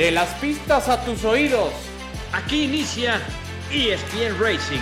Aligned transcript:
De 0.00 0.10
las 0.10 0.30
pistas 0.36 0.88
a 0.88 1.04
tus 1.04 1.26
oídos. 1.26 1.74
Aquí 2.32 2.64
inicia 2.64 3.20
ESPN 3.70 4.40
Racing. 4.40 4.80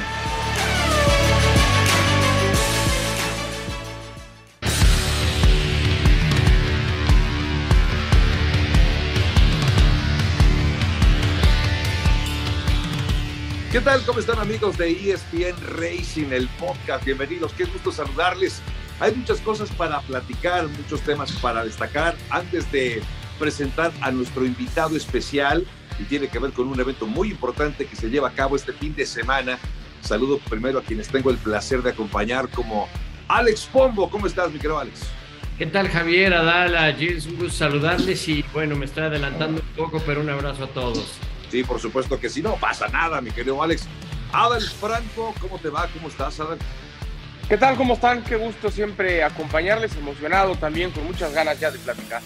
¿Qué 13.73 13.81
tal? 13.81 14.01
¿Cómo 14.07 14.21
están 14.21 14.39
amigos 14.39 14.79
de 14.79 14.93
ESPN 14.93 15.57
Racing, 15.81 16.31
el 16.31 16.47
podcast? 16.61 17.05
Bienvenidos, 17.05 17.53
qué 17.55 17.65
gusto 17.65 17.91
saludarles. 17.91 18.63
Hay 19.01 19.17
muchas 19.17 19.41
cosas 19.41 19.69
para 19.73 20.01
platicar, 20.03 20.69
muchos 20.69 21.01
temas 21.01 21.33
para 21.33 21.65
destacar. 21.65 22.15
Antes 22.31 22.71
de 22.71 23.03
presentar 23.39 23.93
a 24.01 24.11
nuestro 24.11 24.45
invitado 24.45 24.97
especial, 24.97 25.67
y 25.99 26.05
tiene 26.05 26.29
que 26.29 26.39
ver 26.39 26.53
con 26.53 26.69
un 26.69 26.79
evento 26.79 27.07
muy 27.07 27.31
importante 27.31 27.87
que 27.87 27.97
se 27.97 28.09
lleva 28.09 28.29
a 28.29 28.33
cabo 28.33 28.57
este 28.57 28.73
fin 28.73 28.95
de 28.95 29.05
semana. 29.05 29.59
Saludo 30.01 30.39
primero 30.39 30.79
a 30.79 30.83
quienes 30.83 31.09
tengo 31.09 31.31
el 31.31 31.37
placer 31.39 31.83
de 31.83 31.91
acompañar, 31.91 32.49
como 32.49 32.89
Alex 33.27 33.69
Pombo. 33.73 34.09
¿Cómo 34.09 34.27
estás, 34.27 34.51
mi 34.53 34.59
querido 34.59 34.79
Alex? 34.79 35.01
¿Qué 35.59 35.67
tal, 35.67 35.89
Javier, 35.89 36.35
Adala, 36.35 36.93
Gilles? 36.93 37.27
Un 37.27 37.37
gusto 37.37 37.51
saludarles 37.51 38.29
y 38.29 38.45
bueno, 38.53 38.77
me 38.77 38.85
estoy 38.85 39.05
adelantando 39.05 39.61
un 39.61 39.69
poco, 39.75 40.01
pero 40.07 40.21
un 40.21 40.31
abrazo 40.31 40.65
a 40.65 40.69
todos. 40.69 41.15
Sí, 41.51 41.65
por 41.65 41.81
supuesto 41.81 42.21
que 42.21 42.29
sí, 42.29 42.43
no 42.43 42.55
pasa 42.57 42.87
nada, 42.89 43.21
mi 43.21 43.33
querido 43.33 43.61
Alex. 43.61 43.89
Adal 44.33 44.63
Franco, 44.63 45.35
¿cómo 45.41 45.59
te 45.59 45.69
va? 45.69 45.89
¿Cómo 45.89 46.09
estás, 46.09 46.39
Adal? 46.39 46.59
¿Qué 47.49 47.57
tal? 47.57 47.77
¿Cómo 47.77 47.95
están? 47.95 48.23
Qué 48.23 48.37
gusto 48.37 48.71
siempre 48.71 49.25
acompañarles, 49.25 49.97
emocionado 49.97 50.55
también, 50.55 50.93
con 50.93 51.05
muchas 51.05 51.33
ganas 51.33 51.59
ya 51.59 51.73
de 51.73 51.79
platicar. 51.79 52.23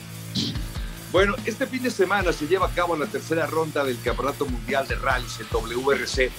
Bueno, 1.12 1.34
este 1.44 1.66
fin 1.66 1.82
de 1.82 1.90
semana 1.90 2.32
se 2.32 2.46
lleva 2.46 2.66
a 2.66 2.70
cabo 2.70 2.96
la 2.96 3.04
tercera 3.04 3.46
ronda 3.46 3.84
del 3.84 4.00
Campeonato 4.00 4.46
Mundial 4.46 4.88
de 4.88 4.94
Rallys, 4.94 5.38
el 5.40 5.46
WRC, 5.46 6.30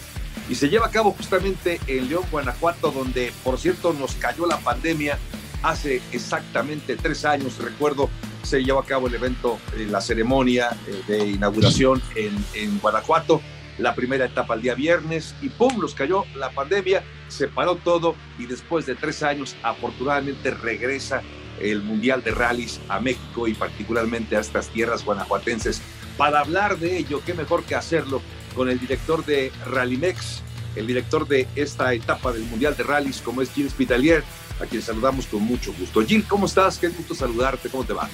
y 0.49 0.55
se 0.55 0.67
lleva 0.67 0.87
a 0.87 0.89
cabo 0.89 1.11
justamente 1.11 1.79
en 1.85 2.09
León, 2.09 2.23
Guanajuato, 2.31 2.89
donde, 2.89 3.31
por 3.43 3.59
cierto, 3.59 3.93
nos 3.93 4.15
cayó 4.15 4.47
la 4.47 4.57
pandemia 4.57 5.19
hace 5.61 6.01
exactamente 6.11 6.95
tres 6.95 7.23
años, 7.23 7.59
recuerdo, 7.59 8.09
se 8.41 8.63
llevó 8.63 8.79
a 8.79 8.85
cabo 8.85 9.05
el 9.07 9.13
evento, 9.13 9.59
eh, 9.77 9.85
la 9.87 10.01
ceremonia 10.01 10.75
eh, 10.87 11.03
de 11.07 11.27
inauguración 11.27 12.01
en, 12.15 12.35
en 12.55 12.79
Guanajuato, 12.79 13.41
la 13.77 13.95
primera 13.95 14.25
etapa 14.25 14.55
el 14.55 14.61
día 14.61 14.75
viernes 14.75 15.35
y 15.41 15.49
¡pum! 15.49 15.79
nos 15.79 15.93
cayó 15.95 16.25
la 16.35 16.49
pandemia, 16.51 17.03
se 17.27 17.47
paró 17.47 17.75
todo 17.75 18.15
y 18.37 18.45
después 18.45 18.85
de 18.85 18.95
tres 18.95 19.23
años 19.23 19.55
afortunadamente 19.63 20.51
regresa 20.51 21.21
el 21.59 21.81
Mundial 21.81 22.23
de 22.23 22.31
Rallys 22.31 22.79
a 22.89 22.99
México 22.99 23.47
y 23.47 23.53
particularmente 23.53 24.35
a 24.35 24.39
estas 24.39 24.69
tierras 24.69 25.03
guanajuatenses. 25.03 25.81
Para 26.17 26.39
hablar 26.39 26.77
de 26.77 26.97
ello, 26.97 27.21
qué 27.25 27.33
mejor 27.33 27.63
que 27.63 27.75
hacerlo 27.75 28.21
con 28.55 28.69
el 28.69 28.79
director 28.79 29.25
de 29.25 29.51
Rallymex, 29.65 30.41
el 30.75 30.87
director 30.87 31.27
de 31.27 31.47
esta 31.55 31.93
etapa 31.93 32.31
del 32.31 32.43
Mundial 32.43 32.75
de 32.75 32.83
Rallys, 32.83 33.21
como 33.21 33.41
es 33.41 33.51
Gilles 33.51 33.73
Pitalier, 33.73 34.23
a 34.59 34.65
quien 34.65 34.81
saludamos 34.81 35.25
con 35.27 35.41
mucho 35.43 35.73
gusto. 35.77 36.05
Gil, 36.05 36.23
¿cómo 36.25 36.45
estás? 36.45 36.77
Qué 36.77 36.89
gusto 36.89 37.15
saludarte, 37.15 37.69
¿cómo 37.69 37.83
te 37.83 37.93
va? 37.93 38.09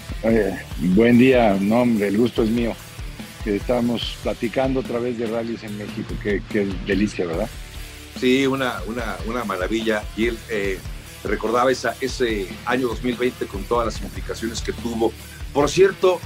buen 0.79 1.17
día, 1.17 1.57
no 1.59 1.81
hombre, 1.81 2.07
el 2.07 2.17
gusto 2.17 2.43
es 2.43 2.49
mío. 2.49 2.75
Que 3.43 3.55
estamos 3.55 4.17
platicando 4.21 4.81
otra 4.81 4.99
vez 4.99 5.17
de 5.17 5.25
rallies 5.25 5.63
en 5.63 5.77
México, 5.77 6.13
qué, 6.21 6.41
qué 6.49 6.67
delicia, 6.85 7.25
¿verdad? 7.25 7.49
Sí, 8.19 8.45
una, 8.45 8.81
una, 8.85 9.15
una 9.27 9.43
maravilla. 9.45 10.03
Gil, 10.15 10.37
eh, 10.49 10.77
recordaba 11.23 11.71
esa, 11.71 11.95
ese 12.01 12.47
año 12.65 12.87
2020 12.89 13.45
con 13.45 13.63
todas 13.63 13.85
las 13.85 14.01
implicaciones 14.01 14.61
que 14.61 14.73
tuvo. 14.73 15.13
Por 15.53 15.69
cierto, 15.69 16.19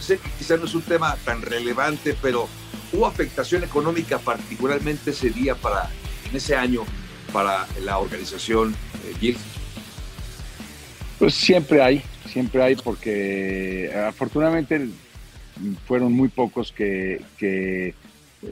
sé 0.00 0.18
que 0.18 0.30
quizá 0.38 0.56
no 0.56 0.66
es 0.66 0.74
un 0.74 0.82
tema 0.82 1.16
tan 1.24 1.42
relevante, 1.42 2.16
pero 2.22 2.48
hubo 2.92 3.06
afectación 3.06 3.64
económica 3.64 4.18
particularmente 4.18 5.10
ese 5.10 5.30
día 5.30 5.54
para, 5.56 5.90
en 6.30 6.36
ese 6.36 6.54
año, 6.54 6.82
para 7.32 7.66
la 7.82 7.98
organización 7.98 8.74
eh, 9.04 9.14
Gil. 9.18 9.36
Pues 11.18 11.34
siempre 11.34 11.82
hay, 11.82 12.02
siempre 12.30 12.62
hay, 12.62 12.76
porque 12.76 13.92
afortunadamente 14.06 14.88
fueron 15.86 16.12
muy 16.12 16.28
pocos 16.28 16.72
que, 16.72 17.22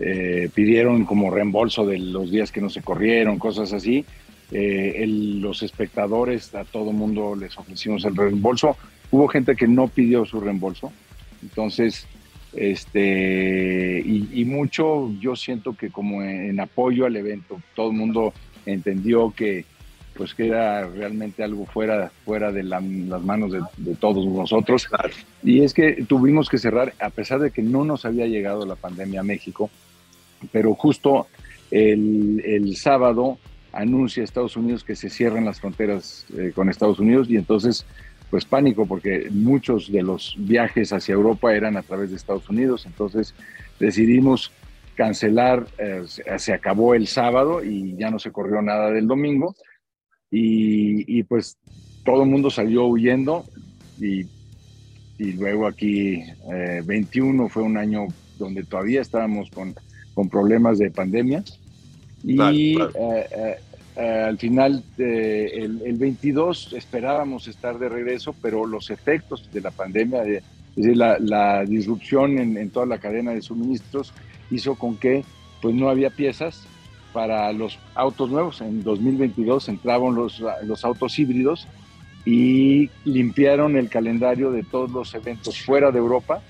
eh, 0.01 0.51
pidieron 0.55 1.05
como 1.05 1.31
reembolso 1.31 1.87
de 1.87 1.99
los 1.99 2.31
días 2.31 2.51
que 2.51 2.61
no 2.61 2.71
se 2.71 2.83
corrieron, 2.83 3.39
cosas 3.39 3.73
así. 3.73 4.05
Eh, 4.53 5.05
los 5.07 5.63
espectadores, 5.63 6.55
a 6.55 6.65
todo 6.65 6.93
mundo 6.93 7.35
les 7.37 7.57
ofrecimos 7.59 8.05
el 8.05 8.17
reembolso. 8.17 8.77
Hubo 9.11 9.29
gente 9.29 9.57
que 9.57 9.69
no 9.69 9.89
pidió 9.89 10.25
su 10.25 10.41
reembolso. 10.41 10.93
Entonces, 11.43 12.07
este, 12.55 14.03
y, 14.05 14.29
y 14.33 14.45
mucho 14.45 15.13
yo 15.21 15.37
siento 15.37 15.77
que 15.77 15.91
como 15.91 16.23
en, 16.23 16.59
apoyo 16.59 17.07
al 17.07 17.17
evento, 17.17 17.61
todo 17.75 17.91
el 17.91 17.97
mundo 17.97 18.33
entendió 18.65 19.33
que 19.37 19.65
pues 20.17 20.35
que 20.35 20.47
era 20.49 20.87
realmente 20.87 21.43
algo 21.43 21.67
fuera, 21.67 22.11
fuera 22.25 22.53
de 22.53 22.63
las 22.63 22.83
manos 22.83 23.53
de, 23.53 23.61
de, 23.77 23.95
todos 23.95 24.27
nosotros. 24.27 24.89
Y 25.43 25.63
es 25.63 25.75
que 25.75 26.05
tuvimos 26.09 26.49
que 26.49 26.59
cerrar, 26.59 26.95
a 27.01 27.11
pesar 27.11 27.41
de 27.41 27.51
que 27.51 27.63
no 27.63 27.85
nos 27.85 28.05
había 28.05 28.27
llegado 28.27 28.67
la 28.67 28.77
pandemia 28.77 29.21
a 29.21 29.25
México, 29.25 29.71
pero 30.53 30.75
justo 30.75 31.27
el, 31.71 32.43
el 32.45 32.77
sábado 32.77 33.39
anuncia 33.73 34.25
Estados 34.25 34.57
Unidos 34.57 34.85
que 34.85 34.97
se 34.97 35.11
cierran 35.11 35.45
las 35.45 35.61
fronteras 35.61 36.27
eh, 36.37 36.53
con 36.55 36.69
Estados 36.69 36.99
Unidos 36.99 37.29
y 37.31 37.37
entonces 37.37 37.85
pues 38.31 38.45
pánico 38.45 38.87
porque 38.87 39.29
muchos 39.31 39.93
de 39.93 40.03
los 40.03 40.35
viajes 40.39 40.93
hacia 40.93 41.15
Europa 41.15 41.55
eran 41.55 41.77
a 41.77 41.83
través 41.83 42.11
de 42.11 42.17
Estados 42.17 42.49
Unidos, 42.49 42.85
entonces 42.87 43.35
decidimos 43.79 44.51
cancelar, 44.97 45.67
eh, 45.79 46.03
se 46.39 46.53
acabó 46.53 46.95
el 46.95 47.07
sábado 47.07 47.63
y 47.63 47.95
ya 47.97 48.11
no 48.11 48.19
se 48.19 48.33
corrió 48.33 48.63
nada 48.63 48.91
del 48.91 49.07
domingo 49.07 49.55
y, 50.31 51.19
y 51.19 51.23
pues 51.23 51.57
todo 52.05 52.23
el 52.23 52.29
mundo 52.29 52.51
salió 52.51 52.87
huyendo 52.87 53.45
y, 54.01 54.27
y 55.19 55.33
luego 55.33 55.67
aquí 55.67 56.23
eh, 56.53 56.83
21 56.85 57.49
fue 57.49 57.63
un 57.63 57.77
año 57.77 58.07
donde 58.39 58.63
todavía 58.65 59.01
estábamos 59.01 59.51
con, 59.51 59.75
con 60.15 60.29
problemas 60.29 60.79
de 60.79 60.91
pandemia 60.91 61.43
y 62.23 62.35
claro, 62.37 62.91
claro. 62.93 63.15
Eh, 63.17 63.27
eh, 63.31 63.57
eh, 63.97 64.25
al 64.29 64.39
final, 64.39 64.83
el, 64.99 65.83
el, 65.85 65.97
22 65.97 66.75
esperábamos 66.75 67.49
estar 67.49 67.79
de 67.79 67.89
regreso, 67.89 68.35
pero 68.43 68.67
los 68.67 68.91
efectos 68.91 69.49
de 69.53 69.61
la 69.61 69.71
pandemia, 69.71 70.23
de, 70.23 70.37
es 70.37 70.45
decir, 70.77 70.97
la, 70.97 71.19
la 71.19 71.65
disrupción 71.65 72.39
en, 72.39 72.57
en, 72.59 72.71
toda 72.71 72.85
la 72.85 72.99
cadena 72.99 73.33
de 73.33 73.41
suministros, 73.41 74.13
hizo 74.51 74.75
con 74.75 74.97
que 74.97 75.25
pues, 75.63 75.75
no 75.75 75.89
había 75.89 76.11
piezas 76.11 76.67
para 77.17 77.51
los 77.55 77.79
autos 77.95 78.29
nuevos. 78.29 78.61
En 78.61 78.85
2022 78.85 79.71
entraban 79.71 80.15
los, 80.15 80.45
los 80.65 80.85
autos 80.85 81.19
híbridos 81.19 81.67
y 82.27 82.91
limpiaron 83.07 83.75
el 83.79 83.89
calendario 83.89 84.51
de 84.51 84.63
todos 84.65 84.91
los 84.91 85.15
eventos 85.15 85.59
fuera 85.63 85.91
de 85.91 85.99
Europa 85.99 86.43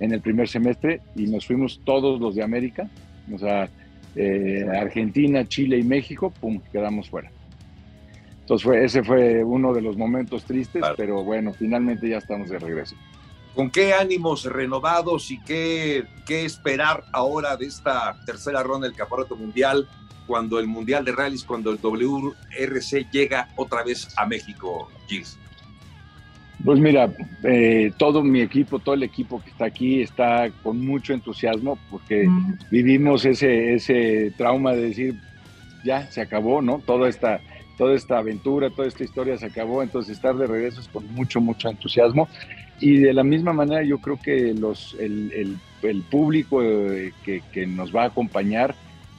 en 0.00 0.14
el 0.14 0.22
primer 0.22 0.48
semestre 0.48 1.02
y 1.14 1.26
nos 1.26 1.46
fuimos 1.46 1.78
todos 1.84 2.18
los 2.18 2.34
de 2.34 2.42
América. 2.42 2.88
O 3.30 3.38
sea, 3.38 3.68
eh, 4.16 4.64
Argentina, 4.74 5.46
Chile 5.46 5.76
y 5.76 5.82
México, 5.82 6.32
pum, 6.40 6.58
quedamos 6.72 7.10
fuera. 7.10 7.30
Entonces 8.40 8.64
fue, 8.64 8.82
ese 8.82 9.04
fue 9.04 9.44
uno 9.44 9.74
de 9.74 9.82
los 9.82 9.98
momentos 9.98 10.44
tristes, 10.44 10.80
claro. 10.80 10.94
pero 10.96 11.22
bueno, 11.22 11.52
finalmente 11.52 12.08
ya 12.08 12.16
estamos 12.16 12.48
de 12.48 12.58
regreso. 12.58 12.96
¿Con 13.54 13.70
qué 13.70 13.92
ánimos 13.92 14.46
renovados 14.46 15.30
y 15.30 15.38
qué, 15.42 16.04
qué 16.26 16.46
esperar 16.46 17.04
ahora 17.12 17.58
de 17.58 17.66
esta 17.66 18.18
tercera 18.24 18.62
ronda 18.62 18.88
del 18.88 18.96
Campeonato 18.96 19.36
Mundial, 19.36 19.86
cuando 20.26 20.58
el 20.58 20.66
Mundial 20.66 21.04
de 21.04 21.12
Rallys, 21.12 21.44
cuando 21.44 21.70
el 21.70 21.78
WRC 21.78 23.10
llega 23.10 23.48
otra 23.56 23.82
vez 23.82 24.08
a 24.16 24.26
México, 24.26 24.90
Gilles? 25.06 25.38
Pues 26.64 26.78
mira, 26.80 27.12
eh, 27.42 27.92
todo 27.98 28.22
mi 28.22 28.40
equipo, 28.40 28.78
todo 28.78 28.94
el 28.94 29.02
equipo 29.02 29.42
que 29.42 29.50
está 29.50 29.66
aquí 29.66 30.00
está 30.00 30.50
con 30.62 30.80
mucho 30.84 31.12
entusiasmo 31.12 31.78
porque 31.90 32.26
mm. 32.26 32.58
vivimos 32.70 33.24
ese, 33.24 33.74
ese 33.74 34.32
trauma 34.36 34.72
de 34.72 34.88
decir, 34.88 35.14
ya 35.84 36.06
se 36.10 36.22
acabó, 36.22 36.62
¿no? 36.62 36.78
Toda 36.78 37.08
esta, 37.08 37.40
toda 37.76 37.94
esta 37.94 38.18
aventura, 38.18 38.70
toda 38.70 38.88
esta 38.88 39.04
historia 39.04 39.36
se 39.36 39.46
acabó, 39.46 39.82
entonces 39.82 40.16
estar 40.16 40.34
de 40.36 40.46
regreso 40.46 40.80
es 40.80 40.88
con 40.88 41.06
mucho, 41.12 41.40
mucho 41.40 41.68
entusiasmo. 41.68 42.28
Y 42.80 42.96
de 42.98 43.12
la 43.12 43.24
misma 43.24 43.52
manera 43.52 43.82
yo 43.82 43.98
creo 43.98 44.18
que 44.20 44.54
los, 44.54 44.96
el, 44.98 45.32
el, 45.32 45.56
el 45.82 46.02
público 46.02 46.62
eh, 46.62 47.12
que, 47.24 47.42
que, 47.52 47.66
nos 47.66 47.94
va 47.94 48.04
a 48.04 48.06
acompañar 48.06 48.74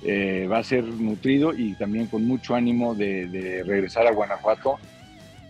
eh, 0.06 0.48
va 0.52 0.60
a 0.60 0.64
ser 0.64 0.84
nutrido 0.84 1.54
y 1.54 1.74
también 1.74 2.08
con 2.08 2.26
mucho 2.26 2.56
ánimo 2.56 2.96
de, 2.96 3.28
de 3.28 3.64
regresar 3.64 4.08
a 4.08 4.12
Guanajuato 4.12 4.78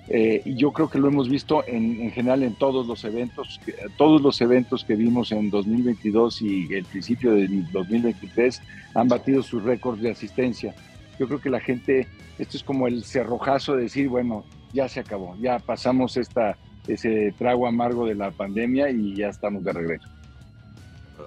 eh, 0.07 0.44
y 0.46 0.56
yo 0.56 0.72
creo 0.72 0.90
que 0.90 1.00
lo 1.00 1.07
hemos 1.07 1.30
visto 1.30 1.63
en, 1.68 2.00
en, 2.00 2.12
general 2.12 2.44
en 2.44 2.54
todos 2.54 2.86
los 2.86 3.04
eventos, 3.06 3.60
todos 3.98 4.22
los 4.22 4.40
eventos 4.40 4.84
que 4.84 4.96
vimos 4.96 5.31
en 5.31 5.50
2022 5.50 6.44
y 6.44 6.74
el 6.74 6.86
principio 6.86 7.34
de 7.34 7.48
2023 7.72 8.62
han 8.94 9.07
batido 9.07 9.42
sus 9.42 9.63
récords 9.63 10.02
de 10.02 10.12
asistencia. 10.12 10.75
Yo 11.18 11.28
creo 11.28 11.42
que 11.42 11.50
la 11.50 11.60
gente, 11.60 12.07
esto 12.38 12.57
es 12.57 12.63
como 12.63 12.88
el 12.88 13.04
cerrojazo 13.04 13.75
de 13.75 13.84
decir, 13.84 14.07
bueno, 14.07 14.46
ya 14.74 14.88
se 14.88 15.00
acabó, 15.00 15.36
ya 15.40 15.57
pasamos 15.57 16.18
esta, 16.18 16.56
ese 16.88 17.34
trago 17.36 17.66
amargo 17.66 18.06
de 18.06 18.13
la 18.13 18.30
pandemia 18.30 18.92
y 18.92 19.16
ya 19.16 19.30
estamos 19.30 19.63
de 19.63 19.74
regreso. 19.74 20.07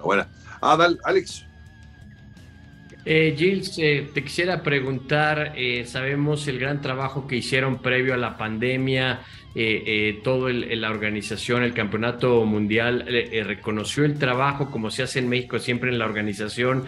Bueno, 0.05 0.25
Adal, 0.61 0.99
Alex. 1.03 1.48
Eh, 3.11 3.33
Gilles, 3.35 3.75
eh, 3.79 4.07
te 4.13 4.23
quisiera 4.23 4.61
preguntar, 4.61 5.53
eh, 5.55 5.83
sabemos 5.87 6.47
el 6.47 6.59
gran 6.59 6.79
trabajo 6.79 7.25
que 7.25 7.37
hicieron 7.37 7.79
previo 7.79 8.13
a 8.13 8.17
la 8.17 8.37
pandemia, 8.37 9.21
eh, 9.55 10.19
todo 10.23 10.47
la 10.49 10.91
organización, 10.91 11.63
el 11.63 11.73
campeonato 11.73 12.45
mundial, 12.45 13.07
reconoció 13.47 14.05
el 14.05 14.19
trabajo 14.19 14.69
como 14.69 14.91
se 14.91 15.01
hace 15.01 15.17
en 15.17 15.27
México 15.27 15.57
siempre 15.57 15.89
en 15.89 15.97
la 15.97 16.05
organización. 16.05 16.83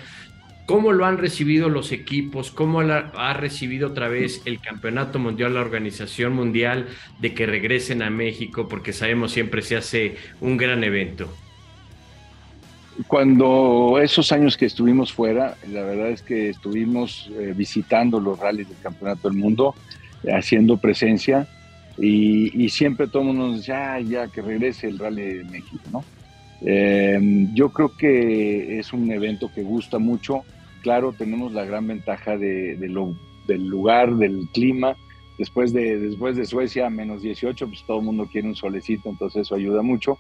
¿Cómo 0.68 0.92
lo 0.92 1.08
han 1.08 1.18
recibido 1.18 1.70
los 1.70 1.92
equipos? 1.92 2.52
¿Cómo 2.52 2.82
ha 2.82 3.34
recibido 3.34 3.88
otra 3.88 4.08
vez 4.08 4.44
el 4.46 4.62
campeonato 4.62 5.18
mundial, 5.18 5.56
la 5.56 5.62
organización 5.62 6.34
mundial 6.34 6.86
de 7.20 7.34
que 7.34 7.48
regresen 7.48 8.04
a 8.04 8.12
México? 8.12 8.68
Porque 8.68 8.94
sabemos 8.94 9.32
siempre 9.32 9.64
se 9.64 9.76
hace 9.76 10.18
un 10.40 10.58
gran 10.58 10.84
evento. 10.84 11.36
Cuando 13.08 14.00
esos 14.02 14.32
años 14.32 14.58
que 14.58 14.66
estuvimos 14.66 15.14
fuera, 15.14 15.56
la 15.70 15.84
verdad 15.84 16.10
es 16.10 16.22
que 16.22 16.50
estuvimos 16.50 17.30
eh, 17.40 17.54
visitando 17.56 18.20
los 18.20 18.38
rallies 18.38 18.70
del 18.70 18.78
Campeonato 18.80 19.30
del 19.30 19.38
Mundo, 19.38 19.76
haciendo 20.32 20.78
presencia, 20.78 21.48
y, 21.98 22.70
siempre 22.70 23.08
todo 23.08 23.24
mundo 23.24 23.48
nos 23.48 23.58
decía, 23.58 24.00
ya 24.00 24.28
que 24.28 24.42
regrese 24.42 24.88
el 24.88 24.98
Rally 24.98 25.22
de 25.22 25.44
México, 25.44 25.84
¿no? 25.92 26.04
Em, 26.62 27.54
yo 27.54 27.70
creo 27.70 27.96
que 27.96 28.80
es 28.80 28.94
un 28.94 29.12
evento 29.12 29.52
que 29.54 29.64
gusta 29.64 30.00
mucho. 30.00 30.44
Claro, 30.82 31.14
tenemos 31.14 31.54
la 31.54 31.66
gran 31.66 31.88
ventaja 31.88 32.38
de, 32.38 32.78
lo, 32.82 33.14
del 33.48 33.68
lugar, 33.68 34.16
del 34.16 34.48
clima. 34.54 34.96
Después 35.38 35.74
de, 35.74 35.98
después 36.00 36.38
de 36.38 36.46
Suecia, 36.46 36.90
menos 36.90 37.22
18, 37.22 37.68
pues 37.68 37.84
todo 37.86 38.00
el 38.00 38.06
mundo 38.06 38.28
quiere 38.32 38.48
un 38.48 38.56
solecito, 38.56 39.10
entonces 39.10 39.42
eso 39.42 39.56
ayuda 39.56 39.82
mucho. 39.82 40.18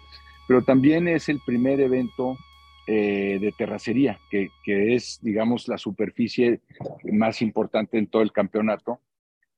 Pero 0.47 0.63
también 0.63 1.07
es 1.07 1.29
el 1.29 1.39
primer 1.39 1.79
evento 1.79 2.37
eh, 2.87 3.37
de 3.39 3.51
terracería, 3.51 4.19
que, 4.29 4.49
es, 4.65 5.19
digamos, 5.21 5.67
la 5.67 5.77
superficie 5.77 6.61
más 7.11 7.41
importante 7.41 7.97
en 7.97 8.07
todo 8.07 8.21
el 8.21 8.31
campeonato. 8.31 8.99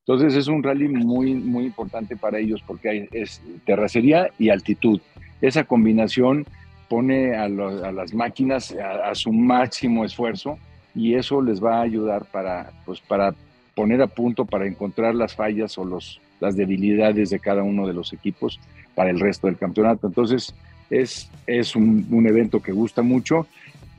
Entonces 0.00 0.34
es 0.34 0.48
un 0.48 0.62
rally 0.62 0.88
muy, 0.88 1.32
muy 1.34 1.64
importante 1.64 2.16
para 2.16 2.38
ellos 2.38 2.62
porque 2.66 3.08
es 3.12 3.40
terracería 3.64 4.28
y 4.38 4.50
altitud. 4.50 5.00
Esa 5.40 5.64
combinación 5.64 6.46
pone 6.88 7.34
a, 7.34 7.48
las 7.48 8.12
máquinas 8.12 8.72
a, 8.72 9.14
su 9.14 9.32
máximo 9.32 10.04
esfuerzo 10.04 10.58
y 10.94 11.14
eso 11.14 11.40
les 11.40 11.64
va 11.64 11.78
a 11.78 11.82
ayudar 11.82 12.26
para, 12.26 12.72
pues, 12.84 13.00
para 13.00 13.34
poner 13.74 14.02
a 14.02 14.06
punto, 14.06 14.44
para 14.44 14.66
encontrar 14.66 15.14
las 15.14 15.34
fallas 15.34 15.78
o 15.78 15.84
los, 15.84 16.20
las 16.40 16.56
debilidades 16.56 17.30
de 17.30 17.40
cada 17.40 17.62
uno 17.62 17.86
de 17.86 17.94
los 17.94 18.12
equipos 18.12 18.60
para 18.94 19.10
el 19.10 19.18
resto 19.18 19.46
del 19.46 19.56
campeonato. 19.56 20.06
Entonces, 20.06 20.54
es, 20.90 21.30
es 21.46 21.76
un, 21.76 22.26
evento 22.26 22.60
que 22.60 22.72
gusta 22.72 23.02
mucho. 23.02 23.46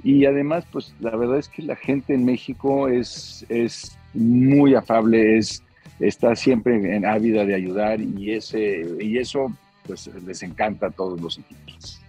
Y 0.04 0.26
además, 0.26 0.66
pues 0.72 0.94
la 1.00 1.16
verdad 1.16 1.40
es 1.40 1.50
que 1.50 1.64
la 1.64 1.76
gente 1.76 2.14
en 2.14 2.26
México 2.26 2.88
es, 2.88 3.46
es 3.50 3.98
muy 4.14 4.76
afable, 4.76 5.38
es, 5.38 5.64
está 6.00 6.36
siempre 6.36 6.96
en 6.96 7.06
ávida 7.06 7.46
de 7.46 7.56
ayudar 7.56 8.00
y, 8.00 8.32
ese, 8.32 8.86
y 9.00 9.18
eso 9.18 9.52
pues 9.86 10.10
les 10.26 10.44
encanta 10.44 10.88
a 10.88 10.92
todos 10.92 11.20
los 11.20 11.38
equipos. 11.38 12.02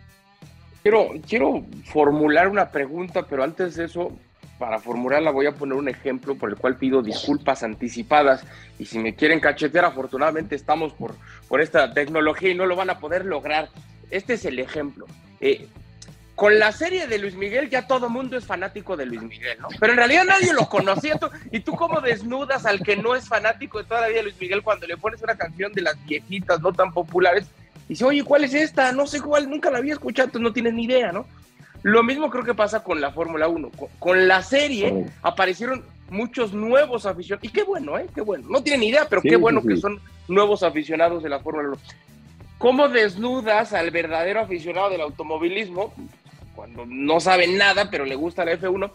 Quiero, 0.82 1.08
quiero 1.29 1.64
formular 1.84 2.49
una 2.49 2.70
pregunta, 2.70 3.26
pero 3.29 3.43
antes 3.43 3.75
de 3.76 3.87
eso, 3.87 4.12
para 4.58 4.79
formularla 4.79 5.31
voy 5.31 5.46
a 5.46 5.52
poner 5.52 5.76
un 5.76 5.88
ejemplo 5.88 6.37
por 6.37 6.50
el 6.50 6.56
cual 6.56 6.76
pido 6.76 7.02
disculpas 7.02 7.62
anticipadas. 7.62 8.44
Y 8.79 8.87
si 8.87 8.99
me 8.99 9.14
quieren 9.14 9.40
cachetear, 9.40 9.84
afortunadamente 9.84 10.55
estamos 10.55 10.93
por, 10.93 11.14
por 11.49 11.61
esta 11.61 11.93
tecnología 11.93 12.50
y 12.50 12.55
no 12.55 12.67
lo 12.67 12.76
van 12.76 12.90
a 12.90 12.99
poder 12.99 13.25
lograr 13.25 13.69
este 14.11 14.35
es 14.35 14.44
el 14.44 14.58
ejemplo. 14.58 15.06
Eh, 15.41 15.69
con 16.37 16.58
la 16.58 16.70
serie 16.70 17.06
de 17.06 17.19
Luis 17.19 17.35
Miguel 17.35 17.70
ya 17.70 17.87
todo 17.87 18.11
mundo 18.11 18.37
es 18.37 18.44
fanático 18.44 18.94
de 18.94 19.06
Luis 19.06 19.23
Miguel, 19.23 19.58
¿no? 19.58 19.69
Pero 19.81 19.93
en 19.93 19.99
realidad 19.99 20.25
nadie 20.26 20.53
lo 20.53 20.69
conocía. 20.69 21.19
¿Y 21.50 21.61
tú 21.61 21.73
cómo 21.73 22.03
desnudas 22.03 22.67
al 22.67 22.81
que 22.81 22.94
no 22.94 23.14
es 23.14 23.26
fanático 23.26 23.79
de 23.79 23.85
toda 23.85 24.03
la 24.03 24.08
vida 24.08 24.19
de 24.19 24.25
Luis 24.25 24.41
Miguel 24.41 24.62
cuando 24.62 24.87
le 24.87 24.99
pones 24.99 25.23
una 25.23 25.35
canción 25.35 25.73
de 25.73 25.81
las 25.81 25.97
viejitas, 26.05 26.61
no 26.61 26.75
tan 26.75 26.93
populares? 26.93 27.47
Y 27.87 27.94
dice, 27.94 28.05
oye, 28.05 28.23
¿cuál 28.23 28.44
es 28.44 28.53
esta? 28.53 28.93
No 28.93 29.06
sé 29.06 29.20
cuál, 29.23 29.49
nunca 29.49 29.70
la 29.70 29.79
había 29.79 29.94
escuchado, 29.94 30.26
entonces 30.26 30.44
no 30.44 30.53
tienes 30.53 30.75
ni 30.75 30.85
idea, 30.85 31.11
¿no? 31.11 31.26
Lo 31.82 32.03
mismo 32.03 32.29
creo 32.29 32.44
que 32.44 32.55
pasa 32.55 32.82
con 32.82 33.00
la 33.00 33.12
Fórmula 33.12 33.49
1. 33.49 33.70
Con, 33.99 34.29
la 34.29 34.43
serie 34.43 35.06
aparecieron 35.23 35.85
muchos 36.11 36.53
nuevos 36.53 37.06
aficionados. 37.06 37.49
Y 37.49 37.53
qué 37.53 37.62
bueno, 37.62 37.97
¿eh? 37.99 38.08
Qué 38.14 38.20
bueno. 38.20 38.47
No 38.50 38.62
tienen 38.62 38.81
ni 38.81 38.88
idea, 38.88 39.06
pero 39.08 39.23
qué 39.23 39.37
bueno 39.37 39.62
que 39.62 39.76
son 39.76 40.00
nuevos 40.29 40.62
aficionados 40.62 41.23
de 41.23 41.31
la 41.31 41.41
Fórmula 41.41 41.69
1. 41.69 41.79
¿Cómo 42.58 42.88
desnudas 42.88 43.73
al 43.73 43.91
verdadero 43.91 44.41
aficionado 44.41 44.88
del 44.88 45.03
automovilismo 45.03 45.93
cuando 46.55 46.87
no 46.87 47.20
sabe 47.20 47.47
nada, 47.49 47.91
pero 47.91 48.05
le 48.05 48.14
gusta 48.14 48.44
la 48.44 48.53
F1? 48.53 48.91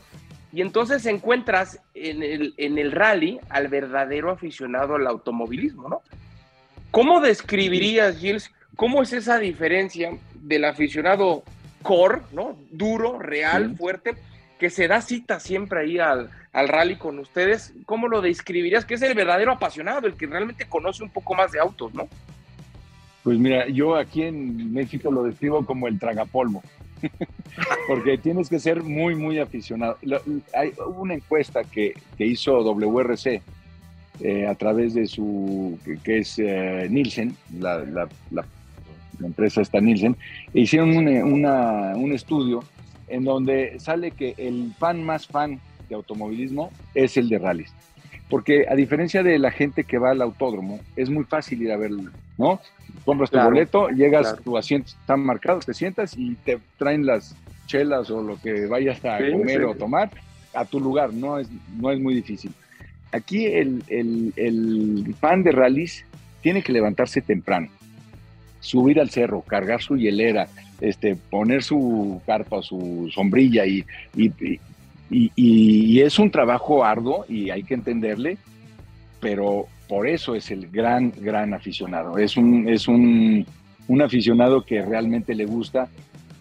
Y 0.53 0.61
entonces 0.61 1.05
encuentras 1.05 1.79
en 1.93 2.23
el, 2.23 2.53
en 2.57 2.77
el 2.77 2.91
rally 2.91 3.39
al 3.49 3.67
verdadero 3.67 4.31
aficionado 4.31 4.95
al 4.95 5.07
automovilismo, 5.07 5.87
¿no? 5.87 6.01
¿Cómo 6.89 7.21
describirías, 7.21 8.17
Gilles, 8.17 8.51
cómo 8.75 9.01
es 9.01 9.13
esa 9.13 9.37
diferencia 9.37 10.11
del 10.35 10.65
aficionado 10.65 11.43
core, 11.83 12.21
¿no? 12.33 12.57
Duro, 12.71 13.17
real, 13.17 13.77
fuerte, 13.77 14.15
que 14.59 14.69
se 14.69 14.87
da 14.89 15.01
cita 15.01 15.39
siempre 15.39 15.81
ahí 15.81 15.99
al, 15.99 16.29
al, 16.51 16.67
rally 16.67 16.97
con 16.97 17.17
ustedes? 17.19 17.73
¿Cómo 17.85 18.09
lo 18.09 18.21
describirías? 18.21 18.83
Que 18.83 18.95
es 18.95 19.01
el 19.03 19.13
verdadero 19.13 19.53
apasionado, 19.53 20.05
el 20.07 20.15
que 20.15 20.27
realmente 20.27 20.67
conoce 20.67 21.01
un 21.03 21.11
poco 21.11 21.33
más 21.33 21.53
de 21.53 21.59
autos, 21.59 21.93
¿no? 21.93 22.09
Pues 23.23 23.37
mira, 23.37 23.67
yo 23.67 23.95
aquí 23.95 24.23
en 24.23 24.73
México 24.73 25.11
lo 25.11 25.23
describo 25.23 25.63
como 25.65 25.87
el 25.87 25.99
tragapolvo, 25.99 26.63
porque 27.87 28.17
tienes 28.17 28.49
que 28.49 28.59
ser 28.59 28.81
muy, 28.81 29.15
muy 29.15 29.37
aficionado. 29.37 29.97
Hay 30.53 30.73
una 30.95 31.15
encuesta 31.15 31.63
que, 31.63 31.93
hizo 32.17 32.63
WRC 32.63 33.41
eh, 34.21 34.47
a 34.47 34.55
través 34.55 34.95
de 34.95 35.05
su, 35.05 35.77
que, 36.03 36.19
es 36.19 36.39
eh, 36.39 36.87
Nielsen, 36.89 37.35
la, 37.59 38.07
empresa 39.23 39.61
está 39.61 39.79
Nielsen, 39.79 40.17
e 40.53 40.61
hicieron 40.61 40.95
un 40.95 42.11
estudio 42.11 42.63
en 43.07 43.23
donde 43.23 43.79
sale 43.79 44.11
que 44.11 44.33
el 44.37 44.73
fan 44.79 45.03
más 45.03 45.27
fan 45.27 45.59
de 45.89 45.95
automovilismo 45.95 46.71
es 46.95 47.17
el 47.17 47.29
de 47.29 47.37
rallies. 47.37 47.71
Porque 48.31 48.65
a 48.67 48.75
diferencia 48.75 49.21
de 49.21 49.37
la 49.37 49.51
gente 49.51 49.83
que 49.83 49.99
va 49.99 50.11
al 50.11 50.21
autódromo, 50.21 50.79
es 50.95 51.09
muy 51.09 51.25
fácil 51.25 51.61
ir 51.61 51.71
a 51.71 51.77
verlo, 51.77 52.09
¿no? 52.37 52.59
Compras 53.05 53.29
tu 53.29 53.37
boleto, 53.37 53.89
llegas, 53.89 54.37
tu 54.43 54.57
asiento 54.57 54.91
está 54.99 55.17
marcado, 55.17 55.59
te 55.59 55.73
sientas 55.73 56.17
y 56.17 56.35
te 56.35 56.57
traen 56.77 57.05
las 57.05 57.35
chelas 57.67 58.09
o 58.09 58.23
lo 58.23 58.39
que 58.41 58.65
vayas 58.65 59.03
a 59.05 59.17
comer 59.17 59.65
o 59.65 59.75
tomar 59.75 60.09
a 60.53 60.65
tu 60.65 60.79
lugar, 60.79 61.13
no 61.13 61.37
es, 61.39 61.49
no 61.77 61.91
es 61.91 61.99
muy 61.99 62.13
difícil. 62.15 62.51
Aquí 63.11 63.45
el, 63.45 63.83
el, 63.87 64.33
el 64.35 65.15
fan 65.19 65.43
de 65.43 65.51
rallies 65.51 66.05
tiene 66.41 66.61
que 66.63 66.71
levantarse 66.71 67.21
temprano, 67.21 67.67
subir 68.59 68.99
al 68.99 69.09
cerro, 69.09 69.41
cargar 69.41 69.81
su 69.81 69.97
hielera, 69.97 70.47
este, 70.79 71.15
poner 71.15 71.63
su 71.63 72.21
carpa, 72.25 72.61
su 72.61 73.09
sombrilla 73.13 73.65
y, 73.65 73.85
y, 74.15 74.31
es 75.11 76.19
un 76.19 76.31
trabajo 76.31 76.85
arduo 76.85 77.25
y 77.27 77.49
hay 77.49 77.63
que 77.63 77.73
entenderle, 77.73 78.37
pero 79.19 79.67
por 79.89 80.07
eso 80.07 80.35
es 80.35 80.49
el 80.51 80.69
gran, 80.69 81.11
gran 81.17 81.53
aficionado. 81.53 82.17
Es 82.17 82.37
un, 82.37 82.69
es 82.69 82.87
un, 82.87 83.45
aficionado 84.01 84.63
que 84.63 84.81
realmente 84.81 85.35
le 85.35 85.45
gusta. 85.45 85.89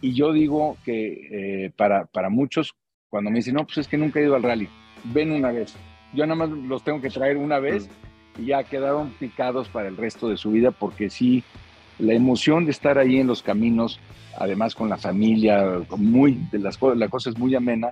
Y 0.00 0.12
yo 0.14 0.32
digo 0.32 0.76
que 0.84 1.64
eh, 1.64 1.70
para, 1.76 2.06
para 2.06 2.30
muchos, 2.30 2.74
cuando 3.08 3.30
me 3.30 3.38
dicen, 3.38 3.54
no, 3.54 3.64
pues 3.64 3.78
es 3.78 3.88
que 3.88 3.98
nunca 3.98 4.20
he 4.20 4.22
ido 4.22 4.36
al 4.36 4.44
rally, 4.44 4.68
ven 5.12 5.32
una 5.32 5.50
vez. 5.50 5.74
Yo 6.14 6.24
nada 6.26 6.46
más 6.46 6.50
los 6.50 6.84
tengo 6.84 7.00
que 7.00 7.10
traer 7.10 7.36
una 7.36 7.58
vez 7.58 7.88
y 8.38 8.46
ya 8.46 8.62
quedaron 8.62 9.10
picados 9.18 9.68
para 9.68 9.88
el 9.88 9.96
resto 9.96 10.28
de 10.28 10.36
su 10.36 10.52
vida, 10.52 10.70
porque 10.70 11.10
sí, 11.10 11.42
la 11.98 12.14
emoción 12.14 12.64
de 12.64 12.70
estar 12.70 12.98
ahí 12.98 13.18
en 13.18 13.26
los 13.26 13.42
caminos, 13.42 14.00
además 14.38 14.74
con 14.74 14.88
la 14.88 14.96
familia, 14.96 15.80
muy, 15.96 16.38
de 16.50 16.60
las, 16.60 16.78
la 16.96 17.08
cosa 17.08 17.30
es 17.30 17.38
muy 17.38 17.54
amena, 17.54 17.90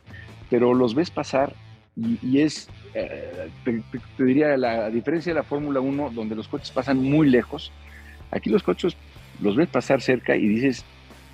pero 0.50 0.74
los 0.74 0.94
ves 0.94 1.10
pasar 1.10 1.54
y, 1.96 2.40
es, 2.40 2.68
eh, 2.94 3.50
te, 3.64 4.24
diría, 4.24 4.56
la 4.56 4.88
diferencia 4.88 5.32
de 5.32 5.38
la 5.38 5.42
Fórmula 5.42 5.80
1, 5.80 6.10
donde 6.14 6.36
los 6.36 6.46
coches 6.46 6.70
pasan 6.70 7.02
muy 7.02 7.28
lejos, 7.28 7.72
aquí 8.30 8.50
los 8.50 8.62
coches 8.62 8.96
los 9.40 9.56
ves 9.56 9.68
pasar 9.68 10.00
cerca 10.00 10.36
y 10.36 10.46
dices, 10.46 10.84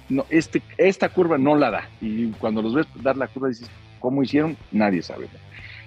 no, 0.09 0.25
este, 0.30 0.62
esta 0.78 1.11
curva 1.11 1.37
no 1.37 1.54
la 1.54 1.71
da. 1.71 1.88
Y 2.00 2.28
cuando 2.33 2.62
los 2.62 2.75
ves 2.75 2.87
dar 3.02 3.16
la 3.16 3.28
curva 3.28 3.49
dices, 3.49 3.71
¿cómo 4.00 4.23
hicieron? 4.23 4.56
Nadie 4.73 5.02
sabe. 5.02 5.28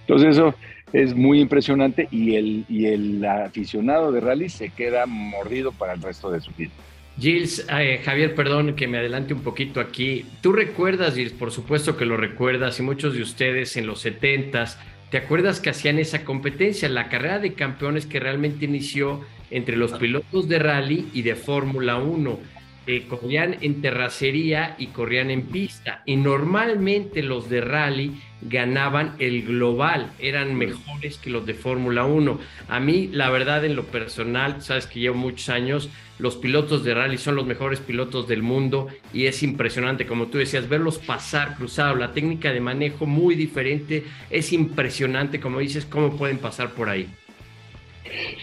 Entonces 0.02 0.38
eso 0.38 0.54
es 0.94 1.16
muy 1.16 1.42
impresionante 1.42 2.08
y 2.12 2.36
el, 2.36 2.66
y 2.70 2.86
el 2.86 3.26
aficionado 3.26 4.12
de 4.12 4.22
rally 4.22 4.50
se 4.50 4.70
queda 4.70 5.06
mordido 5.06 5.72
para 5.72 5.94
el 5.94 6.02
resto 6.02 6.32
de 6.32 6.40
su 6.40 6.52
vida. 6.52 6.72
Gilles, 7.20 7.66
eh, 7.70 8.02
Javier, 8.06 8.36
perdón 8.36 8.76
que 8.76 8.88
me 8.88 9.00
adelante 9.00 9.34
un 9.34 9.42
poquito 9.42 9.80
aquí. 9.80 10.26
Tú 10.42 10.54
recuerdas, 10.54 11.16
Gilles, 11.16 11.34
por 11.34 11.52
supuesto 11.52 11.98
que 11.98 12.06
lo 12.06 12.16
recuerdas, 12.16 12.80
y 12.80 12.84
muchos 12.84 13.14
de 13.14 13.24
ustedes 13.24 13.76
en 13.76 13.88
los 13.88 14.02
70 14.02 14.66
¿te 15.10 15.18
acuerdas 15.18 15.60
que 15.60 15.70
hacían 15.70 16.00
esa 16.00 16.24
competencia? 16.26 16.90
La 16.90 17.10
carrera 17.10 17.40
de 17.40 17.54
campeones 17.54 18.06
que 18.06 18.20
realmente 18.20 18.66
inició 18.66 19.22
entre 19.50 19.78
los 19.78 19.94
pilotos 19.94 20.48
de 20.48 20.60
rally 20.60 21.10
y 21.14 21.22
de 21.22 21.36
Fórmula 21.36 21.98
1. 21.98 22.40
Eh, 22.88 23.06
corrían 23.08 23.58
en 23.60 23.82
terracería 23.82 24.76
y 24.78 24.88
corrían 24.88 25.30
en 25.30 25.42
pista. 25.44 26.04
Y 26.06 26.16
normalmente 26.16 27.22
los 27.22 27.50
de 27.50 27.60
rally 27.60 28.22
ganaban 28.42 29.16
el 29.20 29.44
global, 29.44 30.12
eran 30.20 30.56
mejores 30.56 31.18
que 31.18 31.30
los 31.30 31.46
de 31.46 31.54
Fórmula 31.54 32.06
1. 32.06 32.40
A 32.70 32.80
mí, 32.80 33.10
la 33.12 33.30
verdad, 33.30 33.66
en 33.66 33.76
lo 33.76 33.84
personal, 33.84 34.62
sabes 34.62 34.88
que 34.88 35.02
llevo 35.02 35.18
muchos 35.18 35.50
años, 35.50 35.90
los 36.18 36.38
pilotos 36.38 36.86
de 36.86 36.94
rally 36.94 37.18
son 37.18 37.36
los 37.36 37.46
mejores 37.46 37.82
pilotos 37.82 38.26
del 38.28 38.42
mundo 38.42 38.88
y 39.14 39.26
es 39.26 39.44
impresionante, 39.44 40.06
como 40.06 40.28
tú 40.28 40.38
decías, 40.38 40.70
verlos 40.70 40.98
pasar 40.98 41.56
cruzado, 41.56 41.96
la 41.96 42.14
técnica 42.14 42.54
de 42.54 42.62
manejo 42.62 43.06
muy 43.06 43.36
diferente, 43.36 44.06
es 44.30 44.54
impresionante, 44.54 45.42
como 45.42 45.60
dices, 45.60 45.86
cómo 45.86 46.16
pueden 46.16 46.38
pasar 46.38 46.72
por 46.72 46.88
ahí. 46.88 47.08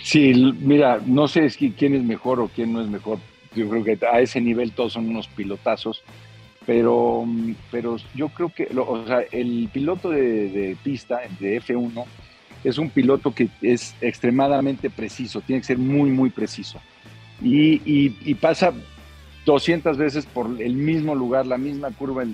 Sí, 0.02 0.34
mira, 0.60 1.00
no 1.06 1.28
sé 1.28 1.48
quién 1.78 1.94
es 1.94 2.02
mejor 2.02 2.40
o 2.40 2.48
quién 2.48 2.74
no 2.74 2.82
es 2.82 2.88
mejor 2.88 3.18
yo 3.54 3.68
creo 3.68 3.84
que 3.84 3.98
a 4.06 4.20
ese 4.20 4.40
nivel 4.40 4.72
todos 4.72 4.94
son 4.94 5.08
unos 5.08 5.28
pilotazos, 5.28 6.02
pero, 6.66 7.26
pero 7.70 7.96
yo 8.14 8.28
creo 8.28 8.52
que 8.52 8.68
o 8.76 9.06
sea, 9.06 9.20
el 9.32 9.68
piloto 9.72 10.10
de, 10.10 10.76
pista, 10.82 11.20
de 11.38 11.60
F1, 11.60 12.04
es 12.62 12.78
un 12.78 12.88
piloto 12.88 13.34
que 13.34 13.48
es 13.60 13.94
extremadamente 14.00 14.88
preciso, 14.88 15.42
tiene 15.42 15.60
que 15.60 15.66
ser 15.66 15.78
muy, 15.78 16.10
muy 16.10 16.30
preciso. 16.30 16.80
Y, 17.42 18.34
pasa 18.40 18.72
200 19.44 19.98
veces 19.98 20.24
por 20.24 20.60
el 20.60 20.74
mismo 20.74 21.14
lugar, 21.14 21.46
la 21.46 21.58
misma 21.58 21.90
curva, 21.90 22.24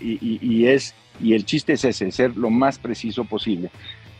y, 0.00 0.18
y, 0.20 0.66
es, 0.66 0.94
y 1.20 1.32
el 1.32 1.46
chiste 1.46 1.72
es 1.72 1.84
ese, 1.84 2.10
ser 2.10 2.36
lo 2.36 2.50
más 2.50 2.78
preciso 2.78 3.24
posible. 3.24 3.70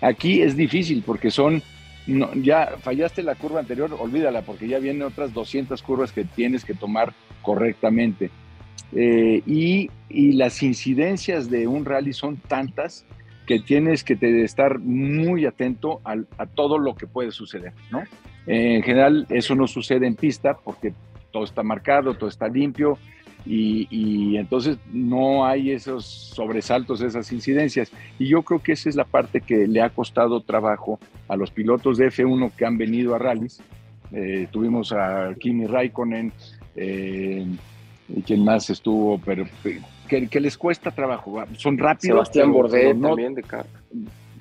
Aquí 0.00 0.40
es 0.40 0.56
difícil 0.56 1.02
porque 1.04 1.30
son 1.30 1.62
no, 2.06 2.32
ya 2.34 2.74
fallaste 2.80 3.22
la 3.22 3.34
curva 3.34 3.60
anterior, 3.60 3.94
olvídala, 3.98 4.42
porque 4.42 4.68
ya 4.68 4.78
vienen 4.78 5.02
otras 5.02 5.32
200 5.32 5.80
curvas 5.82 6.12
que 6.12 6.24
tienes 6.24 6.64
que 6.64 6.74
tomar 6.74 7.14
correctamente. 7.42 8.30
Eh, 8.92 9.42
y, 9.46 9.90
las 10.10 10.62
incidencias 10.62 11.50
de 11.50 11.66
un 11.66 11.84
rally 11.84 12.12
son 12.12 12.36
tantas 12.36 13.04
que 13.46 13.58
tienes 13.58 14.04
que 14.04 14.16
estar 14.44 14.78
muy 14.78 15.44
atento 15.44 16.00
a, 16.04 16.46
todo 16.46 16.78
lo 16.78 16.94
que 16.94 17.06
puede 17.06 17.32
suceder, 17.32 17.72
¿no? 17.90 18.04
en 18.46 18.82
general, 18.82 19.26
eso 19.30 19.54
no 19.54 19.66
sucede 19.66 20.06
en 20.06 20.14
pista 20.14 20.56
porque 20.62 20.92
todo 21.32 21.44
está 21.44 21.62
marcado, 21.62 22.14
todo 22.14 22.28
está 22.28 22.46
limpio, 22.46 22.98
y, 23.46 24.36
entonces 24.36 24.78
no 24.92 25.46
hay 25.46 25.70
esos 25.70 26.04
sobresaltos, 26.04 27.00
esas 27.00 27.30
incidencias. 27.32 27.92
Y 28.18 28.26
yo 28.26 28.42
creo 28.42 28.62
que 28.62 28.72
esa 28.72 28.88
es 28.88 28.96
la 28.96 29.04
parte 29.04 29.40
que 29.40 29.66
le 29.66 29.82
ha 29.82 29.90
costado 29.90 30.40
trabajo 30.40 30.98
a 31.28 31.36
los 31.36 31.50
pilotos 31.50 31.98
de 31.98 32.08
F1 32.08 32.52
que 32.56 32.64
han 32.64 32.78
venido 32.78 33.14
a 33.14 33.18
rallies. 33.18 33.60
Eh, 34.12 34.48
tuvimos 34.50 34.92
a 34.92 35.34
Kimi 35.38 35.66
Raikkonen, 35.66 36.32
eh, 36.76 37.46
y 38.08 38.22
quien 38.22 38.44
más 38.44 38.68
estuvo, 38.70 39.20
pero 39.24 39.46
que, 40.08 40.40
les 40.40 40.56
cuesta 40.56 40.90
trabajo. 40.90 41.42
Son 41.56 41.78
rápidos. 41.78 42.28
Sebastián 42.28 42.52
Bordet 42.52 43.00
también 43.00 43.34
de 43.34 43.42
carro. 43.42 43.68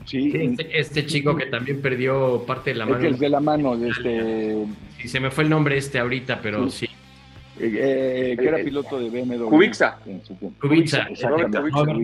Sí, 0.06 0.32
este, 0.34 0.80
este, 0.80 1.06
chico 1.06 1.36
que 1.36 1.46
también 1.46 1.82
perdió 1.82 2.44
parte 2.46 2.72
de 2.72 2.76
la 2.76 2.86
mano. 2.86 3.08
El 3.08 3.18
de 3.18 3.30
la 3.30 3.40
mano, 3.40 3.78
de 3.78 3.90
este. 3.90 4.66
Sí, 4.98 5.08
se 5.08 5.20
me 5.22 5.32
fue 5.32 5.46
el 5.46 5.50
nombre 5.50 5.78
este 5.78 5.98
ahorita, 5.98 6.42
pero 6.42 6.70
sí. 6.70 6.88
Eh, 7.60 8.36
que 8.38 8.48
era 8.48 8.58
piloto 8.64 9.00
de 9.00 9.10
BMW. 9.10 9.50
Kubica. 9.50 10.00
Kubica, 10.60 11.10
Robert 11.22 11.56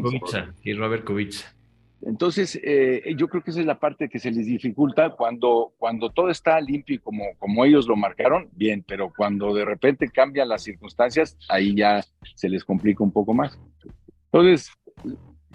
Kubica. 0.02 0.54
Y 0.64 0.74
Robert 0.74 1.04
Kubica. 1.04 1.56
Entonces, 2.02 2.58
eh, 2.64 3.14
yo 3.18 3.28
creo 3.28 3.44
que 3.44 3.52
esa 3.52 3.60
es 3.60 3.66
la 3.66 3.78
parte 3.78 4.08
que 4.08 4.20
se 4.20 4.32
les 4.32 4.46
dificulta 4.46 5.10
cuando, 5.10 5.74
cuando 5.78 6.10
todo 6.10 6.30
está 6.30 6.60
limpio 6.62 6.96
y 6.96 7.00
como, 7.00 7.26
como 7.38 7.66
ellos 7.66 7.88
lo 7.88 7.98
marcaron, 7.98 8.48
bien, 8.54 8.86
pero 8.88 9.12
cuando 9.16 9.54
de 9.54 9.66
repente 9.66 10.08
cambian 10.10 10.48
las 10.48 10.64
circunstancias, 10.64 11.38
ahí 11.50 11.76
ya 11.76 12.02
se 12.36 12.48
les 12.48 12.64
complica 12.64 13.04
un 13.04 13.12
poco 13.12 13.34
más. 13.34 13.60
Entonces, 14.32 14.72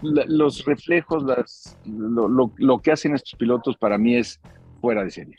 los 0.03 0.65
reflejos, 0.67 1.23
las, 1.25 1.79
lo, 1.87 2.53
lo, 2.57 2.83
que 2.83 2.93
hacen 2.93 3.15
estos 3.15 3.39
pilotos 3.39 3.77
para 3.77 3.97
mí 3.97 4.17
es 4.17 4.39
fuera 4.81 5.03
de 5.03 5.11
serie. 5.11 5.39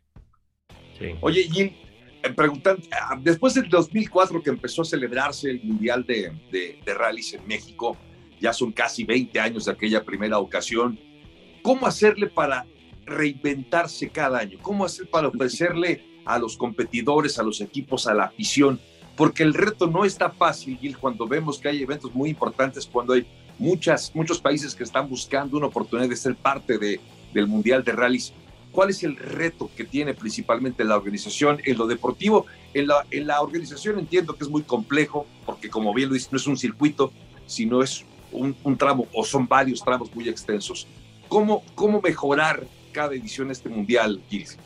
Oye, 1.22 1.44
Jim, 1.44 1.68
eh, 1.68 1.85
preguntan, 2.34 2.77
ah, 2.91 3.17
después 3.22 3.53
del 3.53 3.70
2004 3.70 4.41
que 4.41 4.50
empezó 4.50 4.82
a 4.82 4.86
celebrarse 4.86 5.50
el 5.50 5.63
Mundial 5.63 6.05
de, 6.05 6.32
de, 6.51 6.79
de 6.84 6.94
Rallys 6.94 7.34
en 7.34 7.46
México, 7.48 7.98
ya 8.39 8.53
son 8.53 8.72
casi 8.72 9.03
20 9.03 9.39
años 9.39 9.65
de 9.65 9.72
aquella 9.72 10.03
primera 10.03 10.39
ocasión, 10.39 11.00
¿cómo 11.62 11.88
hacerle 11.88 12.27
para 12.27 12.65
reinventarse 13.05 14.10
cada 14.10 14.39
año? 14.39 14.58
¿Cómo 14.62 14.86
hacer 14.86 15.10
para 15.10 15.27
ofrecerle 15.27 16.03
a 16.25 16.39
los 16.39 16.58
competidores, 16.58 17.38
a 17.39 17.44
los 17.44 17.62
equipos, 17.62 18.08
a 18.08 18.13
la 18.13 18.25
afición? 18.25 18.79
Porque 19.15 19.44
el 19.44 19.53
reto 19.53 19.88
no 19.88 20.03
está 20.03 20.29
fácil, 20.29 20.77
Gil, 20.77 20.98
cuando 20.98 21.27
vemos 21.27 21.60
que 21.60 21.70
hay 21.70 21.82
eventos 21.82 22.13
muy 22.13 22.29
importantes, 22.29 22.86
cuando 22.86 23.13
hay 23.13 23.25
muchas, 23.58 24.13
muchos 24.13 24.39
países 24.39 24.75
que 24.75 24.84
están 24.84 25.08
buscando 25.08 25.58
una 25.58 25.67
oportunidad 25.67 26.10
de 26.10 26.15
ser 26.15 26.36
parte 26.36 26.77
de, 26.77 27.00
del 27.34 27.48
Mundial 27.48 27.84
de 27.84 27.94
Rallys. 27.94 28.34
¿Cuál 28.75 28.89
es 28.89 29.03
el 29.03 29.15
reto 29.15 29.72
que 29.77 29.86
tiene 29.86 30.13
principalmente 30.13 30.84
la 30.84 30.98
organización 30.98 31.62
en 31.63 31.77
lo 31.77 31.88
deportivo? 31.88 32.46
En 32.74 32.88
la, 32.88 33.05
en 33.10 33.25
la 33.25 33.41
organización 33.41 33.98
entiendo 34.00 34.36
que 34.36 34.44
es 34.44 34.50
muy 34.50 34.63
complejo, 34.63 35.25
porque 35.46 35.70
como 35.70 35.94
bien 35.94 36.10
lo 36.10 36.15
dice, 36.15 36.27
no 36.29 36.38
es 36.38 36.46
un 36.46 36.58
circuito, 36.58 37.13
sino 37.46 37.82
es 37.82 38.03
un, 38.34 38.53
tramo 38.77 39.08
o 39.13 39.24
son 39.24 39.48
varios 39.48 39.82
tramos 39.82 40.13
muy 40.13 40.27
extensos. 40.27 40.88
¿Cómo, 41.29 41.63
cómo 41.74 42.01
mejorar 42.01 42.67
cada 42.91 43.15
edición 43.15 43.50
este 43.50 43.70
mundial, 43.70 44.22
Gilles? 44.29 44.60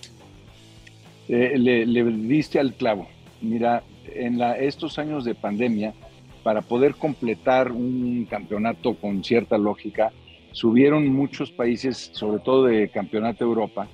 Eh, 1.27 1.53
le, 1.59 2.03
diste 2.03 2.59
al 2.59 2.73
clavo. 2.73 3.07
Mira, 3.41 3.83
en 4.07 4.39
la, 4.39 4.57
estos 4.57 4.97
años 4.97 5.23
de 5.23 5.35
pandemia, 5.35 5.93
para 6.41 6.63
poder 6.63 6.95
completar 6.95 7.71
un 7.71 8.25
campeonato 8.27 8.95
con 8.95 9.23
cierta 9.23 9.59
lógica, 9.59 10.11
subieron 10.51 11.07
muchos 11.09 11.51
países, 11.51 12.09
sobre 12.11 12.39
todo 12.39 12.63
de 12.65 12.89
Campeonato 12.89 13.43
Europa, 13.43 13.87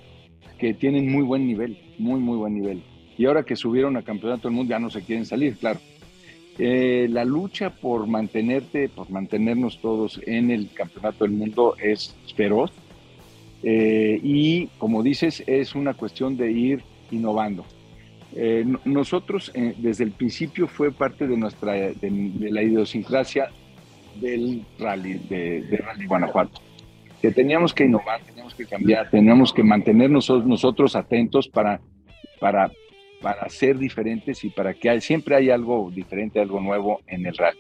tienen 0.74 1.12
muy 1.12 1.24
buen 1.24 1.46
nivel, 1.48 1.78
muy, 1.98 2.20
muy 2.20 2.38
buen 2.38 2.56
nivel. 2.56 2.82
Y 3.18 3.26
ahora 3.26 3.44
que 3.44 3.56
subieron 3.56 3.96
a 3.98 4.02
Campeonato 4.02 4.48
del 4.48 4.56
Mundo 4.56 4.72
ya 4.72 4.80
no 4.80 4.90
se 4.90 5.02
quieren 5.02 5.26
salir, 5.26 5.56
claro. 5.58 5.80
Eh, 6.58 7.08
la 7.10 7.26
lucha 7.26 7.70
por 7.70 8.08
mantenerte, 8.08 8.88
por 8.88 9.10
mantenernos 9.10 9.80
todos 9.82 10.22
en 10.26 10.52
el 10.52 10.70
Campeonato 10.74 11.26
del 11.26 11.34
Mundo 11.34 11.76
es 11.82 12.16
feroz. 12.36 12.72
Eh, 13.64 14.20
y 14.24 14.68
como 14.78 15.04
dices, 15.04 15.44
es 15.48 15.76
una 15.76 15.94
cuestión 15.94 16.38
de 16.38 16.52
ir 16.52 16.84
innovando. 17.12 17.66
Eh, 18.36 18.66
nosotros 18.84 19.52
desde 19.78 20.04
el 20.04 20.12
principio 20.12 20.68
fue 20.68 20.92
parte 20.92 21.26
de 21.28 21.38
nuestra 21.38 21.74
de, 21.74 22.50
la 22.52 22.62
idiosincrasia 22.62 23.50
del 24.20 24.64
rally 24.78 25.14
de, 25.30 25.62
de 25.62 25.78
Rally 25.78 26.06
Guanajuato 26.06 26.62
que 27.22 27.32
teníamos 27.32 27.74
que 27.74 27.86
innovar, 27.86 28.22
teníamos 28.22 28.54
que 28.54 28.66
cambiar, 28.66 29.10
teníamos 29.10 29.54
que 29.54 29.64
mantenernos 29.64 30.30
nosotros 30.46 30.96
atentos 30.96 31.48
para, 31.48 31.82
para, 32.40 32.72
para 33.22 33.50
ser 33.50 33.78
diferentes 33.78 34.44
y 34.44 34.50
para 34.50 34.74
que 34.74 35.00
siempre 35.02 35.36
hay 35.36 35.50
algo 35.50 35.92
diferente, 35.94 36.40
algo 36.40 36.60
nuevo 36.60 37.02
en 37.08 37.26
el 37.26 37.36
rally. 37.36 37.60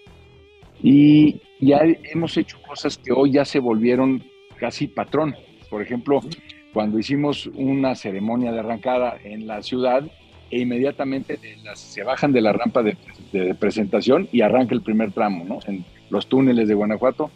Y 0.81 1.41
ya 1.59 1.79
hemos 2.11 2.37
hecho 2.37 2.61
cosas 2.67 2.97
que 2.97 3.11
hoy 3.11 3.31
ya 3.31 3.45
se 3.45 3.59
volvieron 3.59 4.23
casi 4.57 4.87
patrón. 4.87 5.35
Por 5.69 5.81
ejemplo, 5.81 6.21
cuando 6.73 6.99
hicimos 6.99 7.47
una 7.55 7.95
ceremonia 7.95 8.51
de 8.51 8.59
arrancada 8.59 9.17
en 9.23 9.47
la 9.47 9.63
ciudad, 9.63 10.03
e 10.51 10.59
inmediatamente 10.59 11.39
se 11.73 12.03
bajan 12.03 12.31
de 12.31 12.41
la 12.41 12.53
rampa 12.53 12.83
de, 12.83 12.95
de, 13.31 13.55
presentación 13.55 14.29
y 14.31 14.41
arranca 14.41 14.75
el 14.75 14.81
primer 14.81 15.11
tramo, 15.11 15.43
¿no? 15.43 15.59
En 15.65 15.83
los 16.09 16.27
túneles 16.27 16.67
de 16.67 16.75
Guanajuato 16.75 17.31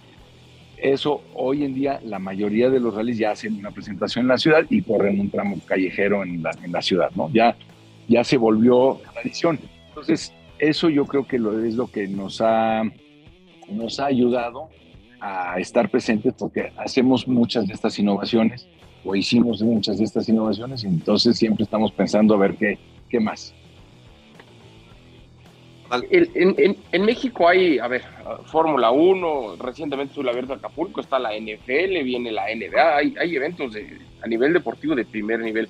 eso 0.82 1.22
hoy 1.34 1.64
en 1.64 1.74
día 1.74 2.00
la 2.04 2.20
mayoría 2.20 2.70
de 2.70 2.80
los 2.80 2.94
rallies 2.94 3.18
ya 3.18 3.32
hacen 3.32 3.56
una 3.56 3.72
presentación 3.72 4.26
en 4.26 4.30
la 4.30 4.38
ciudad 4.38 4.66
y 4.70 4.82
corren 4.82 5.20
un 5.20 5.30
tramo 5.30 5.58
callejero 5.66 6.24
en 6.24 6.42
la, 6.44 6.52
en 6.64 6.72
la 6.72 6.82
ciudad, 6.82 7.12
¿no? 7.16 7.30
Ya, 7.32 7.56
ya 8.08 8.24
se 8.24 8.38
volvió 8.38 9.00
tradición. 9.14 9.60
Entonces, 9.90 10.34
eso 10.60 10.90
yo 10.90 11.06
creo 11.06 11.28
que 11.28 11.40
lo, 11.40 11.64
es 11.64 11.76
lo 11.76 11.88
que 11.88 12.08
nos 12.08 12.42
ha, 12.42 12.84
nos 13.70 14.00
ha 14.00 14.06
ayudado 14.06 14.70
a 15.20 15.60
estar 15.60 15.90
presentes 15.90 16.34
porque 16.38 16.72
hacemos 16.78 17.28
muchas 17.28 17.68
de 17.68 17.74
estas 17.74 17.98
innovaciones 18.00 18.68
o 19.04 19.16
hicimos 19.16 19.62
muchas 19.62 19.98
de 19.98 20.06
estas 20.06 20.30
innovaciones 20.30 20.84
entonces 20.84 21.38
siempre 21.38 21.64
estamos 21.64 21.92
pensando 21.92 22.36
a 22.36 22.38
ver 22.38 22.56
qué, 22.56 22.78
qué 23.10 23.20
más. 23.20 23.54
En, 25.92 27.06
México 27.06 27.48
hay, 27.48 27.80
a 27.80 27.88
ver, 27.88 28.04
Fórmula 28.46 28.92
1, 28.92 29.56
recientemente 29.60 30.12
estuvo 30.12 30.30
abierto 30.30 30.54
Acapulco, 30.54 31.02
está 31.02 31.18
la 31.18 31.32
NFL, 31.32 32.04
viene 32.04 32.32
la 32.32 32.46
NBA, 32.54 32.98
hay, 32.98 33.36
eventos 33.36 33.74
de, 33.74 33.98
a 34.22 34.28
nivel 34.28 34.54
deportivo 34.54 34.96
de 34.96 35.06
primer 35.06 35.40
nivel. 35.40 35.68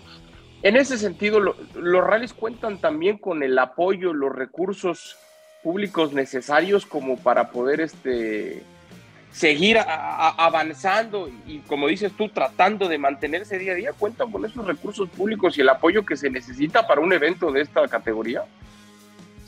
En 0.62 0.76
ese 0.76 0.98
sentido, 0.98 1.40
los 1.40 2.04
rallies 2.04 2.34
cuentan 2.34 2.80
también 2.80 3.18
con 3.18 3.44
el 3.44 3.58
apoyo, 3.58 4.14
los 4.14 4.36
recursos 4.36 5.18
públicos 5.64 6.14
necesarios 6.14 6.86
como 6.86 7.18
para 7.18 7.50
poder 7.50 7.80
este, 7.80 8.62
seguir 9.32 9.78
avanzando 9.80 11.30
y, 11.48 11.60
como 11.60 11.88
dices 11.88 12.12
tú, 12.18 12.28
tratando 12.30 12.90
de 12.90 12.98
mantenerse 12.98 13.58
día 13.58 13.72
a 13.74 13.76
día, 13.76 13.94
cuentan 13.94 14.32
con 14.32 14.44
esos 14.44 14.66
recursos 14.66 15.10
públicos 15.10 15.58
y 15.58 15.62
el 15.62 15.70
apoyo 15.70 16.06
que 16.06 16.18
se 16.18 16.30
necesita 16.30 16.88
para 16.88 17.00
un 17.00 17.14
evento 17.14 17.52
de 17.52 17.62
esta 17.62 17.88
categoría. 17.88 18.44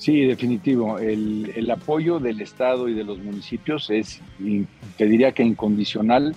Sí, 0.01 0.25
definitivo. 0.25 0.97
El, 0.97 1.69
apoyo 1.69 2.19
del 2.19 2.41
Estado 2.41 2.89
y 2.89 2.95
de 2.95 3.03
los 3.03 3.19
municipios 3.19 3.91
es, 3.91 4.19
te 4.97 5.05
diría 5.05 5.31
que 5.31 5.43
incondicional, 5.43 6.35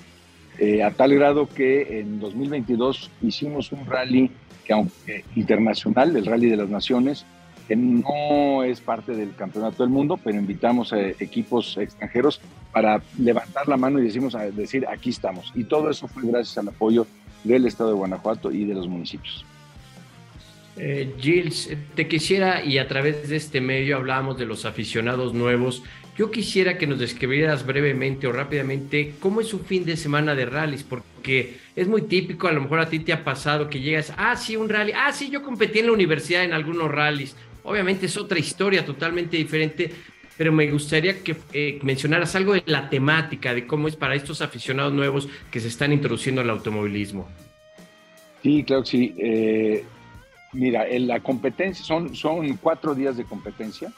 eh, 0.59 0.83
a 0.83 0.90
tal 0.90 1.14
grado 1.14 1.49
que 1.49 1.99
en 1.99 2.21
2022 2.21 3.11
hicimos 3.23 3.73
un 3.73 3.87
rally 3.87 4.30
que, 4.66 4.75
aunque 4.75 5.25
internacional, 5.35 6.14
el 6.14 6.26
Rally 6.26 6.50
de 6.50 6.59
las 6.59 6.68
Naciones, 6.68 7.25
que 7.66 7.75
no 7.75 8.64
es 8.64 8.83
parte 8.83 9.12
del 9.12 9.35
Campeonato 9.35 9.83
del 9.83 9.90
Mundo, 9.90 10.21
pero 10.23 10.38
invitamos 10.38 10.92
a 10.92 11.00
equipos 11.00 11.78
extranjeros 11.78 12.42
para 12.71 13.00
levantar 13.18 13.66
la 13.66 13.78
mano 13.78 13.99
y 13.99 14.02
decimos, 14.02 14.37
decir, 14.54 14.87
aquí 14.87 15.09
estamos. 15.09 15.50
Y 15.54 15.64
todo 15.64 15.88
eso 15.88 16.06
fue 16.06 16.25
gracias 16.25 16.59
al 16.59 16.68
apoyo 16.68 17.06
del 17.44 17.64
Estado 17.64 17.92
de 17.92 17.97
Guanajuato 17.97 18.52
y 18.52 18.66
de 18.66 18.75
los 18.75 18.87
municipios. 18.88 19.47
Eh, 20.76 21.14
Gilles, 21.21 21.71
te 21.95 22.09
quisiera, 22.09 22.64
y 22.64 22.78
a 22.78 22.88
través 22.88 23.28
de 23.28 23.37
este 23.37 23.61
medio 23.61 23.97
hablamos 23.97 24.37
de 24.37 24.47
los 24.47 24.64
aficionados 24.64 25.33
nuevos, 25.33 25.83
yo 26.16 26.31
quisiera 26.31 26.78
que 26.78 26.87
nos 26.87 26.99
describieras 26.99 27.66
brevemente 27.66 28.26
o 28.26 28.33
rápidamente 28.33 29.14
cómo 29.21 29.40
es 29.40 29.49
su 29.49 29.61
fin 29.61 29.85
de 29.85 29.97
semana 29.97 30.35
de 30.35 30.47
rallies, 30.47 30.83
porque 30.83 31.59
es 31.75 31.88
muy 31.88 32.02
típico, 32.02 32.49
a 32.49 32.52
lo 32.52 32.61
mejor 32.61 32.81
a 32.81 32.88
ti 32.88 33.00
te 33.00 33.12
ha 33.12 33.25
pasado 33.25 33.69
que 33.69 33.81
llegas, 33.81 34.12
ah, 34.16 34.37
sí, 34.37 34.57
un 34.57 34.69
rally, 34.69 34.93
ah, 34.95 35.12
sí, 35.12 35.31
yo 35.31 35.43
competí 35.43 35.81
en 35.81 35.87
la 35.87 35.93
universidad 35.93 36.45
en 36.45 36.52
algunos 36.52 36.90
rallies, 36.90 37.37
obviamente 37.62 38.07
es 38.07 38.16
otra 38.16 38.38
historia 38.38 38.85
totalmente 38.85 39.37
diferente, 39.37 39.90
pero 40.37 40.52
me 40.52 40.69
gustaría 40.71 41.23
que 41.23 41.37
eh, 41.52 41.78
mencionaras 41.83 42.35
algo 42.35 42.54
de 42.54 42.64
la 42.66 42.88
temática, 42.90 43.54
de 43.54 43.66
cómo 43.66 43.87
es 43.87 43.95
para 43.95 44.14
estos 44.16 44.40
aficionados 44.40 44.93
nuevos 44.93 45.28
que 45.50 45.61
se 45.61 45.69
están 45.69 45.93
introduciendo 45.93 46.40
al 46.40 46.50
automovilismo. 46.50 47.28
Sí, 48.43 48.62
claro 48.64 48.83
que 48.83 48.90
sí. 48.90 49.14
Eh, 49.16 49.85
Mira, 50.55 50.89
en 50.89 51.09
la 51.09 51.21
competencia 51.21 51.85
son, 51.85 52.15
son 52.15 52.57
cuatro 52.57 52.95
días 52.95 53.17
de 53.17 53.25
competencia. 53.25 53.93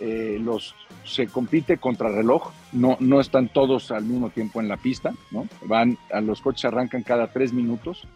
Eh, 0.00 0.38
los, 0.40 0.76
se 1.04 1.26
compite 1.26 1.78
contra 1.78 2.08
reloj, 2.08 2.52
no, 2.72 2.96
no 3.00 3.20
están 3.20 3.48
todos 3.48 3.90
al 3.90 4.04
mismo 4.04 4.30
tiempo 4.30 4.60
en 4.60 4.68
la 4.68 4.76
pista, 4.76 5.12
¿no? 5.32 5.48
Van, 5.62 5.98
a 6.12 6.20
los 6.20 6.40
coches 6.40 6.66
arrancan 6.66 7.02
cada 7.02 7.32
tres 7.32 7.52
minutos. 7.52 8.06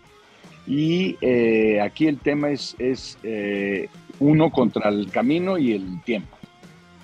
Y 0.67 1.17
eh, 1.23 1.81
aquí 1.81 2.07
el 2.07 2.19
tema 2.19 2.51
es, 2.51 2.77
es 2.79 3.19
eh, 3.25 3.89
uno 4.21 4.51
contra 4.51 4.91
el 4.91 5.11
camino 5.11 5.59
y 5.59 5.73
el 5.73 6.01
tiempo. 6.03 6.37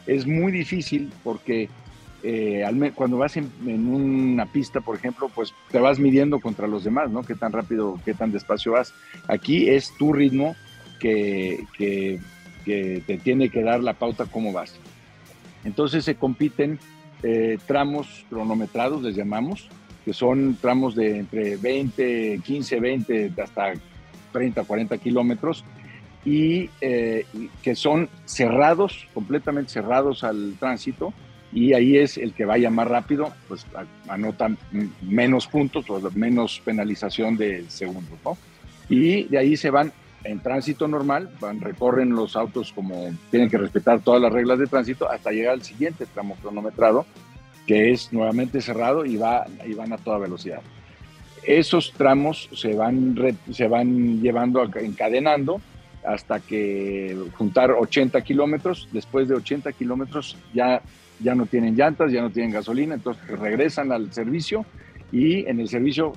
Es 0.07 0.27
muy 0.27 0.53
difícil 0.53 1.11
porque 1.25 1.69
eh, 2.23 2.65
cuando 2.95 3.19
vas 3.19 3.37
en, 3.37 3.51
una 3.67 4.47
pista, 4.47 4.81
por 4.81 4.97
ejemplo, 4.97 5.31
pues 5.35 5.55
te 5.71 5.79
vas 5.79 5.99
midiendo 5.99 6.41
contra 6.41 6.67
los 6.67 6.85
demás, 6.85 7.11
¿no? 7.11 7.23
Qué 7.23 7.35
tan 7.35 7.53
rápido, 7.53 7.99
qué 8.05 8.15
tan 8.15 8.33
despacio 8.33 8.73
vas. 8.73 8.93
Aquí 9.29 9.69
es 9.69 9.93
tu 9.99 10.13
ritmo 10.13 10.57
que, 10.99 11.65
te 12.65 13.19
tiene 13.19 13.49
que 13.49 13.63
dar 13.63 13.83
la 13.83 13.95
pauta 13.95 14.27
cómo 14.27 14.53
vas. 14.53 14.75
Entonces 15.65 16.05
se 16.05 16.17
compiten 16.17 16.79
eh, 17.23 17.59
tramos 17.67 18.25
cronometrados, 18.29 19.03
les 19.03 19.17
llamamos, 19.17 19.69
que 20.05 20.13
son 20.13 20.57
tramos 20.61 20.95
de 20.95 21.19
entre 21.19 21.57
20, 21.57 22.41
15, 22.45 22.81
20 22.81 23.33
hasta 23.43 23.73
30, 24.33 24.65
40 24.65 24.99
kilómetros, 24.99 25.65
y 26.25 26.71
eh, 26.81 27.27
que 27.63 27.75
son 27.75 28.09
cerrados, 28.25 29.07
completamente 29.15 29.73
cerrados 29.73 30.25
al 30.25 30.55
tránsito, 30.59 31.13
y 31.53 31.73
ahí 31.73 31.97
es 31.97 32.19
el 32.19 32.35
que 32.35 32.45
vaya 32.45 32.71
más 32.71 32.89
rápido, 32.89 33.33
pues 33.49 33.67
anota 34.09 34.51
menos 35.03 35.47
puntos 35.47 35.89
o 35.89 36.01
menos 36.15 36.61
penalización 36.65 37.37
de 37.37 37.65
segundos, 37.69 38.19
¿no? 38.25 38.37
Y 38.89 39.25
de 39.25 39.39
ahí 39.39 39.57
se 39.57 39.71
van 39.71 39.93
en 40.25 40.41
tránsito 40.41 40.89
normal, 40.89 41.31
van, 41.41 41.61
recorren 41.61 42.11
los 42.11 42.37
autos 42.37 42.73
como 42.73 43.11
tienen 43.31 43.49
que 43.49 43.59
respetar 43.59 44.01
todas 44.01 44.21
las 44.21 44.33
reglas 44.33 44.59
de 44.59 44.67
tránsito 44.67 45.11
hasta 45.11 45.31
llegar 45.31 45.55
al 45.55 45.63
siguiente 45.63 46.07
tramo 46.07 46.37
cronometrado, 46.43 47.07
que 47.67 47.93
es 47.93 48.13
nuevamente 48.13 48.61
cerrado 48.61 49.05
y, 49.05 49.17
va, 49.17 49.47
y 49.67 49.75
van 49.75 49.93
a 49.93 49.99
toda 49.99 50.19
velocidad. 50.19 50.61
Esos 51.45 51.93
tramos 51.93 52.49
se 52.53 52.75
van, 52.75 53.17
se 53.53 53.69
van 53.69 54.21
llevando, 54.21 54.63
encadenando 54.65 55.61
hasta 56.05 56.41
que 56.41 57.17
juntar 57.37 57.71
80 57.71 58.21
kilómetros. 58.23 58.89
Después 58.93 59.29
de 59.29 59.35
80 59.37 59.73
kilómetros 59.73 60.37
ya 60.53 60.83
ya 61.21 61.35
no 61.35 61.47
tienen 61.47 61.77
llantas, 61.77 62.13
ya 62.13 62.23
no 62.23 62.31
tienen 62.31 62.53
gasolina, 62.53 62.95
entonces 62.95 63.27
regresan 63.29 63.93
al 63.93 64.13
servicio 64.13 64.65
y 65.11 65.47
en 65.47 65.61
el 65.61 65.69
servicio 65.69 66.13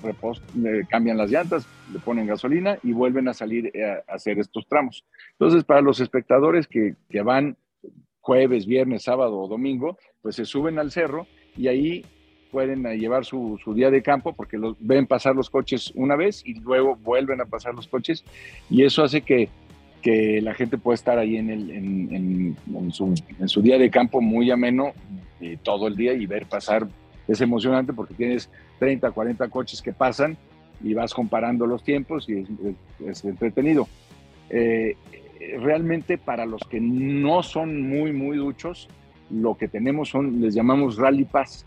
cambian 0.90 1.18
las 1.18 1.32
llantas, 1.32 1.66
le 1.94 2.00
ponen 2.00 2.28
gasolina 2.28 2.78
y 2.84 2.92
vuelven 2.92 3.28
a 3.28 3.34
salir 3.34 3.72
eh, 3.74 3.86
a, 3.86 4.14
hacer 4.14 4.40
estos 4.40 4.68
tramos. 4.68 5.06
Entonces, 5.34 5.64
para 5.64 5.82
los 5.82 6.00
espectadores 6.00 6.68
que, 6.68 6.96
que 7.10 7.22
van 7.22 7.58
jueves, 8.20 8.66
viernes, 8.66 9.04
sábado 9.04 9.40
o 9.40 9.48
domingo, 9.48 9.98
pues 10.22 10.36
se 10.36 10.46
suben 10.46 10.78
al 10.78 10.92
cerro 10.92 11.26
y 11.56 11.68
ahí 11.68 12.06
pueden 12.52 12.86
eh, 12.86 12.98
llevar 12.98 13.26
su, 13.26 13.58
su, 13.64 13.74
día 13.74 13.90
de 13.90 14.04
campo 14.04 14.34
porque 14.34 14.58
los, 14.58 14.76
ven 14.80 15.08
pasar 15.08 15.36
los 15.36 15.50
coches 15.50 15.92
una 15.96 16.16
vez 16.16 16.44
y 16.46 16.60
luego 16.60 16.98
vuelven 16.98 17.40
a 17.40 17.46
pasar 17.46 17.74
los 17.74 17.88
coches 17.88 18.26
y 18.70 18.84
eso 18.84 19.04
hace 19.04 19.22
que 19.22 19.50
que 20.02 20.42
la 20.42 20.54
gente 20.54 20.78
puede 20.78 20.96
estar 20.96 21.18
ahí 21.18 21.38
en, 21.38 21.50
el, 21.50 21.72
en, 21.72 22.58
en, 22.74 22.92
su, 22.92 23.62
día 23.62 23.78
de 23.78 23.90
campo 23.90 24.22
muy 24.22 24.52
ameno 24.52 24.94
eh, 25.40 25.58
todo 25.62 25.88
el 25.88 25.96
día 25.96 26.14
y 26.14 26.26
ver 26.26 26.46
pasar. 26.46 26.88
Es 27.28 27.40
emocionante 27.42 27.94
porque 27.94 28.14
tienes 28.14 28.50
30, 28.80 29.12
40 29.12 29.48
coches 29.50 29.82
que 29.82 29.94
pasan 29.94 30.38
y 30.84 30.94
vas 30.94 31.14
comparando 31.14 31.66
los 31.66 31.84
tiempos 31.84 32.28
y 32.28 32.46
es, 33.06 33.24
entretenido. 33.24 33.88
Eh, 34.50 34.98
realmente 35.60 36.18
para 36.18 36.46
los 36.46 36.62
que 36.64 36.80
no 36.82 37.44
son 37.44 37.90
muy, 37.90 38.12
muy 38.12 38.38
duchos, 38.38 38.90
lo 39.30 39.56
que 39.56 39.68
tenemos 39.68 40.10
son, 40.10 40.42
les 40.42 40.54
llamamos 40.54 40.98
Rally 40.98 41.26
Pass. 41.26 41.66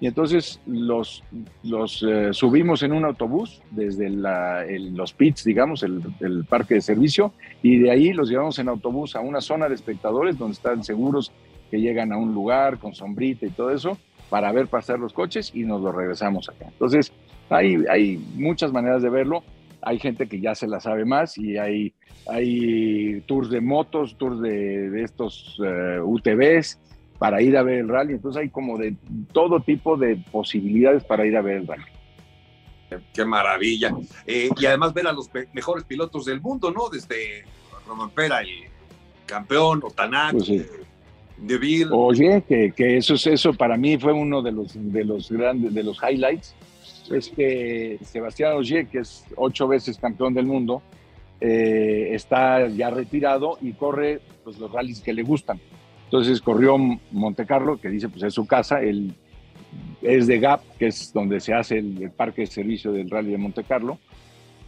Y 0.00 0.06
entonces 0.06 0.60
los, 0.66 1.24
los 1.64 2.04
eh, 2.08 2.28
subimos 2.32 2.82
en 2.84 2.92
un 2.92 3.04
autobús 3.04 3.60
desde 3.70 4.08
los 4.10 5.12
pits, 5.12 5.44
digamos, 5.44 5.82
el, 5.82 6.02
el, 6.20 6.44
parque 6.44 6.74
de 6.74 6.80
servicio, 6.80 7.32
y 7.62 7.78
de 7.78 7.90
ahí 7.90 8.12
los 8.12 8.28
llevamos 8.28 8.58
en 8.60 8.68
autobús 8.68 9.16
a 9.16 9.20
una 9.20 9.40
zona 9.40 9.68
de 9.68 9.74
espectadores 9.74 10.38
donde 10.38 10.52
están 10.52 10.84
seguros 10.84 11.32
que 11.70 11.80
llegan 11.80 12.12
a 12.12 12.16
un 12.16 12.32
lugar 12.32 12.78
con 12.78 12.94
sombrita 12.94 13.46
y 13.46 13.50
todo 13.50 13.70
eso 13.70 13.98
para 14.30 14.52
ver 14.52 14.68
pasar 14.68 14.98
los 14.98 15.12
coches 15.12 15.50
y 15.54 15.64
nos 15.64 15.80
los 15.80 15.94
regresamos 15.94 16.48
acá. 16.48 16.66
Entonces, 16.68 17.12
hay, 17.50 17.84
hay 17.90 18.18
muchas 18.34 18.72
maneras 18.72 19.02
de 19.02 19.10
verlo. 19.10 19.42
Hay 19.80 19.98
gente 19.98 20.28
que 20.28 20.40
ya 20.40 20.54
se 20.54 20.66
la 20.66 20.80
sabe 20.80 21.04
más 21.04 21.38
y 21.38 21.56
hay, 21.56 21.92
hay 22.28 23.22
tours 23.22 23.48
de 23.48 23.60
motos, 23.60 24.16
tours 24.18 24.40
de, 24.40 24.90
de 24.90 25.02
estos 25.02 25.58
eh, 25.64 26.00
UTVs, 26.02 26.78
para 27.18 27.42
ir 27.42 27.56
a 27.56 27.62
ver 27.62 27.78
el 27.80 27.88
rally. 27.88 28.14
Entonces 28.14 28.40
hay 28.40 28.48
como 28.48 28.78
de 28.78 28.96
todo 29.32 29.60
tipo 29.60 29.96
de 29.96 30.16
posibilidades 30.30 31.04
para 31.04 31.26
ir 31.26 31.36
a 31.36 31.42
ver 31.42 31.58
el 31.58 31.66
rally. 31.66 31.84
Qué 33.12 33.24
maravilla. 33.24 33.94
Eh, 34.26 34.48
y 34.56 34.66
además 34.66 34.94
ver 34.94 35.06
a 35.06 35.12
los 35.12 35.30
mejores 35.52 35.84
pilotos 35.84 36.24
del 36.24 36.40
mundo, 36.40 36.70
¿no? 36.70 36.88
Desde 36.88 37.44
Roman 37.86 38.10
Pera, 38.10 38.40
el 38.40 38.48
campeón, 39.26 39.82
Otanak, 39.84 40.32
pues 40.32 40.46
sí. 40.46 40.66
Deville. 41.36 41.90
Oye, 41.92 42.42
que, 42.48 42.72
que, 42.72 42.96
eso, 42.96 43.14
eso 43.14 43.52
para 43.52 43.76
mí 43.76 43.98
fue 43.98 44.12
uno 44.12 44.42
de 44.42 44.52
los, 44.52 44.72
de 44.74 45.04
los 45.04 45.30
grandes, 45.30 45.74
de 45.74 45.82
los 45.82 45.98
highlights. 46.02 46.54
Es 47.10 47.28
que 47.28 47.98
Sebastián 48.02 48.54
Ogier, 48.54 48.86
que 48.86 48.98
es 48.98 49.24
ocho 49.36 49.68
veces 49.68 49.98
campeón 49.98 50.34
del 50.34 50.46
mundo, 50.46 50.82
eh, 51.40 52.10
está 52.12 52.66
ya 52.68 52.90
retirado 52.90 53.58
y 53.60 53.72
corre 53.72 54.20
pues, 54.44 54.58
los 54.58 54.72
rallies 54.72 55.00
que 55.00 55.12
le 55.12 55.22
gustan. 55.22 55.60
Entonces 56.08 56.40
corrió 56.40 56.78
Monte 57.10 57.44
Carlo, 57.44 57.78
que 57.78 57.90
dice 57.90 58.08
pues 58.08 58.22
es 58.22 58.32
su 58.32 58.46
casa, 58.46 58.80
él 58.80 59.12
es 60.00 60.26
de 60.26 60.38
GAP, 60.38 60.62
que 60.78 60.86
es 60.86 61.12
donde 61.12 61.38
se 61.38 61.52
hace 61.52 61.76
el, 61.76 62.10
parque 62.16 62.42
de 62.42 62.46
servicio 62.46 62.92
del 62.92 63.10
Rally 63.10 63.32
de 63.32 63.36
Monte 63.36 63.62
Carlo, 63.62 63.98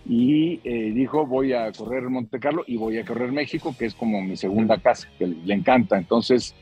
y 0.04 0.60
eh, 0.64 0.92
dijo 0.92 1.26
voy 1.26 1.54
a 1.54 1.72
correr 1.72 2.02
Monte 2.10 2.38
Carlo 2.38 2.62
y 2.66 2.76
voy 2.76 2.98
a 2.98 3.06
correr 3.06 3.32
México, 3.32 3.74
que 3.78 3.86
es 3.86 3.94
como 3.94 4.20
mi 4.20 4.36
segunda 4.36 4.76
casa, 4.76 5.08
que 5.18 5.28
le, 5.28 5.54
encanta. 5.54 5.96
Entonces, 5.96 6.54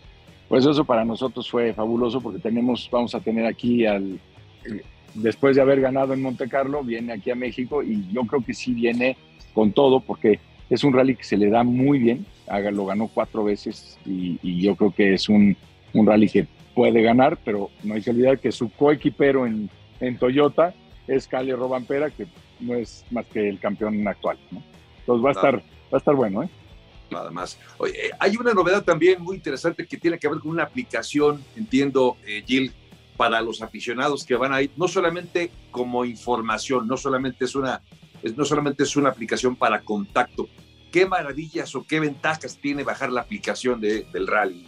pues 0.48 0.64
eso 0.64 0.84
para 0.84 1.04
nosotros 1.04 1.50
fue 1.50 1.74
fabuloso 1.74 2.20
porque 2.20 2.38
tenemos, 2.38 2.88
vamos 2.92 3.16
a 3.16 3.20
tener 3.20 3.46
aquí 3.46 3.84
al, 3.84 4.20
después 5.14 5.56
de 5.56 5.62
haber 5.62 5.80
ganado 5.80 6.14
en 6.14 6.22
Monte 6.22 6.48
Carlo, 6.48 6.84
viene 6.84 7.14
aquí 7.14 7.32
a 7.32 7.34
México 7.34 7.82
y 7.82 8.06
yo 8.12 8.22
creo 8.26 8.44
que 8.44 8.54
sí 8.54 8.74
viene 8.74 9.16
con 9.54 9.72
todo 9.72 9.98
porque 9.98 10.38
es 10.70 10.84
un 10.84 10.92
rally 10.92 11.16
que 11.16 11.24
se 11.24 11.36
le 11.36 11.50
da 11.50 11.62
muy 11.64 11.98
bien, 11.98 12.26
lo 12.72 12.86
ganó 12.86 13.08
cuatro 13.08 13.44
veces 13.44 13.98
y, 14.04 14.60
yo 14.60 14.76
creo 14.76 14.92
que 14.92 15.14
es 15.14 15.28
un, 15.28 15.56
un, 15.92 16.06
rally 16.06 16.28
que 16.28 16.46
puede 16.74 17.02
ganar, 17.02 17.38
pero 17.44 17.70
no 17.82 17.94
hay 17.94 18.02
que 18.02 18.10
olvidar 18.10 18.38
que 18.38 18.52
su 18.52 18.70
coequipero 18.70 19.46
en, 19.46 19.70
en 20.00 20.18
Toyota 20.18 20.74
es 21.06 21.26
Cali 21.26 21.52
Robampera, 21.52 22.10
que 22.10 22.26
no 22.60 22.74
es 22.74 23.04
más 23.10 23.26
que 23.26 23.48
el 23.48 23.58
campeón 23.58 24.06
actual. 24.06 24.38
Entonces 25.00 25.24
va 25.24 25.30
a, 25.30 25.32
estar, 25.32 25.56
va 25.56 25.62
a 25.92 25.96
estar 25.96 26.14
bueno. 26.14 26.42
¿eh? 26.42 26.48
Nada 27.10 27.30
más. 27.30 27.58
Oye, 27.78 27.94
hay 28.18 28.36
una 28.36 28.52
novedad 28.52 28.84
también 28.84 29.22
muy 29.22 29.36
interesante 29.36 29.86
que 29.86 29.96
tiene 29.96 30.18
que 30.18 30.28
ver 30.28 30.38
con 30.38 30.50
una 30.50 30.64
aplicación, 30.64 31.42
entiendo, 31.56 32.16
eh, 32.26 32.44
Jill, 32.46 32.72
para 33.16 33.40
los 33.40 33.62
aficionados 33.62 34.24
que 34.24 34.36
van 34.36 34.52
a 34.52 34.62
ir, 34.62 34.70
no 34.76 34.86
solamente 34.86 35.50
como 35.70 36.04
información, 36.04 36.86
no 36.86 36.96
solamente 36.96 37.46
es 37.46 37.54
una, 37.56 37.82
no 38.36 38.44
solamente 38.44 38.84
es 38.84 38.96
una 38.96 39.08
aplicación 39.08 39.56
para 39.56 39.80
contacto, 39.80 40.48
¿Qué 40.92 41.06
maravillas 41.06 41.74
o 41.74 41.84
qué 41.86 42.00
ventajas 42.00 42.58
tiene 42.58 42.82
bajar 42.82 43.10
la 43.10 43.22
aplicación 43.22 43.80
de, 43.80 44.04
del 44.12 44.26
rally? 44.26 44.66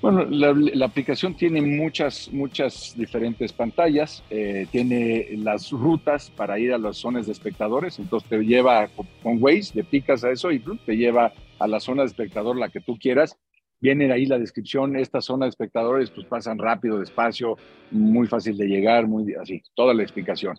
Bueno, 0.00 0.26
la, 0.28 0.84
aplicación 0.84 1.34
tiene 1.34 1.62
muchas, 1.62 2.30
muchas 2.30 2.94
diferentes 2.96 3.52
pantallas. 3.52 4.22
Eh, 4.28 4.66
tiene 4.70 5.28
las 5.38 5.70
rutas 5.70 6.30
para 6.30 6.58
ir 6.58 6.74
a 6.74 6.78
las 6.78 6.98
zonas 6.98 7.26
de 7.26 7.32
espectadores. 7.32 7.98
Entonces 7.98 8.28
te 8.28 8.38
lleva 8.40 8.88
con 9.22 9.42
Waze, 9.42 9.72
le 9.74 9.84
picas 9.84 10.22
a 10.24 10.30
eso 10.30 10.52
y 10.52 10.58
te 10.84 10.96
lleva 10.96 11.32
a 11.58 11.66
la 11.66 11.80
zona 11.80 12.02
de 12.02 12.08
espectador, 12.08 12.56
la 12.56 12.68
que 12.68 12.80
tú 12.80 12.98
quieras. 12.98 13.38
Viene 13.80 14.12
ahí 14.12 14.26
la 14.26 14.38
descripción. 14.38 14.96
Esta 14.96 15.22
zona 15.22 15.46
de 15.46 15.50
espectadores 15.50 16.10
pues 16.10 16.26
pasan 16.26 16.58
rápido, 16.58 16.98
despacio, 16.98 17.56
muy 17.90 18.26
fácil 18.26 18.58
de 18.58 18.66
llegar, 18.66 19.06
muy 19.06 19.32
así, 19.34 19.62
toda 19.74 19.94
la 19.94 20.02
explicación. 20.02 20.58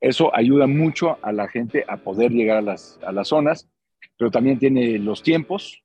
Eso 0.00 0.34
ayuda 0.34 0.66
mucho 0.66 1.18
a 1.22 1.32
la 1.32 1.48
gente 1.48 1.84
a 1.88 1.98
poder 1.98 2.30
llegar 2.30 2.58
a 2.58 2.62
las, 2.62 2.98
a 3.04 3.12
las 3.12 3.28
zonas, 3.28 3.68
pero 4.18 4.30
también 4.30 4.58
tiene 4.58 4.98
los 4.98 5.22
tiempos, 5.22 5.82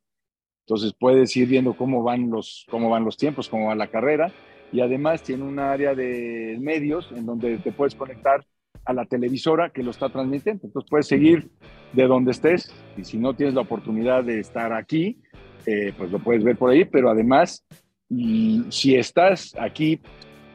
entonces 0.66 0.94
puedes 0.98 1.36
ir 1.36 1.48
viendo 1.48 1.74
cómo 1.74 2.04
van 2.04 2.30
los, 2.30 2.66
cómo 2.70 2.90
van 2.90 3.04
los 3.04 3.18
tiempos, 3.18 3.50
cómo 3.50 3.68
va 3.68 3.76
la 3.76 3.88
carrera. 3.88 4.32
Y 4.72 4.82
además 4.82 5.22
tiene 5.22 5.44
un 5.44 5.60
área 5.60 5.94
de 5.94 6.58
medios 6.60 7.12
en 7.12 7.26
donde 7.26 7.58
te 7.58 7.72
puedes 7.72 7.96
conectar 7.96 8.44
a 8.86 8.94
la 8.94 9.06
televisora 9.06 9.70
que 9.70 9.84
lo 9.84 9.92
está 9.92 10.10
transmitiendo. 10.10 10.66
Entonces 10.66 10.90
puedes 10.90 11.08
seguir 11.08 11.50
de 11.92 12.08
donde 12.08 12.32
estés 12.32 12.74
y 12.98 13.04
si 13.04 13.18
no 13.18 13.36
tienes 13.36 13.56
la 13.56 13.62
oportunidad 13.62 14.24
de 14.24 14.40
estar 14.40 14.74
aquí, 14.74 15.22
eh, 15.66 15.94
pues 15.98 16.12
lo 16.12 16.20
puedes 16.20 16.44
ver 16.44 16.58
por 16.58 16.72
ahí. 16.72 16.86
Pero 16.86 17.10
además, 17.10 17.66
si 18.10 18.96
estás 18.96 19.56
aquí, 19.60 20.00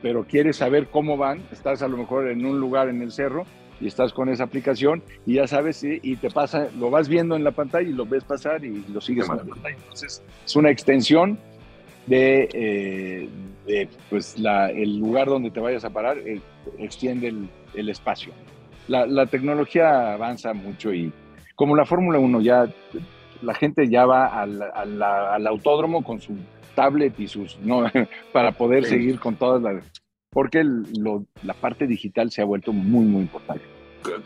pero 0.00 0.24
quieres 0.24 0.56
saber 0.56 0.88
cómo 0.88 1.16
van, 1.16 1.42
estás 1.52 1.82
a 1.82 1.88
lo 1.88 1.98
mejor 1.98 2.28
en 2.28 2.46
un 2.46 2.58
lugar 2.58 2.88
en 2.88 3.02
el 3.02 3.12
cerro, 3.12 3.44
y 3.80 3.86
estás 3.86 4.12
con 4.12 4.28
esa 4.28 4.44
aplicación 4.44 5.02
y 5.26 5.34
ya 5.34 5.46
sabes 5.46 5.82
y, 5.84 6.16
te 6.16 6.30
pasa, 6.30 6.68
lo 6.78 6.90
vas 6.90 7.08
viendo 7.08 7.36
en 7.36 7.44
la 7.44 7.52
pantalla 7.52 7.88
y 7.88 7.92
lo 7.92 8.06
ves 8.06 8.24
pasar 8.24 8.64
y 8.64 8.84
lo 8.92 9.00
sigues 9.00 9.28
en 9.28 9.36
la 9.36 9.44
pantalla. 9.44 9.76
Entonces 9.76 10.22
es 10.44 10.56
una 10.56 10.70
extensión 10.70 11.38
de, 12.06 13.28
eh, 13.66 13.88
pues 14.10 14.38
la, 14.38 14.70
el 14.70 14.98
lugar 14.98 15.28
donde 15.28 15.50
te 15.50 15.60
vayas 15.60 15.84
a 15.84 15.90
parar, 15.90 16.18
eh, 16.18 16.40
extiende 16.78 17.34
el, 17.74 17.88
espacio. 17.88 18.32
La, 18.88 19.06
la, 19.06 19.26
tecnología 19.26 20.14
avanza 20.14 20.54
mucho 20.54 20.92
y 20.92 21.12
como 21.54 21.76
la 21.76 21.84
Fórmula 21.84 22.18
1 22.18 22.40
ya, 22.40 22.66
la 23.42 23.54
gente 23.54 23.88
ya 23.88 24.06
va 24.06 24.26
al, 24.40 24.62
al, 24.62 25.46
autódromo 25.46 26.02
con 26.02 26.20
su 26.20 26.34
tablet 26.74 27.18
y 27.20 27.28
sus, 27.28 27.58
no, 27.58 27.84
para 28.32 28.52
poder 28.52 28.84
seguir 28.84 29.20
con 29.20 29.36
todas 29.36 29.60
las 29.62 29.84
porque 30.30 30.62
la 31.42 31.54
parte 31.54 31.86
digital 31.86 32.30
se 32.30 32.42
ha 32.42 32.44
vuelto 32.44 32.72
muy, 32.72 33.04
muy 33.04 33.22
importante. 33.22 33.64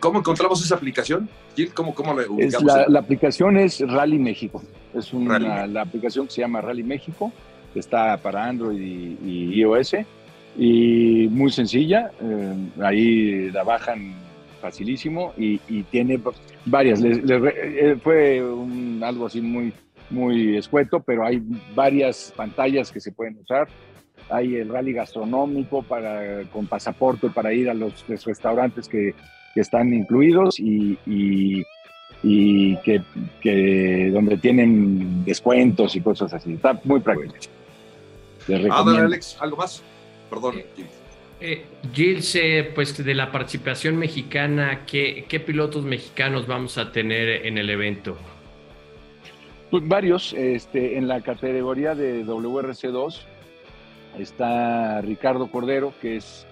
¿Cómo 0.00 0.18
encontramos 0.18 0.62
esa 0.64 0.74
aplicación? 0.74 1.28
Gil, 1.56 1.72
¿cómo, 1.72 1.94
cómo 1.94 2.14
la 2.14 2.28
ubicamos? 2.28 2.64
la, 2.64 2.86
la, 2.88 2.98
aplicación 3.00 3.56
es 3.56 3.80
Rally 3.80 4.18
México. 4.18 4.62
Es 4.94 5.12
una, 5.12 5.66
la 5.66 5.82
aplicación 5.82 6.26
que 6.26 6.32
se 6.32 6.40
llama 6.42 6.60
Rally 6.60 6.82
México, 6.82 7.32
está 7.74 8.16
para 8.18 8.44
Android 8.44 8.78
y, 8.78 9.60
iOS. 9.60 9.96
Y 10.56 11.28
muy 11.30 11.50
sencilla, 11.50 12.10
eh, 12.20 12.54
ahí 12.82 13.50
la 13.50 13.64
bajan 13.64 14.14
facilísimo 14.60 15.32
y, 15.38 15.58
tiene 15.84 16.20
varias. 16.66 17.02
Eh, 17.02 17.96
fue 18.02 18.42
algo 19.02 19.26
así 19.26 19.40
muy, 19.40 19.72
muy 20.10 20.58
escueto, 20.58 21.00
pero 21.00 21.26
hay 21.26 21.42
varias 21.74 22.32
pantallas 22.36 22.92
que 22.92 23.00
se 23.00 23.12
pueden 23.12 23.38
usar 23.38 23.66
hay 24.28 24.56
el 24.56 24.68
rally 24.68 24.92
gastronómico 24.92 25.82
para, 25.82 26.42
con 26.52 26.66
pasaporte 26.66 27.30
para 27.30 27.52
ir 27.52 27.68
a 27.68 27.74
los, 27.74 28.04
restaurantes 28.24 28.88
que, 28.88 29.14
que, 29.54 29.61
están 29.61 29.92
incluidos 29.92 30.58
y, 30.58 30.98
y, 32.22 32.76
que, 32.78 33.02
que, 33.40 34.11
donde 34.12 34.37
tienen 34.37 35.24
descuentos 35.24 35.96
y 35.96 36.00
cosas 36.00 36.32
así. 36.32 36.54
Está 36.54 36.80
muy 36.85 37.00
práctico. 37.00 37.35
Ah, 38.70 38.85
Alex, 38.87 39.37
¿algo 39.40 39.56
más? 39.56 39.82
Perdón. 40.28 40.62
Eh, 41.40 41.64
Gilles, 41.92 42.37
eh, 42.37 42.70
pues 42.74 43.04
de 43.04 43.14
la 43.14 43.32
participación 43.32 43.96
mexicana, 43.96 44.85
¿qué, 44.87 45.24
¿qué 45.28 45.40
pilotos 45.40 45.85
mexicanos 45.85 46.46
vamos 46.46 46.78
a 46.78 46.92
tener 46.92 47.46
en 47.46 47.58
el 47.58 47.68
evento? 47.68 48.16
Pues 49.70 49.88
varios, 49.88 50.32
este, 50.35 50.98
en 50.98 51.08
la 51.08 51.20
categoría 51.20 51.94
de 51.94 52.24
WRC2 52.24 53.22
Está 54.18 55.01
Ricardo 55.01 55.46
Cordero, 55.51 55.94
que 56.01 56.16
es, 56.16 56.46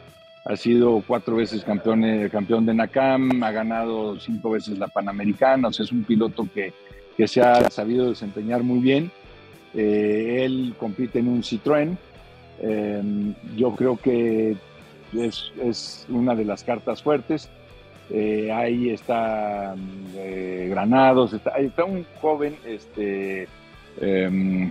ha 0.45 0.57
sido 0.57 1.03
cuatro 1.07 1.37
veces 1.37 1.63
campeón, 1.63 2.05
eh, 2.05 2.31
campeón 2.31 2.65
de 2.65 2.75
NACAM, 2.75 3.43
ha 3.43 3.51
ganado 3.51 4.19
cinco 4.19 4.51
veces 4.51 4.79
la 4.79 4.89
Panamericana, 4.89 5.69
o 5.69 5.73
sea, 5.73 5.85
es 5.85 5.93
un 5.93 6.05
piloto 6.05 6.49
que, 6.53 6.73
que 7.17 7.29
se 7.29 7.43
ha 7.43 7.69
sabido 7.71 8.09
desempeñar 8.09 8.63
muy 8.63 8.79
bien. 8.79 9.11
Eh, 9.75 10.39
él 10.45 10.75
compite 10.79 11.19
en 11.19 11.29
un 11.29 11.43
Citroën. 11.43 11.97
Eh, 12.63 13.35
yo 13.57 13.75
creo 13.75 13.97
que 13.97 14.57
es, 15.17 15.53
es, 15.63 16.07
una 16.09 16.35
de 16.35 16.45
las 16.45 16.65
cartas 16.65 17.03
fuertes. 17.03 17.51
ahí 18.11 18.91
está 18.91 19.75
Granados, 20.15 21.35
está, 21.35 21.51
está, 21.59 21.85
un 21.85 22.07
joven, 22.21 22.57
este, 22.65 23.47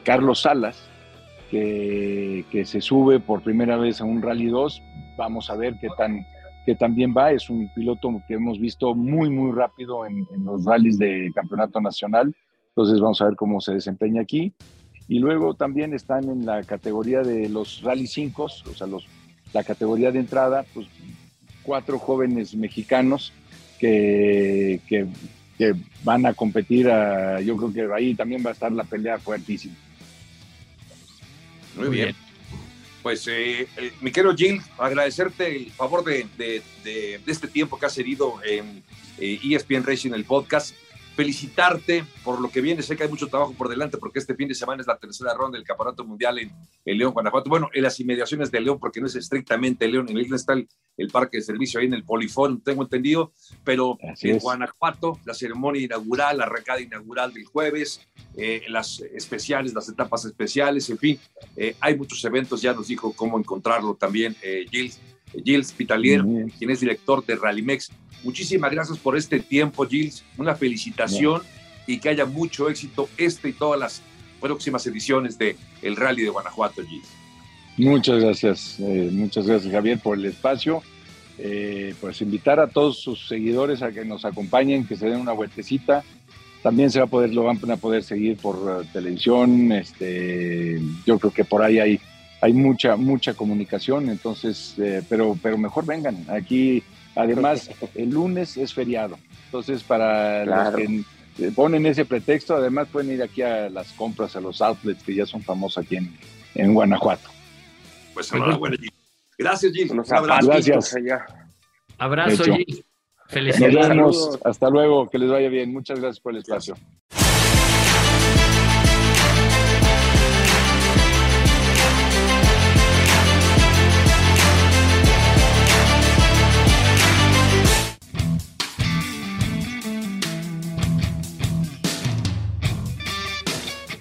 Carlos 0.04 0.42
Salas, 0.42 0.90
que, 1.50 2.64
se 2.66 2.82
sube 2.82 3.20
por 3.20 3.42
primera 3.42 3.78
vez 3.78 4.02
a 4.02 4.06
un 4.06 4.22
Rally 4.22 4.48
2. 4.48 4.82
Vamos 5.18 5.50
a 5.50 5.56
ver 5.56 5.78
qué 5.80 5.88
tan, 5.98 6.26
qué 6.66 6.76
tan 6.76 6.96
bien 6.96 7.14
va. 7.16 7.32
Es 7.32 7.50
un 7.50 7.70
piloto 7.74 8.22
que 8.28 8.36
hemos 8.36 8.60
visto 8.60 8.96
muy, 8.96 9.30
muy 9.30 9.52
rápido 9.52 10.06
en, 10.06 10.26
los 10.44 10.66
rallies 10.66 10.98
de 10.98 11.32
campeonato 11.34 11.82
nacional. 11.82 12.36
Entonces 12.70 13.00
vamos 13.00 13.22
a 13.22 13.26
ver 13.26 13.36
cómo 13.36 13.60
se 13.62 13.74
desempeña 13.74 14.22
aquí. 14.22 14.54
Y 15.08 15.20
luego 15.20 15.56
también 15.56 15.94
están 15.94 16.30
en 16.30 16.46
la 16.46 16.64
categoría 16.64 17.22
de 17.22 17.50
los 17.50 17.82
Rally 17.82 18.06
5, 18.06 18.44
o 18.44 18.50
sea, 18.50 18.86
los, 18.86 19.08
la 19.54 19.64
categoría 19.64 20.12
de 20.12 20.20
entrada, 20.20 20.64
pues 20.74 20.88
cuatro 21.64 21.98
jóvenes 21.98 22.56
mexicanos 22.56 23.34
que, 23.80 24.82
que, 24.88 25.08
que 25.58 25.74
van 26.04 26.28
a 26.28 26.34
competir. 26.34 26.90
A, 26.92 27.42
yo 27.42 27.58
creo 27.58 27.74
que 27.74 27.94
ahí 27.94 28.14
también 28.14 28.44
va 28.46 28.52
a 28.52 28.54
estar 28.54 28.72
la 28.72 28.84
pelea 28.84 29.18
fuertísima. 29.18 29.76
Muy 31.76 31.90
bien. 31.90 32.16
Pues, 33.02 33.26
eh, 33.28 33.68
eh, 33.78 33.94
mi 34.02 34.12
querido 34.12 34.36
Jill, 34.36 34.62
agradecerte 34.78 35.56
el 35.56 35.72
favor 35.72 36.04
de, 36.04 36.62
este 37.26 37.48
tiempo 37.48 37.80
que 37.80 37.86
has 37.86 37.98
herido 37.98 38.36
en 38.44 38.84
ESPN 39.18 39.76
eh, 39.76 39.78
e 39.78 39.84
Racing, 39.84 40.14
el 40.14 40.26
podcast 40.26 40.76
felicitarte 41.20 42.06
por 42.24 42.40
lo 42.40 42.50
que 42.50 42.62
viene. 42.62 42.82
Sé 42.82 42.96
que 42.96 43.04
hay 43.04 43.10
mucho 43.10 43.28
trabajo 43.28 43.54
por 43.54 43.68
delante 43.68 43.98
porque 43.98 44.20
este 44.20 44.36
fin 44.36 44.48
de 44.48 44.56
semana 44.56 44.80
es 44.80 44.88
la 44.88 44.98
tercera 44.98 45.34
ronda 45.34 45.58
del 45.58 45.68
Campeonato 45.68 46.06
Mundial 46.06 46.40
en, 46.40 46.50
León, 46.86 47.12
Guanajuato. 47.12 47.50
Bueno, 47.50 47.70
en 47.74 47.84
las 47.84 48.00
inmediaciones 48.00 48.50
de 48.52 48.62
León, 48.62 48.80
porque 48.80 49.02
no 49.02 49.08
es 49.08 49.18
estrictamente 49.18 49.86
León. 49.90 50.08
En 50.08 50.16
León 50.16 50.34
está 50.34 50.54
el, 50.54 50.70
parque 51.12 51.38
de 51.38 51.44
servicio 51.44 51.82
ahí 51.82 51.88
en 51.88 51.94
el 51.94 52.06
Polifón, 52.06 52.62
tengo 52.62 52.84
entendido. 52.84 53.34
Pero 53.66 53.98
en 54.22 54.40
Guanajuato, 54.40 55.20
la 55.26 55.34
ceremonia 55.34 55.82
inaugural, 55.82 56.38
la 56.38 56.46
arrancada 56.46 56.80
inaugural 56.80 57.34
del 57.34 57.44
jueves, 57.44 58.00
eh, 58.38 58.62
las 58.70 59.02
especiales, 59.02 59.74
las 59.74 59.90
etapas 59.90 60.24
especiales, 60.24 60.90
en 60.90 60.98
fin, 61.00 61.20
eh, 61.58 61.76
hay 61.82 61.98
muchos 61.98 62.24
eventos. 62.24 62.62
Ya 62.62 62.74
nos 62.74 62.88
dijo 62.88 63.12
cómo 63.12 63.38
encontrarlo 63.38 63.94
también 63.96 64.38
eh, 64.42 64.66
Gilles, 64.72 65.02
Gilles 65.44 65.72
Pitalier, 65.72 66.24
quien 66.58 66.70
es 66.72 66.80
director 66.80 67.26
de 67.26 67.36
Rallymex. 67.36 67.92
Muchísimas 68.24 68.72
gracias 68.72 68.98
por 68.98 69.18
este 69.18 69.40
tiempo, 69.40 69.86
Gilles. 69.86 70.24
Una 70.38 70.56
felicitación 70.56 71.42
y 71.88 72.00
que 72.00 72.10
haya 72.10 72.26
mucho 72.26 72.70
éxito 72.70 73.10
este 73.18 73.50
y 73.50 73.54
todas 73.54 73.80
las 73.80 74.02
próximas 74.40 74.86
ediciones 74.88 75.38
de 75.38 75.56
el 75.82 75.96
Rally 75.96 76.24
de 76.24 76.30
Guanajuato, 76.30 76.84
Gilles. 76.86 77.08
Muchas 77.78 78.22
gracias, 78.22 78.76
eh, 78.80 79.10
muchas 79.12 79.48
gracias 79.48 79.72
Javier 79.72 80.00
por 80.00 80.18
el 80.18 80.26
espacio. 80.26 80.84
Eh, 81.42 81.96
pues 82.02 82.22
invitar 82.22 82.60
a 82.60 82.68
todos 82.68 83.00
sus 83.00 83.26
seguidores 83.30 83.82
a 83.82 83.94
que 83.94 84.04
nos 84.04 84.26
acompañen, 84.26 84.86
que 84.86 84.98
se 84.98 85.08
den 85.08 85.22
una 85.22 85.32
vueltecita. 85.32 86.04
También 86.62 86.92
se 86.92 87.00
va 87.00 87.06
a 87.06 87.10
poder, 87.10 87.34
lo 87.34 87.46
van 87.46 87.58
a 87.72 87.78
poder 87.78 88.04
seguir 88.04 88.36
por 88.36 88.84
eh, 88.84 88.88
televisión. 88.92 89.72
Este, 89.72 90.82
yo 91.06 91.18
creo 91.18 91.32
que 91.32 91.46
por 91.46 91.64
ahí 91.64 91.80
hay, 91.80 92.02
hay 92.42 92.54
mucha, 92.54 92.96
mucha 92.96 93.34
comunicación, 93.34 94.10
entonces, 94.10 94.76
pero, 95.08 95.38
pero 95.42 95.58
mejor 95.58 95.86
vengan. 95.86 96.26
Aquí 96.30 96.84
Además, 97.20 97.70
el 97.96 98.10
lunes 98.10 98.58
es 98.58 98.74
feriado. 98.74 99.18
Entonces, 99.46 99.84
para 99.84 100.46
los 100.46 100.76
que 100.76 101.52
ponen 101.52 101.86
ese 101.86 102.06
pretexto, 102.06 102.56
además 102.56 102.88
pueden 102.92 103.12
ir 103.12 103.24
aquí 103.24 103.42
a 103.42 103.70
las 103.70 103.92
compras, 103.94 104.36
a 104.36 104.42
los 104.42 104.62
outlets 104.62 105.04
que 105.04 105.16
ya 105.16 105.26
son 105.26 105.42
famosos 105.42 105.84
aquí 105.84 105.98
en, 105.98 106.18
en 106.56 106.74
Guanajuato. 106.74 107.30
Pues 108.14 108.32
enhorabuena, 108.32 108.78
Gil. 108.78 108.92
Gracias, 109.38 109.74
Gil. 109.74 109.92
Un 109.92 110.00
abrazo. 110.00 110.48
Gracias. 110.48 110.96
Abrazo, 111.98 112.44
Gil. 112.44 112.86
Felicidades. 113.28 113.76
Nos 113.76 113.88
vemos. 113.90 114.40
Hasta 114.44 114.70
luego. 114.70 115.10
Que 115.10 115.20
les 115.20 115.30
vaya 115.30 115.50
bien. 115.50 115.72
Muchas 115.72 116.00
gracias 116.00 116.20
por 116.20 116.34
el 116.34 116.40
espacio. 116.40 116.76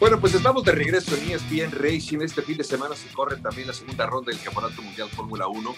Bueno, 0.08 0.22
pues 0.22 0.32
estamos 0.32 0.64
de 0.64 0.72
regreso 0.72 1.14
en 1.16 1.32
ESPN 1.32 1.70
Racing. 1.70 2.20
Este 2.22 2.40
fin 2.40 2.56
de 2.56 2.64
semana 2.64 2.96
se 2.96 3.08
corre 3.08 3.36
también 3.36 3.66
la 3.66 3.74
segunda 3.74 4.06
ronda 4.06 4.32
del 4.32 4.40
Campeonato 4.40 4.80
Mundial 4.80 5.10
Fórmula 5.10 5.48
1. 5.48 5.76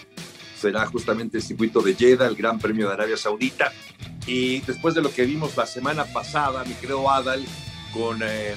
Será 0.57 0.85
justamente 0.85 1.35
el 1.35 1.43
circuito 1.43 1.81
de 1.81 1.95
Jeddah, 1.95 2.27
el 2.27 2.37
Gran 2.37 2.57
Premio 2.57 2.87
de 2.87 2.93
Arabia 2.93 3.17
Saudita. 3.17 3.73
Y 4.25 4.61
después 4.61 4.95
de 4.95 5.01
lo 5.01 5.11
que 5.11 5.25
vimos 5.25 5.57
la 5.57 5.65
semana 5.65 6.05
pasada, 6.05 6.63
mi 6.63 6.75
creo 6.75 7.11
Adal, 7.11 7.43
con 7.93 8.21
eh, 8.23 8.55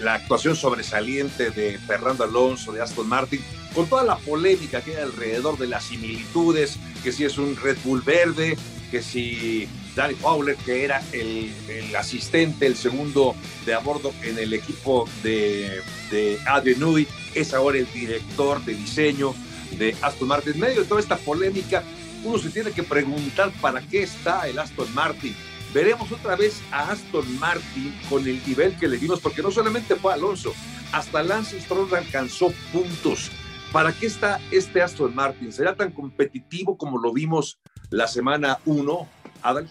la 0.00 0.14
actuación 0.14 0.56
sobresaliente 0.56 1.50
de 1.50 1.76
Fernando 1.76 2.24
Alonso, 2.24 2.72
de 2.72 2.80
Aston 2.80 3.06
Martin, 3.06 3.42
con 3.74 3.90
toda 3.90 4.04
la 4.04 4.16
polémica 4.16 4.80
que 4.80 4.96
hay 4.96 5.02
alrededor 5.02 5.58
de 5.58 5.66
las 5.66 5.84
similitudes, 5.84 6.78
que 7.04 7.12
si 7.12 7.26
es 7.26 7.36
un 7.36 7.56
Red 7.56 7.76
Bull 7.84 8.00
verde, 8.00 8.56
que 8.90 9.02
si 9.02 9.68
Danny 9.98 10.14
Fowler, 10.14 10.54
que 10.54 10.84
era 10.84 11.02
el, 11.10 11.52
asistente, 11.98 12.66
el 12.66 12.76
segundo 12.76 13.34
de 13.66 13.74
a 13.74 13.80
bordo 13.80 14.12
en 14.22 14.38
el 14.38 14.54
equipo 14.54 15.08
de, 15.24 15.82
de 16.12 16.38
Adrian 16.46 17.04
es 17.34 17.52
ahora 17.52 17.78
el 17.78 17.92
director 17.92 18.64
de 18.64 18.74
diseño 18.74 19.34
de 19.76 19.96
Aston 20.00 20.28
Martin. 20.28 20.52
En 20.54 20.60
medio 20.60 20.82
de 20.82 20.86
toda 20.86 21.00
esta 21.00 21.16
polémica, 21.16 21.82
uno 22.22 22.38
se 22.38 22.50
tiene 22.50 22.70
que 22.70 22.84
preguntar 22.84 23.50
para 23.60 23.80
qué 23.80 24.04
está 24.04 24.46
el 24.46 24.60
Aston 24.60 24.86
Martin. 24.94 25.34
Veremos 25.74 26.12
otra 26.12 26.36
vez 26.36 26.62
a 26.70 26.92
Aston 26.92 27.36
Martin 27.40 27.92
con 28.08 28.24
el 28.24 28.40
nivel 28.46 28.76
que 28.78 28.86
le 28.86 28.98
dimos, 28.98 29.18
porque 29.18 29.42
no 29.42 29.50
solamente 29.50 29.96
fue 29.96 30.12
Alonso, 30.12 30.54
hasta 30.92 31.24
Lance 31.24 31.60
Stroll 31.60 31.92
alcanzó 31.92 32.52
puntos. 32.72 33.32
¿Para 33.72 33.92
qué 33.92 34.06
está 34.06 34.40
este 34.52 34.80
Aston 34.80 35.12
Martin? 35.12 35.52
¿Será 35.52 35.74
tan 35.74 35.90
competitivo 35.90 36.78
como 36.78 37.00
lo 37.00 37.12
vimos 37.12 37.58
la 37.90 38.06
semana 38.06 38.60
1, 38.64 39.08
Adal? 39.42 39.68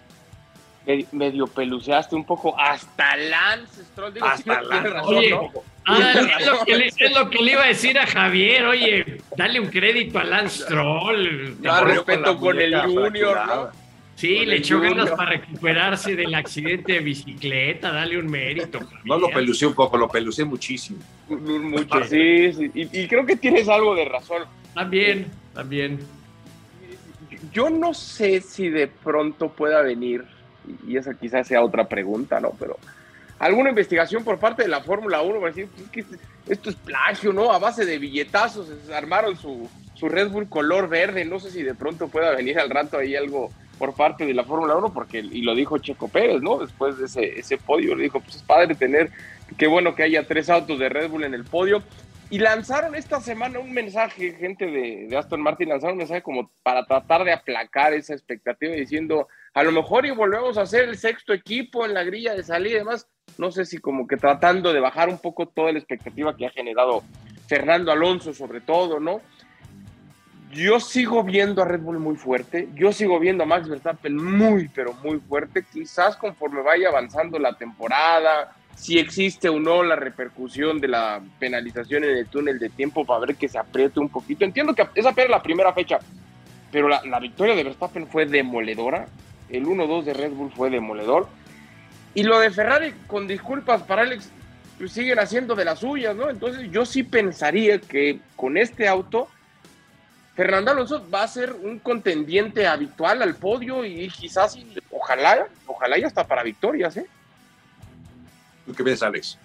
Medio 1.12 1.48
peluceaste 1.48 2.16
un 2.16 2.26
poco. 2.26 2.58
Hasta 2.58 3.18
Lance 3.18 3.84
Stroll. 3.84 4.14
hasta 4.22 4.62
Lance. 4.62 4.90
oye, 5.04 5.38
Adal, 5.86 6.32
es, 6.40 6.46
lo 6.46 6.66
que 6.66 6.78
le, 6.78 6.88
es, 6.88 7.16
lo 7.16 7.30
que 7.30 7.40
le, 7.40 7.52
iba 7.52 7.64
a 7.64 7.68
decir 7.68 8.00
a 8.00 8.08
Javier. 8.08 8.66
Oye, 8.66 9.22
dale 9.36 9.60
un 9.60 9.68
crédito 9.68 10.20
a 10.20 10.24
Lance 10.24 10.64
Stroll. 10.64 11.62
No, 11.62 11.84
respeto 11.84 12.38
con, 12.38 12.60
el 12.60 12.80
Junior, 12.82 13.48
¿no? 13.48 13.88
Sí, 14.16 14.48
le 14.48 14.56
echó 14.56 14.80
ganas 14.82 15.12
para 15.12 15.30
recuperarse 15.30 16.16
del 16.16 16.34
accidente 16.34 16.94
de 16.94 17.00
bicicleta, 17.02 17.92
dale 17.92 18.18
un 18.18 18.26
mérito. 18.26 18.80
No 19.04 19.20
lo 19.20 19.30
pelucé 19.30 19.68
un 19.68 19.76
poco, 19.76 19.96
lo 19.96 20.10
pelucé 20.10 20.44
muchísimo. 20.44 21.00
Mucho, 21.30 22.04
sí, 22.06 22.52
sí. 22.52 22.72
Y, 22.74 23.02
y, 23.02 23.08
creo 23.08 23.28
que 23.28 23.36
tienes 23.36 23.70
algo 23.70 23.94
de 23.94 24.06
razón. 24.06 24.46
También, 24.74 25.28
también. 25.54 26.00
Yo 27.54 27.70
no 27.70 27.94
sé 27.94 28.42
si 28.42 28.70
de 28.70 28.88
pronto 28.88 29.50
pueda 29.50 29.84
venir, 29.84 30.26
y 30.88 30.98
esa 30.98 31.14
quizás 31.14 31.48
sea 31.48 31.64
otra 31.64 31.88
pregunta, 31.88 32.40
¿no? 32.40 32.52
Pero 32.60 32.78
alguna 33.40 33.70
investigación 33.70 34.24
por 34.24 34.40
parte 34.40 34.64
de 34.64 34.70
la 34.70 34.82
Fórmula 34.82 35.22
1 35.22 35.40
para 35.40 35.54
decir, 35.54 35.70
pues, 35.76 35.90
que 35.90 36.06
esto 36.48 36.70
es 36.70 36.76
plagio, 36.76 37.34
¿no? 37.34 37.52
A 37.52 37.60
base 37.60 37.86
de 37.86 37.98
billetazos 37.98 38.70
armaron 38.94 39.38
su, 39.38 39.70
su 39.96 40.10
Red 40.10 40.30
Bull 40.30 40.50
color 40.50 40.88
verde. 40.88 41.26
No 41.26 41.40
sé 41.40 41.52
si 41.52 41.64
de 41.64 41.76
pronto 41.76 42.08
pueda 42.08 42.32
venir 42.36 42.60
al 42.60 42.70
rato 42.70 42.98
ahí 42.98 43.16
algo 43.16 43.52
por 43.78 43.94
parte 43.94 44.26
de 44.26 44.34
la 44.34 44.44
Fórmula 44.44 44.76
1, 44.76 44.94
porque, 44.94 45.20
y 45.20 45.42
lo 45.42 45.54
dijo 45.54 45.78
Checo 45.78 46.08
Pérez, 46.08 46.42
¿no? 46.42 46.58
Después 46.58 46.98
de 46.98 47.06
ese, 47.06 47.40
ese 47.40 47.58
podio, 47.58 47.96
le 47.96 48.04
dijo, 48.04 48.20
pues 48.20 48.38
es 48.38 48.42
padre 48.42 48.74
tener, 48.74 49.12
qué 49.58 49.68
bueno 49.68 49.94
que 49.94 50.04
haya 50.04 50.26
tres 50.26 50.50
autos 50.50 50.80
de 50.80 50.90
Red 50.90 51.10
Bull 51.10 51.24
en 51.24 51.34
el 51.34 51.44
podio. 51.44 51.84
Y 52.30 52.40
lanzaron 52.40 52.94
esta 52.96 53.22
semana 53.22 53.60
un 53.60 53.72
mensaje, 53.72 54.34
gente 54.34 54.66
de, 54.66 55.16
Aston 55.18 55.42
Martin, 55.42 55.70
lanzaron 55.70 55.94
un 55.94 56.00
mensaje 56.00 56.22
como 56.22 56.52
para 56.62 56.86
tratar 56.86 57.24
de 57.24 57.32
aplacar 57.32 57.94
esa 57.94 58.14
expectativa, 58.14 58.74
diciendo, 58.74 59.30
a 59.54 59.64
lo 59.64 59.72
mejor 59.72 60.06
y 60.06 60.12
volvemos 60.12 60.58
a 60.58 60.66
ser 60.66 60.90
el 60.90 60.98
sexto 60.98 61.32
equipo 61.32 61.86
en 61.86 61.94
la 61.94 62.04
grilla 62.04 62.36
de 62.36 62.44
salida 62.44 62.76
y 62.76 62.80
demás. 62.80 63.08
No 63.38 63.52
sé 63.52 63.64
si 63.64 63.78
como 63.78 64.08
que 64.08 64.18
tratando 64.18 64.74
de 64.74 64.82
bajar 64.82 65.08
un 65.08 65.20
poco 65.20 65.48
toda 65.48 65.72
la 65.72 65.80
expectativa 65.80 66.36
que 66.36 66.48
ha 66.48 66.50
generado 66.50 67.04
Fernando 67.48 67.94
Alonso, 67.94 68.34
sobre 68.34 68.60
todo, 68.60 69.00
¿no? 69.00 69.22
Yo 70.52 70.82
sigo 70.82 71.24
viendo 71.24 71.62
a 71.62 71.66
Red 71.66 71.82
Bull 71.82 72.00
muy 72.00 72.16
fuerte, 72.16 72.68
yo 72.74 72.92
sigo 72.92 73.20
viendo 73.20 73.44
a 73.44 73.48
Max 73.48 73.70
Verstappen 73.70 74.16
muy, 74.16 74.68
pero 74.70 74.94
muy 74.96 75.20
fuerte. 75.20 75.64
Quizás 75.72 76.18
conforme 76.18 76.62
vaya 76.62 76.90
avanzando 76.90 77.40
la 77.40 77.58
temporada, 77.58 78.54
si 78.78 79.00
existe 79.00 79.50
o 79.50 79.60
no 79.60 79.84
la 79.84 79.96
repercusión 79.96 80.80
de 80.80 80.88
la 80.88 81.22
penalización 81.40 82.04
en 82.04 82.12
el 82.12 82.28
túnel 82.28 82.60
de 82.60 82.70
tiempo 82.70 83.06
para 83.06 83.26
ver 83.26 83.36
que 83.36 83.50
se 83.50 83.58
apriete 83.58 84.00
un 84.00 84.08
poquito. 84.08 84.46
Entiendo 84.46 84.76
que 84.76 84.88
esa 84.94 85.14
era 85.18 85.30
la 85.30 85.42
primera 85.42 85.74
fecha, 85.74 86.00
pero 86.72 86.88
la, 86.88 87.20
victoria 87.20 87.56
de 87.56 87.64
Verstappen 87.64 88.08
fue 88.08 88.28
demoledora. 88.28 89.08
El 89.50 89.66
1-2 89.66 90.04
de 90.04 90.14
Red 90.14 90.32
Bull 90.32 90.52
fue 90.52 90.70
demoledor. 90.70 91.28
Y 92.14 92.24
lo 92.24 92.40
de 92.40 92.52
Ferrari, 92.52 92.94
con 93.08 93.28
disculpas 93.28 93.82
para 93.82 94.04
Alex, 94.04 94.30
pues 94.78 94.92
siguen 94.92 95.18
haciendo 95.18 95.56
de 95.56 95.66
las 95.66 95.80
suyas, 95.80 96.16
¿no? 96.16 96.30
Entonces 96.30 96.70
yo 96.72 96.86
sí 96.86 97.02
pensaría 97.02 97.80
que 97.80 98.20
con 98.36 98.58
este 98.58 98.88
auto 98.88 99.28
Fernando 100.36 100.70
Alonso 100.70 101.04
va 101.10 101.24
a 101.24 101.28
ser 101.28 101.52
un 101.52 101.80
contendiente 101.80 102.68
habitual 102.68 103.24
al 103.24 103.36
podio 103.36 103.84
y 103.84 104.08
quizás, 104.10 104.56
ojalá, 104.92 105.48
ojalá 105.66 105.98
ya 105.98 106.06
está 106.06 106.28
para 106.28 106.44
victorias, 106.44 106.96
¿eh? 106.98 107.08
¿Tú 108.68 108.74
qué 108.74 108.84
ves, 108.84 109.02
Alex? 109.02 109.40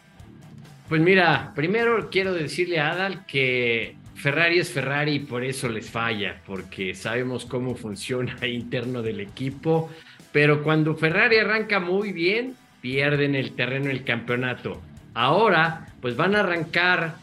Pues 0.89 1.01
mira, 1.01 1.53
primero 1.55 2.11
quiero 2.11 2.35
decirle 2.35 2.81
a 2.81 2.91
Adal 2.91 3.25
que 3.25 3.97
Ferrari 4.17 4.59
es 4.59 4.71
Ferrari 4.71 5.13
y 5.15 5.19
por 5.21 5.43
eso 5.45 5.69
les 5.69 5.89
falla, 5.89 6.43
porque 6.45 6.95
sabemos 6.95 7.47
cómo 7.47 7.75
funciona 7.77 8.47
interno 8.47 9.01
del 9.01 9.21
equipo, 9.21 9.91
pero 10.33 10.63
cuando 10.63 10.95
Ferrari 10.95 11.39
arranca 11.39 11.81
muy 11.81 12.13
bien, 12.13 12.57
pierden 12.81 13.35
el 13.35 13.53
terreno 13.53 13.87
del 13.87 14.05
campeonato. 14.05 14.83
Ahora, 15.15 15.87
pues 16.01 16.17
van 16.17 16.35
a 16.35 16.41
arrancar 16.41 17.17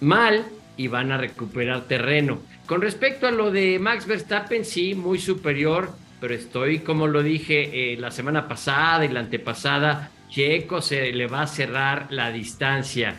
mal 0.00 0.44
y 0.76 0.88
van 0.88 1.12
a 1.12 1.18
recuperar 1.18 1.82
terreno. 1.82 2.40
Con 2.66 2.80
respecto 2.80 3.26
a 3.26 3.30
lo 3.30 3.50
de 3.50 3.78
Max 3.78 4.06
Verstappen, 4.06 4.64
sí, 4.64 4.94
muy 4.94 5.18
superior, 5.18 5.90
pero 6.20 6.34
estoy, 6.34 6.78
como 6.78 7.06
lo 7.08 7.22
dije 7.22 7.92
eh, 7.92 7.96
la 7.96 8.10
semana 8.10 8.46
pasada 8.46 9.04
y 9.04 9.08
la 9.08 9.20
antepasada, 9.20 10.11
Checo 10.32 10.80
se 10.80 11.12
le 11.12 11.26
va 11.26 11.42
a 11.42 11.46
cerrar 11.46 12.06
la 12.10 12.30
distancia. 12.32 13.14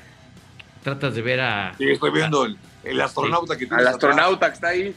Tratas 0.81 1.13
de 1.13 1.21
ver 1.21 1.41
a... 1.41 1.75
Sí, 1.77 1.91
estoy 1.91 2.11
viendo 2.11 2.45
el, 2.45 3.01
astronauta 3.01 3.55
que 3.55 3.67
Al 3.69 3.87
astronauta 3.87 4.47
que 4.47 4.53
está 4.55 4.67
ahí. 4.69 4.95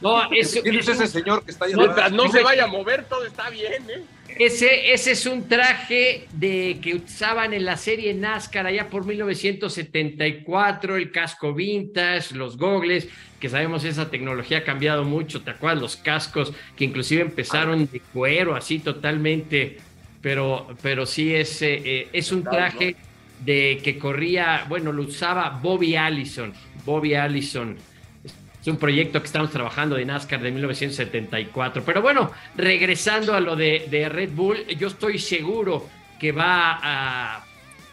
No, 0.00 0.32
es, 0.32 0.56
ese 0.56 1.06
señor 1.06 1.44
que 1.44 1.50
está 1.50 1.66
ahí? 1.66 1.74
No, 1.74 1.86
no 2.10 2.28
se 2.30 2.42
vaya 2.42 2.64
a 2.64 2.66
mover, 2.66 3.04
todo 3.04 3.24
está 3.26 3.50
bien, 3.50 3.84
¿eh? 3.90 4.02
Ese, 4.36 4.92
ese 4.92 5.12
es 5.12 5.26
un 5.26 5.46
traje 5.48 6.26
de, 6.32 6.80
que 6.82 6.96
usaban 6.96 7.54
en 7.54 7.64
la 7.64 7.76
serie 7.76 8.12
NASCAR 8.14 8.66
allá 8.66 8.90
por 8.90 9.06
1974, 9.06 10.96
el 10.96 11.12
casco 11.12 11.54
vintage, 11.54 12.34
los 12.34 12.56
gogles, 12.56 13.06
que 13.38 13.48
sabemos 13.48 13.84
esa 13.84 14.10
tecnología 14.10 14.58
ha 14.58 14.64
cambiado 14.64 15.04
mucho, 15.04 15.42
¿te 15.42 15.50
acuerdas? 15.50 15.80
Los 15.80 15.96
cascos 15.96 16.52
que 16.74 16.84
inclusive 16.84 17.22
empezaron 17.22 17.88
de 17.88 18.00
cuero, 18.00 18.56
así 18.56 18.80
totalmente, 18.80 19.78
pero, 20.24 20.66
pero 20.80 21.04
sí 21.04 21.34
es, 21.34 21.60
eh, 21.60 22.08
es 22.10 22.32
un 22.32 22.42
traje 22.42 22.96
de 23.44 23.78
que 23.84 23.98
corría, 23.98 24.64
bueno, 24.70 24.90
lo 24.90 25.02
usaba 25.02 25.50
Bobby 25.50 25.96
Allison, 25.96 26.50
Bobby 26.86 27.14
Allison 27.14 27.76
es 28.64 28.68
un 28.68 28.78
proyecto 28.78 29.20
que 29.20 29.26
estamos 29.26 29.50
trabajando 29.50 29.96
de 29.96 30.06
NASCAR 30.06 30.40
de 30.40 30.50
1974. 30.50 31.82
Pero 31.84 32.00
bueno, 32.00 32.30
regresando 32.56 33.34
a 33.34 33.40
lo 33.40 33.56
de, 33.56 34.08
Red 34.10 34.30
Bull, 34.30 34.66
yo 34.78 34.88
estoy 34.88 35.18
seguro 35.18 35.86
que 36.18 36.32
va 36.32 36.78
a 36.82 37.44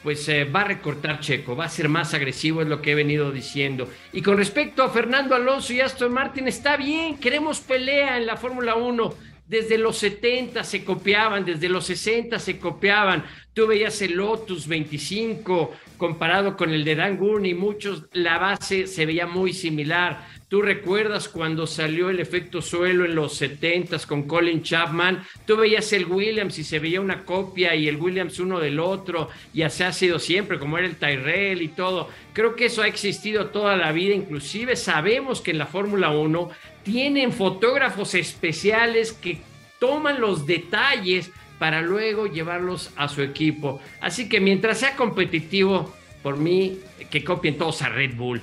pues 0.01 0.27
eh, 0.29 0.45
va 0.45 0.61
a 0.61 0.63
recortar 0.63 1.19
Checo, 1.19 1.57
va 1.57 1.65
a 1.65 1.69
ser 1.69 1.89
más 1.89 2.13
agresivo, 2.13 2.61
es 2.61 2.69
lo 2.69 2.81
que 2.81 2.93
he 2.93 2.95
venido 2.95 3.33
diciendo. 3.33 3.89
Y 4.13 4.21
con 4.21 4.37
respecto 4.37 4.81
a 4.81 4.89
Fernando 4.89 5.35
Alonso 5.35 5.73
y 5.73 5.81
Aston 5.81 6.13
Martin, 6.13 6.47
está 6.47 6.77
bien, 6.77 7.17
queremos 7.17 7.59
pelea 7.59 8.17
en 8.17 8.25
la 8.25 8.37
Fórmula 8.37 8.75
1. 8.75 9.13
Desde 9.51 9.77
los 9.77 9.97
70 9.97 10.63
se 10.63 10.85
copiaban, 10.85 11.43
desde 11.43 11.67
los 11.67 11.85
60 11.87 12.39
se 12.39 12.57
copiaban. 12.57 13.25
Tú 13.53 13.67
veías 13.67 14.01
el 14.01 14.13
Lotus 14.13 14.65
25 14.65 15.73
comparado 15.97 16.55
con 16.55 16.71
el 16.71 16.85
de 16.85 16.95
Dan 16.95 17.17
Gurney, 17.17 17.53
muchos, 17.53 18.05
la 18.13 18.37
base 18.37 18.87
se 18.87 19.05
veía 19.05 19.27
muy 19.27 19.51
similar. 19.51 20.25
Tú 20.47 20.61
recuerdas 20.61 21.27
cuando 21.27 21.67
salió 21.67 22.09
el 22.09 22.21
efecto 22.21 22.61
suelo 22.61 23.03
en 23.03 23.13
los 23.13 23.35
70 23.35 23.99
con 24.07 24.23
Colin 24.23 24.63
Chapman, 24.63 25.23
tú 25.45 25.57
veías 25.57 25.91
el 25.93 26.05
Williams 26.05 26.57
y 26.57 26.63
se 26.63 26.79
veía 26.79 27.01
una 27.01 27.23
copia 27.23 27.75
y 27.75 27.89
el 27.89 27.97
Williams 27.97 28.39
uno 28.39 28.59
del 28.59 28.79
otro, 28.79 29.29
y 29.53 29.61
así 29.63 29.83
ha 29.83 29.91
sido 29.93 30.17
siempre, 30.17 30.59
como 30.59 30.77
era 30.77 30.87
el 30.87 30.95
Tyrell 30.95 31.61
y 31.61 31.67
todo. 31.67 32.09
Creo 32.33 32.55
que 32.55 32.65
eso 32.65 32.81
ha 32.81 32.87
existido 32.87 33.47
toda 33.47 33.75
la 33.75 33.91
vida, 33.91 34.15
inclusive 34.15 34.75
sabemos 34.77 35.41
que 35.41 35.51
en 35.51 35.57
la 35.57 35.67
Fórmula 35.67 36.11
1 36.11 36.49
tienen 36.83 37.31
fotógrafos 37.31 38.15
especiales 38.15 39.13
que 39.13 39.41
toman 39.79 40.21
los 40.21 40.45
detalles 40.45 41.31
para 41.59 41.81
luego 41.81 42.27
llevarlos 42.27 42.91
a 42.95 43.07
su 43.07 43.21
equipo. 43.21 43.79
Así 43.99 44.27
que 44.27 44.39
mientras 44.39 44.79
sea 44.79 44.95
competitivo, 44.95 45.93
por 46.23 46.37
mí, 46.37 46.79
que 47.09 47.23
copien 47.23 47.57
todos 47.57 47.81
a 47.81 47.89
Red 47.89 48.15
Bull. 48.15 48.41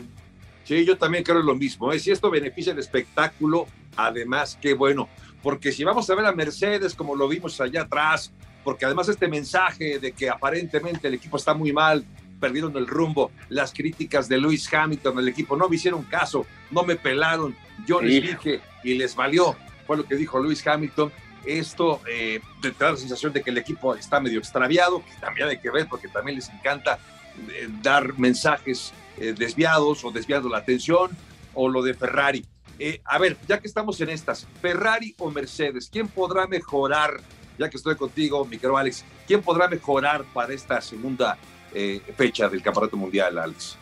Sí, 0.64 0.84
yo 0.84 0.98
también 0.98 1.24
creo 1.24 1.42
lo 1.42 1.54
mismo. 1.54 1.92
¿eh? 1.92 1.98
Si 1.98 2.10
esto 2.10 2.30
beneficia 2.30 2.72
el 2.72 2.78
espectáculo, 2.78 3.66
además, 3.96 4.58
qué 4.60 4.74
bueno. 4.74 5.08
Porque 5.42 5.72
si 5.72 5.84
vamos 5.84 6.08
a 6.10 6.14
ver 6.14 6.26
a 6.26 6.32
Mercedes 6.32 6.94
como 6.94 7.16
lo 7.16 7.26
vimos 7.26 7.60
allá 7.60 7.82
atrás, 7.82 8.32
porque 8.62 8.84
además 8.84 9.08
este 9.08 9.28
mensaje 9.28 9.98
de 9.98 10.12
que 10.12 10.28
aparentemente 10.28 11.08
el 11.08 11.14
equipo 11.14 11.36
está 11.36 11.54
muy 11.54 11.72
mal, 11.72 12.04
perdieron 12.38 12.76
el 12.76 12.86
rumbo. 12.86 13.30
Las 13.48 13.72
críticas 13.72 14.28
de 14.28 14.38
Lewis 14.38 14.72
Hamilton, 14.72 15.18
el 15.18 15.28
equipo, 15.28 15.56
no 15.56 15.68
me 15.68 15.76
hicieron 15.76 16.02
caso, 16.04 16.46
no 16.70 16.82
me 16.82 16.96
pelaron, 16.96 17.54
yo 17.86 18.00
les 18.00 18.22
dije 18.22 18.60
y 18.82 18.94
les 18.94 19.14
valió. 19.14 19.56
Fue 19.86 19.96
lo 19.96 20.04
que 20.04 20.16
dijo 20.16 20.40
Lewis 20.40 20.66
Hamilton. 20.66 21.12
Esto 21.44 22.00
eh, 22.10 22.40
te 22.60 22.72
da 22.72 22.90
la 22.92 22.96
sensación 22.96 23.32
de 23.32 23.42
que 23.42 23.50
el 23.50 23.58
equipo 23.58 23.94
está 23.94 24.20
medio 24.20 24.38
extraviado, 24.38 25.04
que 25.04 25.14
también 25.20 25.48
hay 25.48 25.58
que 25.58 25.70
ver 25.70 25.86
porque 25.88 26.08
también 26.08 26.36
les 26.36 26.48
encanta 26.48 26.98
eh, 27.50 27.68
dar 27.82 28.18
mensajes 28.18 28.92
eh, 29.16 29.34
desviados 29.36 30.04
o 30.04 30.10
desviando 30.10 30.48
la 30.48 30.58
atención, 30.58 31.10
o 31.54 31.68
lo 31.68 31.82
de 31.82 31.94
Ferrari. 31.94 32.44
a 33.04 33.18
ver, 33.18 33.36
ya 33.48 33.58
que 33.60 33.66
estamos 33.66 34.00
en 34.00 34.10
estas, 34.10 34.46
Ferrari 34.60 35.14
o 35.18 35.30
Mercedes, 35.30 35.88
¿quién 35.90 36.06
podrá 36.06 36.46
mejorar? 36.46 37.20
Ya 37.58 37.68
que 37.68 37.76
estoy 37.76 37.96
contigo, 37.96 38.44
mi 38.44 38.58
querido 38.58 38.76
Alex, 38.76 39.04
¿quién 39.26 39.42
podrá 39.42 39.66
mejorar 39.66 40.24
para 40.32 40.52
esta 40.52 40.80
segunda 40.80 41.36
fecha 42.16 42.48
del 42.48 42.62
Campeonato 42.62 42.96
Mundial, 42.96 43.38
Alex? 43.38 43.78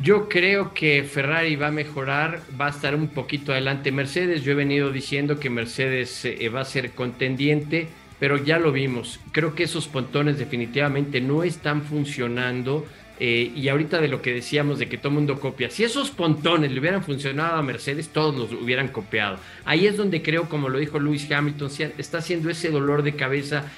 Yo 0.00 0.28
creo 0.28 0.72
que 0.72 1.04
Ferrari 1.04 1.54
va 1.56 1.66
a 1.66 1.70
mejorar, 1.70 2.40
va 2.58 2.66
a 2.66 2.70
estar 2.70 2.94
un 2.94 3.08
poquito 3.08 3.52
adelante 3.52 3.92
Mercedes. 3.92 4.42
Yo 4.42 4.52
he 4.52 4.54
venido 4.54 4.90
diciendo 4.90 5.38
que 5.38 5.50
Mercedes 5.50 6.24
eh, 6.24 6.48
va 6.48 6.62
a 6.62 6.64
ser 6.64 6.92
contendiente, 6.92 7.88
pero 8.18 8.38
ya 8.38 8.58
lo 8.58 8.72
vimos. 8.72 9.20
Creo 9.32 9.54
que 9.54 9.64
esos 9.64 9.88
pontones 9.88 10.38
definitivamente 10.38 11.20
no 11.20 11.42
están 11.42 11.82
funcionando. 11.82 12.86
Eh, 13.20 13.52
y 13.54 13.68
ahorita 13.68 14.00
de 14.00 14.08
lo 14.08 14.22
que 14.22 14.32
decíamos 14.32 14.78
de 14.78 14.88
que 14.88 14.98
todo 14.98 15.12
mundo 15.12 15.38
copia, 15.38 15.70
si 15.70 15.84
esos 15.84 16.10
pontones 16.10 16.72
le 16.72 16.80
hubieran 16.80 17.04
funcionado 17.04 17.56
a 17.56 17.62
Mercedes, 17.62 18.08
todos 18.08 18.34
los 18.34 18.60
hubieran 18.60 18.88
copiado. 18.88 19.36
Ahí 19.64 19.86
es 19.86 19.96
donde 19.96 20.22
creo, 20.22 20.48
como 20.48 20.70
lo 20.70 20.78
dijo 20.78 20.98
Lewis 20.98 21.30
Hamilton, 21.30 21.70
está 21.98 22.18
haciendo 22.18 22.50
ese 22.50 22.70
dolor 22.70 23.02
de 23.02 23.14
cabeza 23.14 23.70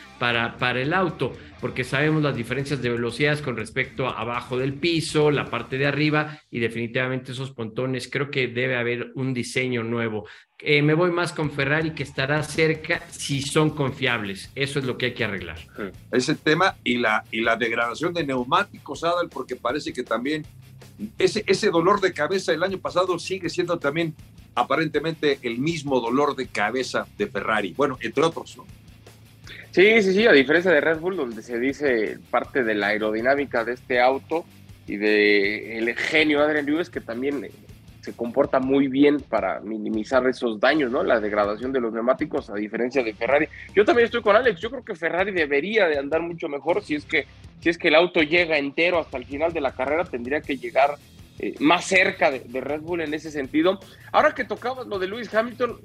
para, 0.59 0.81
el 0.81 0.95
auto, 0.95 1.33
porque 1.61 1.85
sabemos 1.85 2.23
las 2.23 2.35
diferencias 2.35 2.81
de 2.81 2.89
velocidades 2.89 3.43
con 3.43 3.57
respecto 3.57 4.07
a 4.07 4.21
abajo 4.21 4.57
del 4.57 4.73
piso, 4.73 5.31
la 5.31 5.51
parte 5.51 5.77
de 5.77 5.87
arriba 5.87 6.41
y 6.51 6.61
definitivamente 6.61 7.33
esos 7.33 7.51
pontones, 7.51 8.09
creo 8.11 8.31
que 8.31 8.49
debe 8.49 8.77
haber 8.77 9.13
un 9.17 9.35
diseño 9.35 9.83
nuevo. 9.83 10.27
Eh, 10.61 10.81
me 10.81 10.95
voy 10.95 11.11
más 11.11 11.33
con 11.35 11.51
Ferrari 11.51 11.91
que 11.91 12.05
estará 12.05 12.43
cerca 12.43 13.03
si 13.11 13.43
son 13.43 13.71
confiables. 13.71 14.51
Eso 14.55 14.79
es 14.79 14.87
lo 14.87 14.97
que 14.97 15.07
hay 15.07 15.15
que 15.15 15.25
arreglar. 15.25 15.59
Ese 16.11 16.35
tema 16.37 16.77
y 16.83 16.97
la, 16.97 17.25
y 17.31 17.43
la 17.43 17.57
degradación 17.57 18.15
de 18.15 18.25
neumáticos, 18.25 19.05
Adal, 19.05 19.29
porque 19.29 19.57
parece 19.57 19.93
que 19.93 20.05
también 20.05 20.47
ese, 21.19 21.45
ese 21.47 21.69
dolor 21.69 22.01
de 22.01 22.15
cabeza 22.15 22.53
el 22.53 22.63
año 22.63 22.79
pasado 22.79 23.19
sigue 23.19 23.51
siendo 23.51 23.79
también 23.79 24.15
aparentemente 24.55 25.39
el 25.43 25.59
mismo 25.59 26.01
dolor 26.01 26.35
de 26.35 26.47
cabeza 26.47 27.07
de 27.19 27.27
Ferrari. 27.27 27.75
Bueno, 27.77 27.99
entre 28.01 28.25
otros, 28.25 28.57
¿no? 28.57 28.65
Sí, 29.75 30.03
sí, 30.03 30.13
sí, 30.13 30.25
a 30.25 30.31
diferencia 30.31 30.71
de 30.71 30.81
Red 30.81 31.01
Bull, 31.01 31.17
donde 31.17 31.43
se 31.43 31.59
dice 31.59 32.21
parte 32.31 32.63
de 32.63 32.77
la 32.77 32.89
aerodinámica 32.89 33.65
de 33.65 33.73
este 33.73 34.01
auto 34.01 34.45
y 34.87 34.97
de 34.97 35.79
el 35.79 35.97
genio 35.97 36.41
Adrian 36.41 36.65
Lewis, 36.65 36.89
que 36.89 37.01
también 37.01 37.49
se 38.01 38.13
comporta 38.13 38.61
muy 38.61 38.87
bien 38.87 39.17
para 39.19 39.59
minimizar 39.59 40.25
esos 40.29 40.61
daños, 40.61 40.93
¿no? 40.93 41.03
La 41.03 41.19
degradación 41.19 41.73
de 41.73 41.81
los 41.81 41.93
neumáticos, 41.93 42.51
a 42.51 42.55
diferencia 42.55 43.03
de 43.03 43.15
Ferrari. 43.15 43.49
Yo 43.75 43.85
también 43.85 44.05
estoy 44.05 44.23
con 44.23 44.37
Alex, 44.37 44.61
yo 44.61 44.71
creo 44.71 44.85
que 44.85 44.95
Ferrari 44.95 45.33
debería 45.33 45.89
de 45.89 45.99
andar 45.99 46.23
mucho 46.23 46.49
mejor 46.49 46.81
si 46.85 46.95
es 46.95 47.05
que, 47.05 47.27
si 47.59 47.69
es 47.69 47.77
que 47.77 47.89
el 47.89 47.97
auto 47.97 48.23
llega 48.23 48.57
entero 48.57 49.01
hasta 49.01 49.17
el 49.17 49.25
final 49.25 49.53
de 49.53 49.61
la 49.61 49.73
carrera, 49.73 50.05
tendría 50.05 50.41
que 50.41 50.57
llegar 50.57 50.99
eh, 51.41 51.57
más 51.59 51.85
cerca 51.85 52.31
de, 52.31 52.45
de, 52.47 52.61
Red 52.61 52.83
Bull 52.83 53.01
en 53.01 53.13
ese 53.13 53.33
sentido. 53.33 53.81
Ahora 54.13 54.37
que 54.37 54.45
tocabas 54.45 54.87
lo 54.87 55.01
de 55.01 55.09
Lewis 55.09 55.35
Hamilton, 55.35 55.81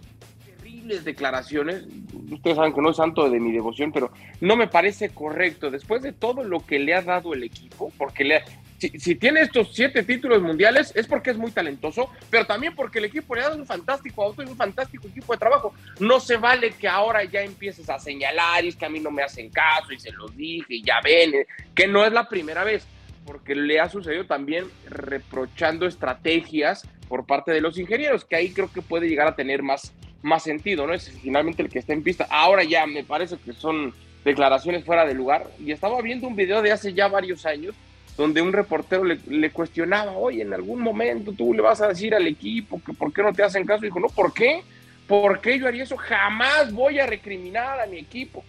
terribles 0.89 1.05
declaraciones, 1.05 1.83
ustedes 2.31 2.57
saben 2.57 2.73
que 2.73 2.81
no 2.81 2.89
es 2.89 2.97
santo 2.97 3.29
de 3.29 3.39
mi 3.39 3.51
devoción, 3.51 3.91
pero 3.91 4.11
no 4.41 4.55
me 4.55 4.67
parece 4.67 5.09
correcto, 5.09 5.69
después 5.69 6.01
de 6.01 6.13
todo 6.13 6.43
lo 6.43 6.65
que 6.65 6.79
le 6.79 6.95
ha 6.95 7.01
dado 7.01 7.33
el 7.33 7.43
equipo, 7.43 7.91
porque 7.97 8.23
le, 8.23 8.43
si, 8.79 9.15
tiene 9.15 9.41
estos 9.41 9.73
siete 9.73 10.03
títulos 10.03 10.41
mundiales 10.41 10.91
es 10.95 11.05
porque 11.05 11.29
es 11.29 11.37
muy 11.37 11.51
talentoso, 11.51 12.09
pero 12.29 12.45
también 12.45 12.75
porque 12.75 12.99
el 12.99 13.05
equipo 13.05 13.35
le 13.35 13.41
ha 13.41 13.49
dado 13.49 13.57
un 13.57 13.67
fantástico 13.67 14.23
auto 14.23 14.41
y 14.41 14.47
un 14.47 14.57
fantástico 14.57 15.07
equipo 15.07 15.33
de 15.33 15.39
trabajo. 15.39 15.73
No 15.99 16.19
se 16.19 16.37
vale 16.37 16.71
que 16.71 16.87
ahora 16.87 17.23
ya 17.23 17.41
empieces 17.41 17.89
a 17.89 17.99
señalar 17.99 18.65
y 18.65 18.69
es 18.69 18.75
que 18.75 18.85
a 18.85 18.89
mí 18.89 18.99
no 18.99 19.11
me 19.11 19.21
hacen 19.21 19.49
caso 19.49 19.93
y 19.93 19.99
se 19.99 20.11
los 20.11 20.35
dije 20.35 20.75
y 20.75 20.83
ya 20.83 21.01
ven, 21.03 21.33
eh, 21.35 21.47
que 21.75 21.87
no 21.87 22.03
es 22.05 22.11
la 22.11 22.27
primera 22.27 22.63
vez, 22.63 22.87
porque 23.25 23.53
le 23.53 23.79
ha 23.79 23.89
sucedido 23.89 24.25
también 24.25 24.65
reprochando 24.87 25.85
estrategias 25.85 26.87
por 27.09 27.25
parte 27.25 27.51
de 27.51 27.59
los 27.59 27.77
ingenieros, 27.77 28.23
que 28.23 28.35
ahí 28.35 28.51
creo 28.51 28.71
que 28.71 28.83
puede 28.83 29.09
llegar 29.09 29.27
a 29.27 29.35
tener 29.35 29.63
más, 29.63 29.91
más 30.21 30.43
sentido, 30.43 30.85
¿no? 30.85 30.93
Es 30.93 31.11
finalmente 31.21 31.61
el 31.61 31.69
que 31.69 31.79
está 31.79 31.93
en 31.93 32.03
pista. 32.03 32.27
Ahora 32.29 32.63
ya 32.63 32.85
me 32.85 33.03
parece 33.03 33.37
que 33.37 33.53
son 33.53 33.93
declaraciones 34.23 34.83
fuera 34.85 35.05
de 35.05 35.13
lugar 35.13 35.49
y 35.59 35.71
estaba 35.71 36.01
viendo 36.01 36.27
un 36.27 36.35
video 36.35 36.61
de 36.61 36.71
hace 36.71 36.93
ya 36.93 37.07
varios 37.07 37.45
años 37.45 37.75
donde 38.19 38.41
un 38.41 38.51
reportero 38.51 39.05
le, 39.05 39.49
cuestionaba, 39.51 40.11
oye, 40.11 40.41
en 40.41 40.53
algún 40.53 40.81
momento 40.81 41.31
tú 41.31 41.53
le 41.53 41.61
vas 41.61 41.79
a 41.79 41.87
decir 41.87 42.13
al 42.13 42.27
equipo 42.27 42.81
que 42.85 42.91
por 42.91 43.13
qué 43.13 43.23
no 43.23 43.31
te 43.31 43.43
hacen 43.43 43.65
caso. 43.65 43.85
Y 43.85 43.87
dijo, 43.87 44.01
no, 44.01 44.09
¿por 44.09 44.33
qué? 44.33 44.61
¿Por 45.07 45.39
qué 45.39 45.57
yo 45.57 45.67
haría 45.67 45.83
eso? 45.83 45.95
Jamás 45.95 46.73
voy 46.73 46.99
a 46.99 47.07
recriminar 47.07 47.79
a 47.79 47.85
mi 47.85 47.97
equipo. 47.97 48.43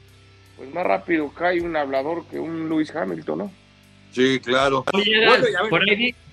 Pues 0.57 0.75
más 0.75 0.85
rápido 0.85 1.33
cae 1.33 1.61
un 1.61 1.77
hablador 1.77 2.27
que 2.27 2.41
un 2.41 2.69
Lewis 2.69 2.95
Hamilton, 2.95 3.39
¿no? 3.39 3.53
Sí, 4.11 4.41
claro. 4.41 4.85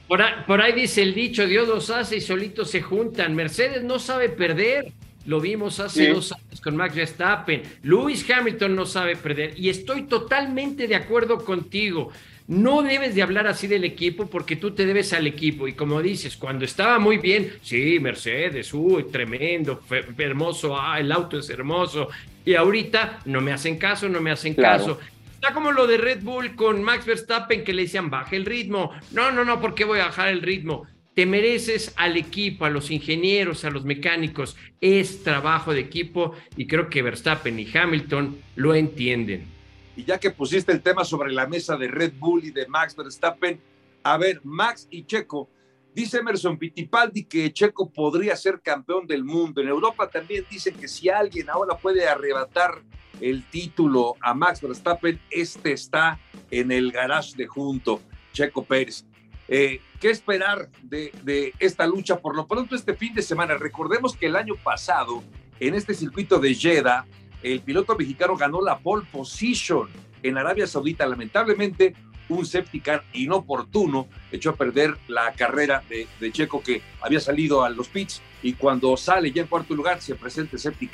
por, 0.08 0.62
ahí, 0.62 0.74
dice 0.74 1.04
el 1.04 1.14
dicho, 1.14 1.46
Dios 1.46 1.68
los 1.68 1.92
hace 1.92 2.18
y 2.18 2.22
solitos 2.22 2.72
se 2.72 2.82
juntan. 2.82 3.36
Mercedes 3.36 3.84
no 3.84 4.00
sabe 4.00 4.30
perder. 4.30 4.92
Lo 5.28 5.42
vimos 5.42 5.82
hace 5.82 6.14
dos 6.14 6.32
años 6.32 6.62
con 6.62 6.78
Max 6.78 6.96
Verstappen. 6.96 7.62
Lewis 7.84 8.28
Hamilton 8.30 8.74
no 8.74 8.86
sabe 8.86 9.18
perder. 9.18 9.60
Y 9.60 9.68
estoy 9.68 10.04
totalmente 10.04 10.88
de 10.88 10.96
acuerdo 10.96 11.44
contigo. 11.44 12.14
No 12.48 12.82
debes 12.82 13.14
de 13.14 13.22
hablar 13.22 13.46
así 13.46 13.68
del 13.68 13.84
equipo 13.84 14.28
porque 14.28 14.56
tú 14.56 14.72
te 14.72 14.86
debes 14.86 15.12
al 15.12 15.28
equipo. 15.28 15.68
Y 15.68 15.74
como 15.74 16.02
dices, 16.02 16.38
cuando 16.38 16.64
estaba 16.64 16.98
muy 16.98 17.18
bien, 17.18 17.52
sí, 17.62 18.00
Mercedes, 18.00 18.74
uy, 18.74 19.04
tremendo, 19.12 19.82
hermoso, 20.18 20.80
ah, 20.80 20.98
el 20.98 21.12
auto 21.12 21.40
es 21.40 21.50
hermoso. 21.50 22.08
Y 22.46 22.56
ahorita 22.56 23.20
no 23.26 23.42
me 23.42 23.52
hacen 23.52 23.78
caso, 23.78 24.08
no 24.08 24.22
me 24.22 24.32
hacen 24.32 24.54
caso. 24.54 24.98
Está 25.34 25.54
como 25.54 25.74
lo 25.74 25.88
de 25.88 25.98
Red 25.98 26.24
Bull 26.24 26.56
con 26.56 26.82
Max 26.82 27.06
Verstappen 27.06 27.66
que 27.66 27.74
le 27.74 27.82
decían, 27.82 28.10
baje 28.10 28.38
el 28.38 28.46
ritmo. 28.46 28.94
No, 29.12 29.30
no, 29.34 29.44
no, 29.44 29.60
¿por 29.60 29.76
qué 29.76 29.84
voy 29.84 30.00
a 30.00 30.06
bajar 30.06 30.30
el 30.30 30.42
ritmo? 30.42 30.88
Te 31.18 31.26
mereces 31.26 31.96
al 31.96 32.16
equipo, 32.16 32.66
a 32.66 32.70
los 32.70 32.92
ingenieros, 32.92 33.66
a 33.66 33.72
los 33.72 33.84
mecánicos. 33.84 34.56
Es 34.80 35.24
trabajo 35.24 35.74
de 35.74 35.80
equipo 35.80 36.34
y 36.56 36.68
creo 36.68 36.92
que 36.92 37.02
Verstappen 37.02 37.60
y 37.60 37.68
Hamilton 37.76 38.40
lo 38.56 38.76
entienden. 38.76 39.48
Y 39.96 40.04
ya 40.04 40.20
que 40.20 40.30
pusiste 40.30 40.72
el 40.72 40.84
tema 40.84 41.04
sobre 41.04 41.34
la 41.34 41.48
mesa 41.48 41.76
de 41.76 41.88
Red 41.88 42.14
Bull 42.20 42.46
y 42.46 42.52
de 42.52 42.68
Max 42.68 42.96
Verstappen, 42.96 43.60
a 44.04 44.16
ver, 44.20 44.42
Max 44.44 44.88
y 44.92 45.06
Checo, 45.06 45.50
dice 45.96 46.20
Emerson 46.20 46.56
Pittipaldi 46.56 47.24
que 47.24 47.52
Checo 47.52 47.90
podría 47.90 48.36
ser 48.36 48.62
campeón 48.62 49.08
del 49.08 49.24
mundo. 49.24 49.60
En 49.60 49.70
Europa 49.70 50.08
también 50.08 50.46
dicen 50.52 50.76
que 50.76 50.88
si 50.88 51.10
alguien 51.10 51.50
ahora 51.50 51.80
puede 51.80 52.08
arrebatar 52.08 52.84
el 53.20 53.44
título 53.50 54.18
a 54.22 54.36
Max 54.36 54.62
Verstappen, 54.62 55.20
este 55.32 55.72
está 55.72 56.20
en 56.52 56.72
el 56.72 56.92
garage 56.92 57.36
de 57.36 57.48
junto, 57.48 58.04
Checo 58.34 58.64
Pérez. 58.64 59.04
Eh, 59.48 59.82
¿Qué 60.00 60.10
esperar 60.10 60.70
de, 60.84 61.54
esta 61.60 61.88
lucha? 61.88 62.20
Por 62.20 62.36
lo 62.36 62.48
pronto, 62.48 62.76
este 62.76 62.94
fin 62.94 63.14
de 63.14 63.22
semana, 63.22 63.56
recordemos 63.56 64.16
que 64.16 64.28
el 64.28 64.36
año 64.36 64.56
pasado, 64.56 65.24
en 65.60 65.74
este 65.74 65.94
circuito 65.94 66.40
de 66.40 66.54
Jeddah, 66.54 67.06
el 67.42 67.62
piloto 67.62 67.96
mexicano 67.96 68.36
ganó 68.36 68.62
la 68.62 68.78
pole 68.78 69.08
position 69.12 69.88
en 70.22 70.38
Arabia 70.38 70.68
Saudita. 70.68 71.06
Lamentablemente, 71.06 71.96
un 72.30 72.46
safety 72.46 72.80
car 72.82 73.04
inoportuno 73.14 74.08
echó 74.32 74.52
a 74.52 74.56
perder 74.56 74.98
la 75.08 75.32
carrera 75.34 75.82
de, 75.90 76.32
Checo 76.32 76.62
que 76.62 76.82
había 77.02 77.20
salido 77.20 77.64
a 77.64 77.70
los 77.70 77.88
pits 77.88 78.22
y 78.44 78.54
cuando 78.54 78.96
sale 78.98 79.32
ya 79.32 79.42
en 79.42 79.48
cuarto 79.48 79.74
lugar 79.74 80.02
se 80.02 80.16
presenta 80.16 80.58
el 80.58 80.60
safety 80.60 80.90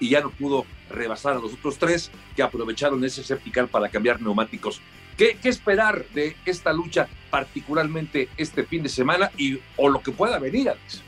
y 0.00 0.10
ya 0.10 0.20
no 0.20 0.30
pudo 0.30 0.64
rebasar 0.88 1.36
a 1.36 1.40
los 1.40 1.54
otros 1.54 1.78
tres 1.78 2.10
que 2.34 2.42
aprovecharon 2.42 3.04
ese 3.04 3.22
safety 3.22 3.50
para 3.70 3.88
cambiar 3.88 4.20
neumáticos. 4.20 4.80
¿Qué, 5.16 5.38
esperar 5.44 6.04
de 6.14 6.36
esta 6.44 6.72
lucha, 6.72 7.08
particularmente 7.30 8.28
este 8.36 8.64
fin 8.64 8.82
de 8.82 8.88
semana 8.88 9.30
y 9.38 9.58
o 9.76 9.88
lo 9.88 10.00
que 10.02 10.12
pueda 10.12 10.38
venir, 10.38 10.68
Alex? 10.68 11.02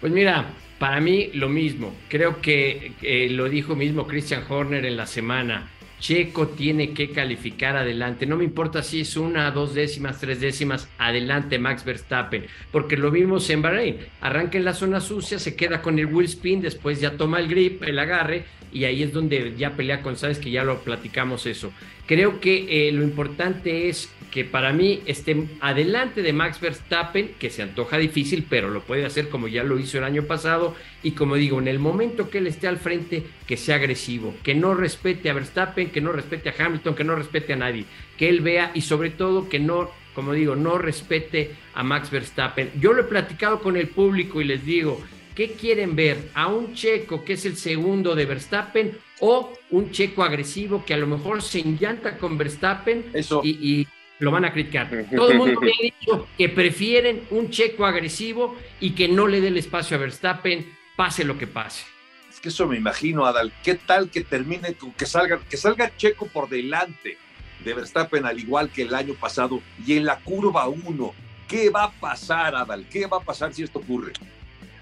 Pues 0.00 0.12
mira, 0.12 0.50
para 0.78 1.00
mí 1.00 1.30
lo 1.32 1.48
mismo. 1.48 1.94
Creo 2.08 2.42
que 2.42 3.28
lo 3.30 3.48
dijo 3.48 3.74
mismo 3.74 4.06
Christian 4.06 4.44
Horner 4.48 4.84
en 4.84 4.96
la 4.96 5.06
semana. 5.06 5.70
Checo 6.04 6.48
tiene 6.48 6.92
que 6.92 7.12
calificar 7.12 7.78
adelante. 7.78 8.26
No 8.26 8.36
me 8.36 8.44
importa 8.44 8.82
si 8.82 9.00
es 9.00 9.16
una, 9.16 9.50
dos 9.50 9.72
décimas, 9.72 10.20
tres 10.20 10.38
décimas, 10.38 10.86
adelante 10.98 11.58
Max 11.58 11.82
Verstappen, 11.82 12.44
porque 12.70 12.98
lo 12.98 13.10
vimos 13.10 13.48
en 13.48 13.62
Bahrein. 13.62 13.96
Arranca 14.20 14.58
en 14.58 14.66
la 14.66 14.74
zona 14.74 15.00
sucia, 15.00 15.38
se 15.38 15.56
queda 15.56 15.80
con 15.80 15.98
el 15.98 16.04
wheel 16.04 16.28
spin, 16.28 16.60
después 16.60 17.00
ya 17.00 17.16
toma 17.16 17.38
el 17.38 17.48
grip, 17.48 17.82
el 17.84 17.98
agarre, 17.98 18.44
y 18.70 18.84
ahí 18.84 19.02
es 19.02 19.14
donde 19.14 19.54
ya 19.56 19.70
pelea 19.76 20.02
con, 20.02 20.18
sabes 20.18 20.38
que 20.38 20.50
ya 20.50 20.62
lo 20.62 20.80
platicamos 20.80 21.46
eso. 21.46 21.72
Creo 22.06 22.38
que 22.38 22.88
eh, 22.88 22.92
lo 22.92 23.02
importante 23.02 23.88
es 23.88 24.10
que 24.34 24.44
para 24.44 24.72
mí 24.72 25.00
esté 25.06 25.46
adelante 25.60 26.20
de 26.20 26.32
Max 26.32 26.58
Verstappen, 26.58 27.36
que 27.38 27.50
se 27.50 27.62
antoja 27.62 27.98
difícil, 27.98 28.44
pero 28.50 28.68
lo 28.68 28.82
puede 28.82 29.06
hacer 29.06 29.28
como 29.28 29.46
ya 29.46 29.62
lo 29.62 29.78
hizo 29.78 29.98
el 29.98 30.02
año 30.02 30.24
pasado. 30.24 30.74
Y 31.04 31.12
como 31.12 31.36
digo, 31.36 31.60
en 31.60 31.68
el 31.68 31.78
momento 31.78 32.28
que 32.28 32.38
él 32.38 32.48
esté 32.48 32.66
al 32.66 32.78
frente, 32.78 33.22
que 33.46 33.56
sea 33.56 33.76
agresivo, 33.76 34.34
que 34.42 34.56
no 34.56 34.74
respete 34.74 35.30
a 35.30 35.34
Verstappen, 35.34 35.90
que 35.90 36.00
no 36.00 36.10
respete 36.10 36.48
a 36.48 36.54
Hamilton, 36.58 36.96
que 36.96 37.04
no 37.04 37.14
respete 37.14 37.52
a 37.52 37.56
nadie, 37.56 37.84
que 38.18 38.28
él 38.28 38.40
vea 38.40 38.72
y 38.74 38.80
sobre 38.80 39.10
todo 39.10 39.48
que 39.48 39.60
no, 39.60 39.88
como 40.16 40.32
digo, 40.32 40.56
no 40.56 40.78
respete 40.78 41.52
a 41.72 41.84
Max 41.84 42.10
Verstappen. 42.10 42.72
Yo 42.80 42.92
lo 42.92 43.02
he 43.02 43.04
platicado 43.04 43.60
con 43.60 43.76
el 43.76 43.86
público 43.86 44.40
y 44.40 44.46
les 44.46 44.64
digo, 44.64 45.00
¿qué 45.36 45.52
quieren 45.52 45.94
ver? 45.94 46.18
¿A 46.34 46.48
un 46.48 46.74
checo 46.74 47.24
que 47.24 47.34
es 47.34 47.46
el 47.46 47.56
segundo 47.56 48.16
de 48.16 48.26
Verstappen 48.26 48.98
o 49.20 49.52
un 49.70 49.92
checo 49.92 50.24
agresivo 50.24 50.84
que 50.84 50.92
a 50.92 50.96
lo 50.96 51.06
mejor 51.06 51.40
se 51.40 51.60
enllanta 51.60 52.18
con 52.18 52.36
Verstappen 52.36 53.04
Eso. 53.12 53.40
y 53.44 53.86
lo 54.24 54.30
van 54.30 54.44
a 54.46 54.52
criticar. 54.52 54.88
Todo 55.14 55.30
el 55.30 55.38
mundo 55.38 55.60
me 55.60 55.70
ha 55.70 55.82
dicho 55.82 56.26
que 56.36 56.48
prefieren 56.48 57.26
un 57.30 57.50
checo 57.50 57.84
agresivo 57.84 58.56
y 58.80 58.92
que 58.92 59.06
no 59.06 59.26
le 59.26 59.40
dé 59.40 59.48
el 59.48 59.58
espacio 59.58 59.96
a 59.96 60.00
Verstappen, 60.00 60.74
pase 60.96 61.24
lo 61.24 61.38
que 61.38 61.46
pase. 61.46 61.84
Es 62.30 62.40
que 62.40 62.48
eso 62.48 62.66
me 62.66 62.76
imagino, 62.76 63.26
Adal. 63.26 63.52
¿Qué 63.62 63.74
tal 63.74 64.10
que 64.10 64.22
termine, 64.22 64.74
que 64.96 65.06
salga, 65.06 65.38
que 65.38 65.56
salga 65.56 65.94
Checo 65.96 66.26
por 66.26 66.48
delante 66.48 67.18
de 67.62 67.74
Verstappen 67.74 68.24
al 68.24 68.40
igual 68.40 68.70
que 68.70 68.82
el 68.82 68.94
año 68.94 69.14
pasado 69.14 69.60
y 69.86 69.96
en 69.96 70.06
la 70.06 70.18
curva 70.18 70.66
1? 70.68 71.14
¿Qué 71.46 71.68
va 71.68 71.84
a 71.84 71.92
pasar, 71.92 72.56
Adal? 72.56 72.86
¿Qué 72.90 73.06
va 73.06 73.18
a 73.18 73.20
pasar 73.20 73.52
si 73.52 73.62
esto 73.62 73.78
ocurre? 73.78 74.12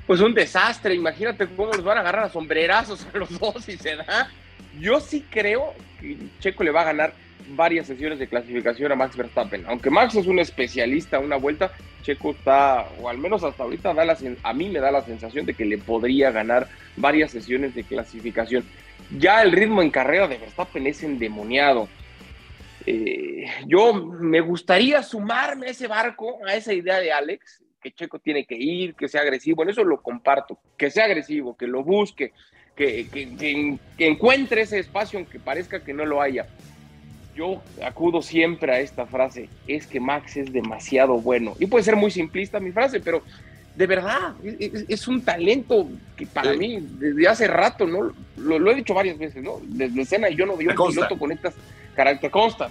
Pues 0.07 0.21
un 0.21 0.35
desastre, 0.35 0.95
imagínate 0.95 1.49
cómo 1.49 1.73
los 1.73 1.85
van 1.85 1.99
a 1.99 2.01
agarrar 2.01 2.25
a 2.25 2.29
sombrerazos 2.29 3.07
a 3.13 3.19
los 3.19 3.39
dos 3.39 3.65
si 3.65 3.77
se 3.77 3.97
da. 3.97 4.31
Yo 4.79 5.01
sí 5.01 5.25
creo 5.29 5.75
que 6.01 6.17
Checo 6.41 6.65
le 6.65 6.71
va 6.71 6.83
a 6.83 6.85
ganar 6.85 7.15
varias 7.51 7.87
sesiones 7.87 8.19
de 8.19 8.27
clasificación 8.27 8.93
a 8.93 8.97
Max 8.97 9.17
Verstappen. 9.17 9.65
Aunque 9.67 9.91
Max 9.91 10.15
es 10.15 10.27
un 10.27 10.39
especialista 10.39 11.19
una 11.19 11.37
vuelta, 11.37 11.73
Checo 12.03 12.33
está, 12.33 12.89
o 13.01 13.09
al 13.09 13.19
menos 13.19 13.45
hasta 13.45 13.63
ahorita, 13.63 13.95
da 13.95 14.05
la, 14.05 14.17
a 14.43 14.53
mí 14.53 14.69
me 14.69 14.81
da 14.81 14.91
la 14.91 15.03
sensación 15.03 15.47
de 15.47 15.55
que 15.55 15.65
le 15.65 15.79
podría 15.79 16.31
ganar 16.31 16.69
varias 16.97 17.31
sesiones 17.31 17.75
de 17.75 17.85
clasificación. 17.85 18.65
Ya 19.19 19.43
el 19.43 19.53
ritmo 19.53 19.83
en 19.83 19.91
carrera 19.91 20.29
de 20.29 20.39
Verstappen 20.39 20.87
es 20.87 21.03
endemoniado. 21.03 21.89
Eh, 22.87 23.45
yo 23.67 23.95
me 23.95 24.41
gustaría 24.41 25.03
sumarme 25.03 25.69
a 25.69 25.71
ese 25.71 25.87
barco, 25.87 26.39
a 26.47 26.55
esa 26.55 26.73
idea 26.73 26.99
de 26.99 27.13
Alex, 27.13 27.63
que 27.81 27.93
Checo 27.93 28.19
tiene 28.19 28.45
que 28.45 28.57
ir, 28.57 28.95
que 28.95 29.09
sea 29.09 29.23
agresivo, 29.23 29.63
en 29.63 29.71
eso 29.71 29.85
lo 29.85 30.03
comparto, 30.03 30.59
que 30.77 30.91
sea 30.91 31.05
agresivo, 31.05 31.57
que 31.57 31.67
lo 31.67 31.83
busque, 31.83 32.33
que, 32.77 33.09
que, 33.11 33.79
encuentre 33.99 34.63
ese 34.63 34.79
espacio 34.79 35.19
aunque 35.19 35.39
parezca 35.39 35.85
que 35.85 35.93
no 35.93 36.07
lo 36.07 36.23
haya 36.23 36.47
yo 37.35 37.63
acudo 37.85 38.23
siempre 38.23 38.73
a 38.73 38.81
esta 38.81 39.07
frase, 39.07 39.49
es 39.67 39.87
que 39.87 40.01
Max 40.01 40.37
es 40.37 40.53
demasiado 40.53 41.15
bueno. 41.15 41.55
Y 41.59 41.67
puede 41.67 41.85
ser 41.85 41.97
muy 41.97 42.11
simplista 42.11 42.61
mi 42.61 42.73
frase, 42.73 43.01
pero 43.01 43.23
de 43.75 43.87
verdad, 43.87 44.35
es, 44.45 44.85
es 44.87 45.09
un 45.09 45.23
talento 45.23 45.89
que 46.17 46.27
para 46.27 46.53
sí. 46.53 46.59
mí, 46.59 46.79
desde 46.99 47.29
hace 47.29 47.47
rato, 47.47 47.87
¿no? 47.87 48.13
Lo, 48.37 48.59
lo, 48.59 48.71
he 48.71 48.75
dicho 48.75 48.93
varias 48.93 49.19
veces, 49.19 49.43
¿no? 49.43 49.61
Desde 49.63 50.03
escena 50.03 50.29
yo 50.29 50.45
no 50.45 50.57
vi 50.57 50.67
un 50.67 50.75
piloto 50.75 51.19
con 51.19 51.33
estas 51.33 51.55
características, 51.95 52.33
consta, 52.33 52.71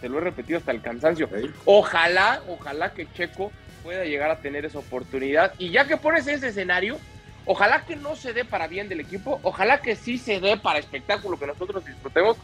te 0.00 0.08
lo 0.08 0.18
he 0.18 0.20
repetido 0.20 0.58
hasta 0.58 0.70
el 0.70 0.82
cansancio. 0.82 1.28
Sí. 1.28 1.50
Ojalá, 1.64 2.42
ojalá 2.48 2.92
que 2.92 3.08
Checo 3.12 3.50
pueda 3.82 4.04
llegar 4.04 4.30
a 4.30 4.40
tener 4.40 4.64
esa 4.64 4.78
oportunidad. 4.78 5.52
Y 5.58 5.70
ya 5.70 5.86
que 5.86 5.96
pones 5.96 6.26
ese 6.26 6.48
escenario, 6.48 6.98
ojalá 7.44 7.84
que 7.84 7.96
no 7.96 8.14
se 8.14 8.32
dé 8.32 8.44
para 8.44 8.68
bien 8.68 8.88
del 8.88 9.00
equipo, 9.00 9.40
ojalá 9.42 9.80
que 9.80 9.96
sí 9.96 10.18
se 10.18 10.40
dé 10.40 10.56
para 10.56 10.78
espectáculo 10.78 11.38
que 11.38 11.46
nosotros 11.46 11.84
disfrutemos, 11.84 12.36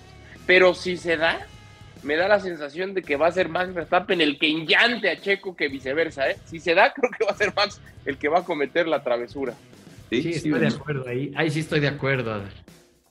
pero 0.46 0.74
si 0.74 0.96
se 0.96 1.16
da, 1.16 1.46
me 2.02 2.16
da 2.16 2.28
la 2.28 2.40
sensación 2.40 2.94
de 2.94 3.02
que 3.02 3.16
va 3.16 3.28
a 3.28 3.32
ser 3.32 3.48
Max 3.48 3.72
Verstappen 3.72 4.20
el 4.20 4.38
que 4.38 4.50
enllante 4.50 5.08
a 5.10 5.20
Checo 5.20 5.56
que 5.56 5.68
viceversa. 5.68 6.28
¿eh? 6.30 6.36
Si 6.46 6.58
se 6.58 6.74
da, 6.74 6.92
creo 6.94 7.10
que 7.16 7.24
va 7.24 7.32
a 7.32 7.36
ser 7.36 7.52
Max 7.54 7.80
el 8.04 8.18
que 8.18 8.28
va 8.28 8.40
a 8.40 8.44
cometer 8.44 8.88
la 8.88 9.02
travesura. 9.02 9.54
Sí, 10.10 10.22
sí 10.22 10.30
estoy 10.30 10.60
de 10.60 10.66
acuerdo 10.66 11.08
ahí. 11.08 11.32
Ahí 11.36 11.50
sí 11.50 11.60
estoy 11.60 11.80
de 11.80 11.88
acuerdo. 11.88 12.42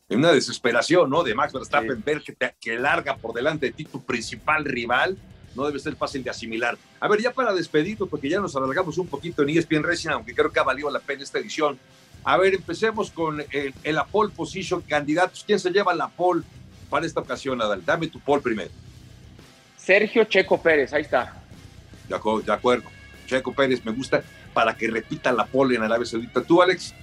En 0.10 0.20
una 0.20 0.34
desesperación, 0.34 1.10
¿no? 1.10 1.24
De 1.24 1.34
Max 1.34 1.54
Verstappen, 1.54 1.98
sí. 1.98 2.04
ver 2.06 2.22
que, 2.22 2.34
te, 2.34 2.54
que 2.60 2.78
larga 2.78 3.16
por 3.16 3.34
delante 3.34 3.68
de 3.68 3.72
ti 3.72 3.86
tu 3.86 4.04
principal 4.04 4.66
rival, 4.66 5.18
no 5.56 5.66
debe 5.66 5.80
ser 5.80 5.96
fácil 5.96 6.24
de 6.24 6.30
asimilar. 6.30 6.78
A 7.00 7.08
ver, 7.08 7.22
ya 7.22 7.32
para 7.32 7.54
despedirnos, 7.54 8.10
porque 8.10 8.30
ya 8.30 8.40
nos 8.40 8.56
alargamos 8.56 8.98
un 8.98 9.08
poquito 9.08 9.42
en 9.42 9.50
ESPN 9.50 9.84
Racing, 9.84 10.10
aunque 10.10 10.36
creo 10.36 10.52
que 10.52 10.60
ha 10.60 10.64
valido 10.64 10.92
la 10.92 11.00
pena 11.00 11.24
esta 11.24 11.40
edición. 11.40 11.80
A 12.24 12.38
ver, 12.38 12.54
empecemos 12.54 13.10
con 13.10 13.42
el, 13.50 13.74
el 13.84 13.96
la 13.96 14.06
pole 14.06 14.32
position, 14.36 14.82
candidatos. 14.82 15.44
¿Quién 15.46 15.60
se 15.60 15.72
lleva 15.72 15.96
la 15.96 16.10
pole 16.10 16.44
para 16.90 17.06
esta 17.06 17.22
ocasión, 17.22 17.62
Adal? 17.62 17.84
Dame 17.84 18.08
tu 18.08 18.20
pole 18.20 18.44
primero. 18.44 18.70
Sergio 19.84 20.26
Checo 20.26 20.62
Pérez, 20.62 20.94
ahí 20.94 21.02
está. 21.02 21.34
De, 22.08 22.16
acuerdo, 22.16 22.42
de 22.42 22.54
acuerdo. 22.54 22.90
Checo 23.26 23.52
Pérez 23.54 23.84
me 23.84 23.92
gusta 23.92 24.22
para 24.54 24.76
que 24.76 24.88
repita 24.90 25.32
la 25.32 25.46
pole 25.46 25.76
en 25.76 25.84
Arabia 25.84 26.06
Saudita. 26.06 26.44
¿Tú, 26.44 26.62
Alex? 26.62 26.94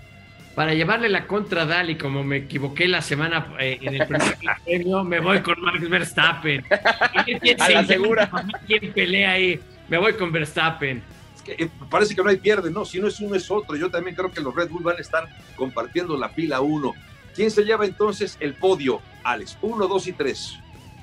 Para 0.55 0.74
llevarle 0.74 1.09
la 1.09 1.26
contra 1.26 1.62
a 1.62 1.66
Dali, 1.66 1.97
como 1.97 2.22
me 2.22 2.37
equivoqué 2.37 2.87
la 2.87 3.03
semana 3.03 3.55
eh, 3.59 3.79
en 3.81 3.95
el 3.95 4.07
primer 4.07 4.37
premio, 4.64 5.03
me 5.03 5.18
voy 5.20 5.41
con 5.41 5.61
Max 5.61 5.89
Verstappen. 5.89 6.64
a 6.70 7.68
la 7.70 7.85
segura. 7.85 8.31
¿Quién 8.66 8.93
pelea 8.93 9.33
ahí? 9.33 9.61
Me 9.89 9.99
voy 9.99 10.14
con 10.14 10.31
Verstappen. 10.31 11.03
Es 11.37 11.43
que, 11.43 11.64
eh, 11.64 11.70
parece 11.91 12.14
que 12.14 12.22
no 12.22 12.31
hay 12.31 12.37
pierde, 12.37 12.70
¿no? 12.70 12.85
Si 12.85 13.01
no 13.01 13.09
es 13.09 13.18
uno, 13.20 13.35
es 13.35 13.51
otro. 13.51 13.76
Yo 13.76 13.91
también 13.91 14.14
creo 14.14 14.31
que 14.31 14.41
los 14.41 14.55
Red 14.55 14.68
Bull 14.68 14.83
van 14.83 14.99
a 14.99 15.01
estar 15.01 15.29
compartiendo 15.57 16.16
la 16.16 16.29
fila 16.29 16.61
uno. 16.61 16.95
¿Quién 17.35 17.51
se 17.51 17.64
lleva 17.64 17.87
entonces 17.87 18.37
el 18.41 18.55
podio, 18.55 19.01
Alex? 19.24 19.59
Uno, 19.62 19.87
dos 19.87 20.07
y 20.07 20.12
tres. 20.12 20.59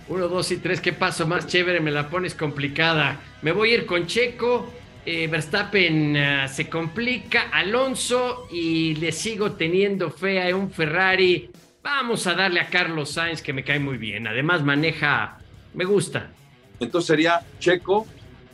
Uno, 0.07 0.27
dos 0.27 0.51
y 0.51 0.57
tres, 0.57 0.81
¿qué 0.81 0.93
paso 0.93 1.25
más 1.25 1.47
chévere? 1.47 1.79
Me 1.79 1.89
la 1.89 2.09
pones 2.09 2.35
complicada. 2.35 3.19
Me 3.41 3.51
voy 3.51 3.71
a 3.71 3.73
ir 3.75 3.85
con 3.87 4.05
Checo, 4.05 4.71
eh, 5.03 5.27
Verstappen 5.27 6.15
uh, 6.15 6.47
se 6.47 6.69
complica, 6.69 7.49
Alonso 7.51 8.47
y 8.51 8.95
le 8.95 9.11
sigo 9.11 9.53
teniendo 9.53 10.11
fe 10.11 10.47
a 10.47 10.55
un 10.55 10.69
Ferrari. 10.69 11.49
Vamos 11.81 12.27
a 12.27 12.35
darle 12.35 12.59
a 12.59 12.67
Carlos 12.67 13.11
Sainz 13.11 13.41
que 13.41 13.51
me 13.51 13.63
cae 13.63 13.79
muy 13.79 13.97
bien. 13.97 14.27
Además 14.27 14.63
maneja, 14.63 15.39
me 15.73 15.85
gusta. 15.85 16.31
Entonces 16.79 17.07
sería 17.07 17.41
Checo, 17.59 18.05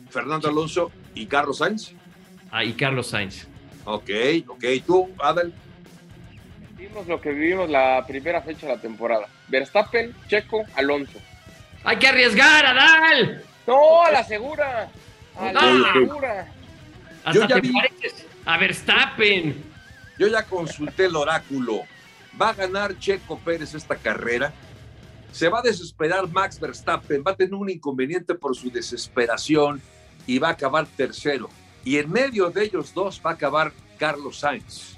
Fernando 0.09 0.47
Alonso 0.47 0.91
y 1.15 1.25
Carlos 1.25 1.57
Sainz. 1.57 1.93
Ah, 2.49 2.63
y 2.63 2.73
Carlos 2.73 3.07
Sainz. 3.07 3.47
Ok, 3.83 4.09
ok. 4.47 4.63
¿Tú, 4.85 5.09
Adel? 5.19 5.53
Vimos 6.77 7.07
lo 7.07 7.19
que 7.19 7.31
vivimos 7.31 7.69
la 7.69 8.05
primera 8.07 8.41
fecha 8.41 8.67
de 8.67 8.75
la 8.75 8.81
temporada. 8.81 9.27
Verstappen, 9.49 10.13
Checo, 10.27 10.63
Alonso. 10.75 11.19
¡Hay 11.83 11.97
que 11.97 12.07
arriesgar, 12.07 12.65
Adal! 12.65 13.43
No, 13.67 14.03
a 14.03 14.11
la 14.11 14.23
segura. 14.23 14.89
A 15.37 15.51
la 15.53 15.59
Ah. 15.61 15.93
segura. 15.93 16.53
Hasta 17.23 17.31
Yo 17.33 17.47
ya 17.47 17.55
te 17.55 17.61
vi- 17.61 17.73
pareces 17.73 18.25
a 18.45 18.57
Verstappen. 18.57 19.63
Yo 20.19 20.27
ya 20.27 20.43
consulté 20.45 21.05
el 21.05 21.15
oráculo. 21.15 21.81
¿Va 22.39 22.49
a 22.49 22.53
ganar 22.53 22.97
Checo 22.99 23.37
Pérez 23.39 23.73
esta 23.73 23.95
carrera? 23.95 24.53
¿Se 25.31 25.47
va 25.49 25.59
a 25.59 25.61
desesperar 25.61 26.27
Max 26.27 26.59
Verstappen? 26.59 27.23
¿Va 27.25 27.31
a 27.31 27.35
tener 27.35 27.53
un 27.53 27.69
inconveniente 27.69 28.35
por 28.35 28.55
su 28.55 28.69
desesperación 28.69 29.81
y 30.27 30.39
va 30.39 30.49
a 30.49 30.51
acabar 30.51 30.85
tercero? 30.85 31.49
Y 31.83 31.97
en 31.97 32.11
medio 32.11 32.49
de 32.49 32.63
ellos 32.65 32.93
dos 32.93 33.21
va 33.25 33.31
a 33.31 33.33
acabar 33.33 33.71
Carlos 33.97 34.39
Sainz. 34.39 34.95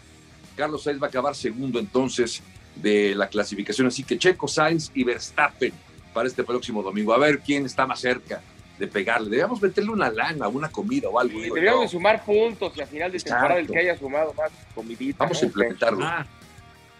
Carlos 0.55 0.83
Sainz 0.83 1.01
va 1.01 1.07
a 1.07 1.09
acabar 1.09 1.35
segundo 1.35 1.79
entonces 1.79 2.41
de 2.75 3.13
la 3.15 3.27
clasificación. 3.27 3.87
Así 3.87 4.03
que 4.03 4.17
Checo 4.17 4.47
Sainz 4.47 4.91
y 4.93 5.03
Verstappen 5.03 5.73
para 6.13 6.27
este 6.27 6.43
próximo 6.43 6.81
domingo. 6.83 7.13
A 7.13 7.17
ver 7.17 7.39
quién 7.39 7.65
está 7.65 7.85
más 7.87 7.99
cerca 7.99 8.41
de 8.77 8.87
pegarle. 8.87 9.29
Debemos 9.29 9.61
meterle 9.61 9.91
una 9.91 10.09
lana, 10.09 10.47
una 10.47 10.69
comida 10.69 11.09
o 11.09 11.19
algo. 11.19 11.39
Digo 11.39 11.55
deberíamos 11.55 11.83
de 11.83 11.89
sumar 11.89 12.23
puntos 12.23 12.73
y 12.75 12.81
a 12.81 12.87
final 12.87 13.11
de 13.11 13.19
temporada 13.19 13.59
el 13.59 13.67
que 13.67 13.79
haya 13.79 13.97
sumado 13.97 14.33
más 14.33 14.51
comidita. 14.73 15.23
Vamos 15.23 15.41
a 15.41 15.45
implementarlo. 15.45 16.05
Ah, 16.05 16.25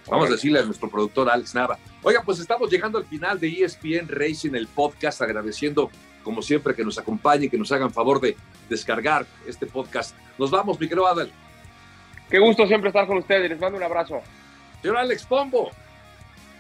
Vamos 0.08 0.28
a 0.28 0.32
decirle 0.34 0.60
a 0.60 0.64
nuestro 0.64 0.90
productor 0.90 1.30
Alex 1.30 1.56
Nava. 1.56 1.78
Oiga, 2.02 2.22
pues 2.24 2.40
estamos 2.40 2.70
llegando 2.70 2.98
al 2.98 3.06
final 3.06 3.40
de 3.40 3.64
ESPN 3.64 4.08
Racing, 4.10 4.54
el 4.54 4.68
podcast, 4.68 5.22
agradeciendo 5.22 5.90
como 6.24 6.42
siempre 6.42 6.76
que 6.76 6.84
nos 6.84 6.98
acompañen, 6.98 7.50
que 7.50 7.58
nos 7.58 7.72
hagan 7.72 7.92
favor 7.92 8.20
de 8.20 8.36
descargar 8.70 9.26
este 9.48 9.66
podcast. 9.66 10.16
Nos 10.38 10.52
vamos, 10.52 10.80
mi 10.80 10.88
querido 10.88 11.08
Adel. 11.08 11.32
Qué 12.30 12.40
gusto 12.40 12.68
siempre 12.68 12.90
estar 12.90 13.08
con 13.08 13.18
ustedes. 13.18 13.50
Les 13.50 13.60
mando 13.60 13.78
un 13.78 13.84
abrazo. 13.84 14.22
Señor 14.82 14.98
Alex 14.98 15.26
Pombo, 15.26 15.72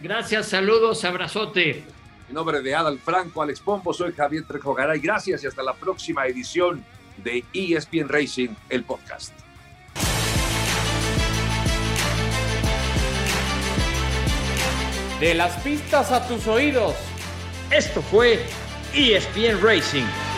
gracias, 0.01 0.47
saludos, 0.47 1.03
abrazote. 1.03 1.83
En 2.28 2.36
nombre 2.36 2.61
de 2.61 2.76
Adal 2.76 2.99
Franco, 2.99 3.41
Alex 3.41 3.59
Pombo, 3.59 3.93
soy 3.93 4.13
Javier 4.13 4.43
Trejo 4.45 4.74
Garay. 4.74 4.99
Gracias 4.99 5.43
y 5.43 5.47
hasta 5.47 5.63
la 5.63 5.74
próxima 5.74 6.26
edición 6.26 6.84
de 7.17 7.43
ESPN 7.53 8.09
Racing, 8.09 8.49
el 8.69 8.84
podcast. 8.84 9.34
De 15.19 15.34
las 15.34 15.55
pistas 15.61 16.11
a 16.11 16.28
tus 16.28 16.47
oídos. 16.47 16.95
Esto 17.71 18.01
fue 18.01 18.45
ESPN 18.93 19.61
Racing 19.61 20.32